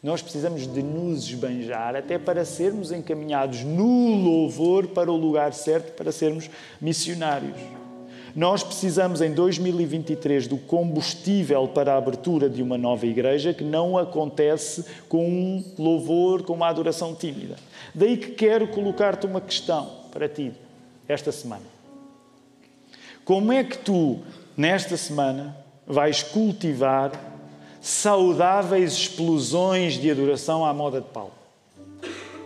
Nós 0.04 0.22
precisamos 0.22 0.72
de 0.72 0.84
nos 0.84 1.24
esbanjar 1.24 1.96
até 1.96 2.20
para 2.20 2.46
sermos 2.46 2.92
encaminhados 2.92 3.64
no 3.64 4.14
louvor 4.16 4.90
para 4.90 5.12
o 5.12 5.18
lugar 5.18 5.54
certo 5.54 5.94
para 5.94 6.12
sermos 6.12 6.48
missionários. 6.80 7.87
Nós 8.36 8.64
precisamos, 8.64 9.22
em 9.22 9.34
2023, 9.34 10.48
do 10.48 10.58
combustível 10.58 11.68
para 11.68 11.94
a 11.94 11.98
abertura 11.98 12.50
de 12.50 12.62
uma 12.62 12.78
nova 12.78 13.06
igreja 13.06 13.54
que 13.54 13.64
não 13.64 13.98
acontece 13.98 14.86
com 15.08 15.28
um 15.28 15.64
louvor, 15.78 16.44
com 16.44 16.54
uma 16.54 16.68
adoração 16.68 17.16
tímida. 17.16 17.56
Daí 17.94 18.18
que 18.18 18.32
quero 18.32 18.68
colocar-te 18.68 19.26
uma 19.26 19.42
questão 19.42 19.90
para 20.12 20.28
ti 20.28 20.52
esta 21.08 21.32
semana. 21.32 21.66
Como 23.24 23.52
é 23.52 23.64
que 23.64 23.78
tu, 23.78 24.20
nesta 24.56 24.96
semana, 24.98 25.58
vais 25.86 26.24
cultivar 26.24 27.12
saudáveis 27.82 28.94
explosões 28.94 29.94
de 29.94 30.12
adoração 30.12 30.66
à 30.66 30.74
moda 30.74 31.02
de 31.02 31.08
Paulo? 31.08 31.37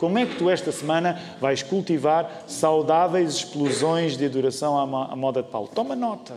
Como 0.02 0.18
é 0.18 0.26
que 0.26 0.36
tu 0.36 0.50
esta 0.50 0.72
semana 0.72 1.22
vais 1.40 1.62
cultivar 1.62 2.46
saudáveis 2.48 3.36
explosões 3.36 4.18
de 4.18 4.26
adoração 4.26 4.76
à 4.76 5.16
moda 5.16 5.44
de 5.44 5.50
Paulo? 5.50 5.68
Toma 5.68 5.96
nota. 5.96 6.34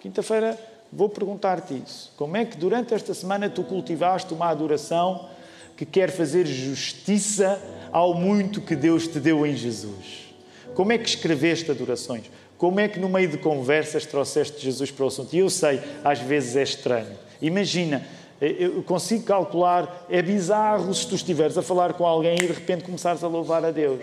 Quinta-feira 0.00 0.58
vou 0.92 1.08
perguntar-te 1.08 1.74
isso. 1.74 2.12
Como 2.16 2.36
é 2.36 2.44
que 2.44 2.56
durante 2.56 2.92
esta 2.92 3.14
semana 3.14 3.48
tu 3.48 3.62
cultivaste 3.62 4.34
uma 4.34 4.48
adoração 4.48 5.28
que 5.76 5.86
quer 5.86 6.10
fazer 6.10 6.44
justiça 6.44 7.62
ao 7.92 8.14
muito 8.14 8.60
que 8.60 8.74
Deus 8.74 9.06
te 9.06 9.20
deu 9.20 9.46
em 9.46 9.54
Jesus? 9.54 10.34
Como 10.74 10.90
é 10.90 10.98
que 10.98 11.08
escreveste 11.08 11.70
adorações? 11.70 12.24
Como 12.58 12.80
é 12.80 12.88
que 12.88 12.98
no 12.98 13.08
meio 13.08 13.28
de 13.28 13.38
conversas 13.38 14.04
trouxeste 14.06 14.60
Jesus 14.60 14.90
para 14.90 15.04
o 15.04 15.06
assunto? 15.06 15.32
E 15.36 15.38
eu 15.38 15.48
sei, 15.48 15.80
às 16.02 16.18
vezes 16.18 16.56
é 16.56 16.64
estranho. 16.64 17.16
Imagina, 17.40 18.04
eu 18.46 18.82
consigo 18.82 19.24
calcular, 19.24 20.04
é 20.10 20.20
bizarro 20.20 20.92
se 20.92 21.06
tu 21.06 21.14
estiveres 21.14 21.56
a 21.56 21.62
falar 21.62 21.92
com 21.92 22.04
alguém 22.04 22.34
e 22.34 22.46
de 22.46 22.52
repente 22.52 22.82
começares 22.82 23.22
a 23.22 23.28
louvar 23.28 23.64
a 23.64 23.70
Deus. 23.70 24.00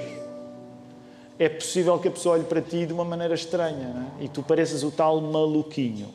É 1.37 1.49
possível 1.49 1.97
que 1.99 2.07
a 2.07 2.11
pessoa 2.11 2.35
olhe 2.35 2.45
para 2.45 2.61
ti 2.61 2.85
de 2.85 2.93
uma 2.93 3.03
maneira 3.03 3.33
estranha 3.33 4.11
é? 4.19 4.25
e 4.25 4.29
tu 4.29 4.41
pareças 4.41 4.83
o 4.83 4.91
tal 4.91 5.19
maluquinho. 5.19 6.13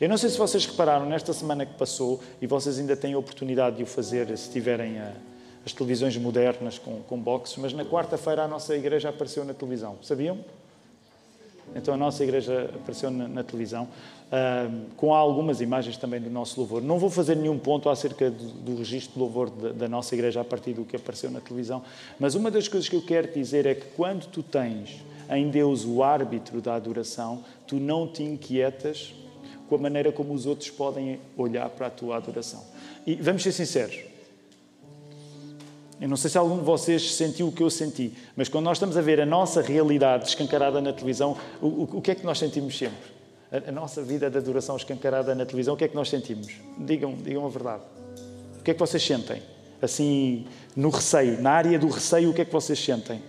Eu 0.00 0.08
não 0.08 0.16
sei 0.16 0.28
se 0.30 0.36
vocês 0.36 0.66
repararam 0.66 1.06
nesta 1.06 1.32
semana 1.32 1.64
que 1.64 1.74
passou 1.74 2.20
e 2.40 2.46
vocês 2.46 2.78
ainda 2.78 2.96
têm 2.96 3.14
a 3.14 3.18
oportunidade 3.18 3.76
de 3.76 3.82
o 3.82 3.86
fazer 3.86 4.36
se 4.36 4.50
tiverem 4.50 4.98
a, 4.98 5.12
as 5.64 5.72
televisões 5.72 6.16
modernas 6.16 6.78
com, 6.78 7.00
com 7.02 7.18
boxes, 7.18 7.56
mas 7.56 7.72
na 7.72 7.84
quarta-feira 7.84 8.44
a 8.44 8.48
nossa 8.48 8.76
igreja 8.76 9.08
apareceu 9.08 9.44
na 9.44 9.54
televisão. 9.54 9.96
Sabiam? 10.02 10.38
Então 11.74 11.94
a 11.94 11.96
nossa 11.96 12.22
igreja 12.22 12.70
apareceu 12.74 13.10
na, 13.10 13.26
na 13.26 13.42
televisão, 13.42 13.88
com 14.96 15.14
algumas 15.14 15.60
imagens 15.60 15.96
também 15.96 16.20
do 16.20 16.28
nosso 16.28 16.58
louvor. 16.58 16.82
Não 16.82 16.98
vou 16.98 17.08
fazer 17.08 17.36
nenhum 17.36 17.58
ponto 17.58 17.88
acerca 17.88 18.30
do, 18.30 18.44
do 18.44 18.76
registro 18.76 19.14
de 19.14 19.18
louvor 19.20 19.50
da, 19.50 19.72
da 19.72 19.88
nossa 19.88 20.14
igreja 20.14 20.40
a 20.40 20.44
partir 20.44 20.72
do 20.72 20.84
que 20.84 20.96
apareceu 20.96 21.30
na 21.30 21.40
televisão, 21.40 21.82
mas 22.18 22.34
uma 22.34 22.50
das 22.50 22.66
coisas 22.66 22.88
que 22.88 22.96
eu 22.96 23.02
quero 23.02 23.32
dizer 23.32 23.66
é 23.66 23.74
que 23.74 23.86
quando 23.96 24.26
tu 24.26 24.42
tens 24.42 25.04
em 25.30 25.48
Deus 25.48 25.84
o 25.84 26.02
árbitro 26.02 26.60
da 26.60 26.74
adoração, 26.74 27.44
tu 27.66 27.76
não 27.76 28.06
te 28.06 28.22
inquietas 28.22 29.14
com 29.68 29.74
a 29.74 29.78
maneira 29.78 30.12
como 30.12 30.32
os 30.32 30.46
outros 30.46 30.70
podem 30.70 31.20
olhar 31.36 31.68
para 31.70 31.88
a 31.88 31.90
tua 31.90 32.16
adoração. 32.16 32.62
E 33.06 33.14
vamos 33.16 33.42
ser 33.42 33.52
sinceros, 33.52 33.98
eu 36.00 36.08
não 36.08 36.16
sei 36.16 36.30
se 36.30 36.36
algum 36.36 36.58
de 36.58 36.64
vocês 36.64 37.14
sentiu 37.14 37.48
o 37.48 37.52
que 37.52 37.62
eu 37.62 37.70
senti, 37.70 38.12
mas 38.36 38.48
quando 38.48 38.64
nós 38.64 38.76
estamos 38.76 38.96
a 38.98 39.00
ver 39.00 39.18
a 39.20 39.24
nossa 39.24 39.62
realidade 39.62 40.28
escancarada 40.28 40.80
na 40.80 40.92
televisão, 40.92 41.36
o, 41.60 41.66
o, 41.66 41.82
o 41.94 42.02
que 42.02 42.10
é 42.10 42.14
que 42.14 42.24
nós 42.24 42.38
sentimos 42.38 42.76
sempre? 42.76 43.15
A, 43.50 43.72
nossa 43.72 44.02
vida 44.02 44.28
de 44.28 44.38
adoração 44.38 44.76
escancarada 44.76 45.34
na 45.34 45.44
televisão, 45.46 45.74
o 45.74 45.76
que 45.76 45.84
é 45.84 45.88
que 45.88 45.94
nós 45.94 46.08
sentimos? 46.08 46.48
Digam, 46.78 47.14
digam 47.14 47.46
a 47.46 47.48
verdade. 47.48 47.82
O 48.58 48.62
que 48.62 48.72
é 48.72 48.74
que 48.74 48.80
vocês 48.80 49.02
sentem? 49.04 49.42
Assim, 49.80 50.46
no 50.74 50.88
receio, 50.88 51.40
na 51.40 51.52
área 51.52 51.78
do 51.78 51.88
receio, 51.88 52.30
o 52.30 52.34
que 52.34 52.42
é 52.42 52.44
que 52.44 52.52
vocês 52.52 52.78
sentem? 52.78 53.22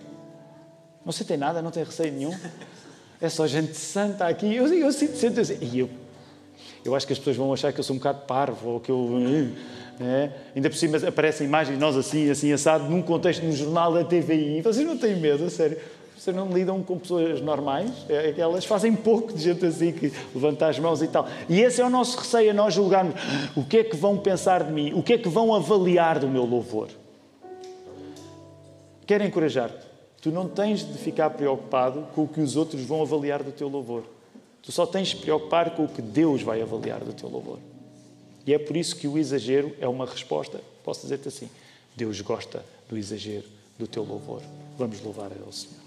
Não 1.05 1.11
sentem 1.11 1.37
nada, 1.37 1.61
não 1.61 1.71
têm 1.71 1.83
receio 1.83 2.11
nenhum? 2.11 2.35
É 3.19 3.29
só 3.29 3.47
gente 3.47 3.75
santa 3.75 4.27
aqui. 4.27 4.55
Eu, 4.55 4.67
eu 4.67 4.91
sinto, 4.91 5.17
sinto 5.17 5.39
assim. 5.39 5.57
E 5.59 5.79
eu, 5.79 5.89
eu 6.85 6.95
acho 6.95 7.07
que 7.07 7.13
as 7.13 7.19
pessoas 7.19 7.35
vão 7.35 7.51
achar 7.51 7.73
que 7.73 7.79
eu 7.79 7.83
sou 7.83 7.95
um 7.95 7.99
bocado 7.99 8.25
parvo, 8.27 8.69
ou 8.69 8.79
que 8.79 8.91
eu 8.91 9.09
é? 9.99 10.29
Ainda 10.55 10.69
por 10.69 10.75
cima 10.75 10.97
aparecem 10.97 11.47
imagens 11.47 11.75
de 11.75 11.81
nós 11.81 11.95
assim, 11.97 12.29
assim, 12.29 12.51
assado, 12.51 12.87
num 12.87 13.01
contexto, 13.01 13.43
num 13.43 13.51
jornal 13.51 13.91
da 13.91 14.03
TVI. 14.03 14.61
Vocês 14.61 14.85
não 14.85 14.97
têm 14.97 15.15
medo, 15.15 15.45
a 15.45 15.49
sério? 15.49 15.77
Vocês 16.17 16.35
não 16.35 16.49
lidam 16.49 16.81
com 16.81 16.97
pessoas 16.97 17.39
normais? 17.41 17.91
É, 18.09 18.31
é 18.31 18.39
elas 18.39 18.65
fazem 18.65 18.95
pouco 18.95 19.31
de 19.31 19.43
gente 19.43 19.63
assim 19.65 19.91
que 19.91 20.11
levanta 20.33 20.67
as 20.67 20.79
mãos 20.79 21.01
e 21.01 21.07
tal. 21.07 21.27
E 21.47 21.61
esse 21.61 21.79
é 21.79 21.85
o 21.85 21.89
nosso 21.89 22.17
receio, 22.17 22.49
a 22.51 22.53
nós 22.53 22.73
julgarmos 22.73 23.13
o 23.55 23.63
que 23.63 23.77
é 23.77 23.83
que 23.83 23.95
vão 23.95 24.17
pensar 24.17 24.63
de 24.63 24.71
mim, 24.71 24.93
o 24.93 25.03
que 25.03 25.13
é 25.13 25.17
que 25.17 25.29
vão 25.29 25.53
avaliar 25.53 26.17
do 26.17 26.27
meu 26.27 26.43
louvor. 26.43 26.89
Quero 29.05 29.23
encorajar-te. 29.23 29.85
Tu 30.21 30.31
não 30.31 30.49
tens 30.49 30.79
de 30.79 30.97
ficar 30.97 31.29
preocupado 31.29 32.07
com 32.15 32.23
o 32.23 32.27
que 32.27 32.41
os 32.41 32.55
outros 32.55 32.81
vão 32.81 33.03
avaliar 33.03 33.43
do 33.43 33.51
teu 33.51 33.67
louvor. 33.67 34.03
Tu 34.63 34.71
só 34.71 34.85
tens 34.85 35.09
de 35.09 35.17
preocupar 35.17 35.75
com 35.75 35.85
o 35.85 35.87
que 35.87 36.01
Deus 36.01 36.41
vai 36.41 36.61
avaliar 36.61 36.99
do 36.99 37.13
teu 37.13 37.29
louvor. 37.29 37.59
E 38.45 38.53
é 38.53 38.57
por 38.57 38.75
isso 38.75 38.95
que 38.95 39.07
o 39.07 39.17
exagero 39.17 39.75
é 39.79 39.87
uma 39.87 40.05
resposta. 40.05 40.59
Posso 40.83 41.01
dizer-te 41.01 41.27
assim: 41.27 41.49
Deus 41.95 42.19
gosta 42.21 42.65
do 42.89 42.97
exagero 42.97 43.45
do 43.77 43.87
teu 43.87 44.03
louvor. 44.03 44.41
Vamos 44.77 44.99
louvar 45.01 45.31
ao 45.45 45.51
Senhor. 45.51 45.86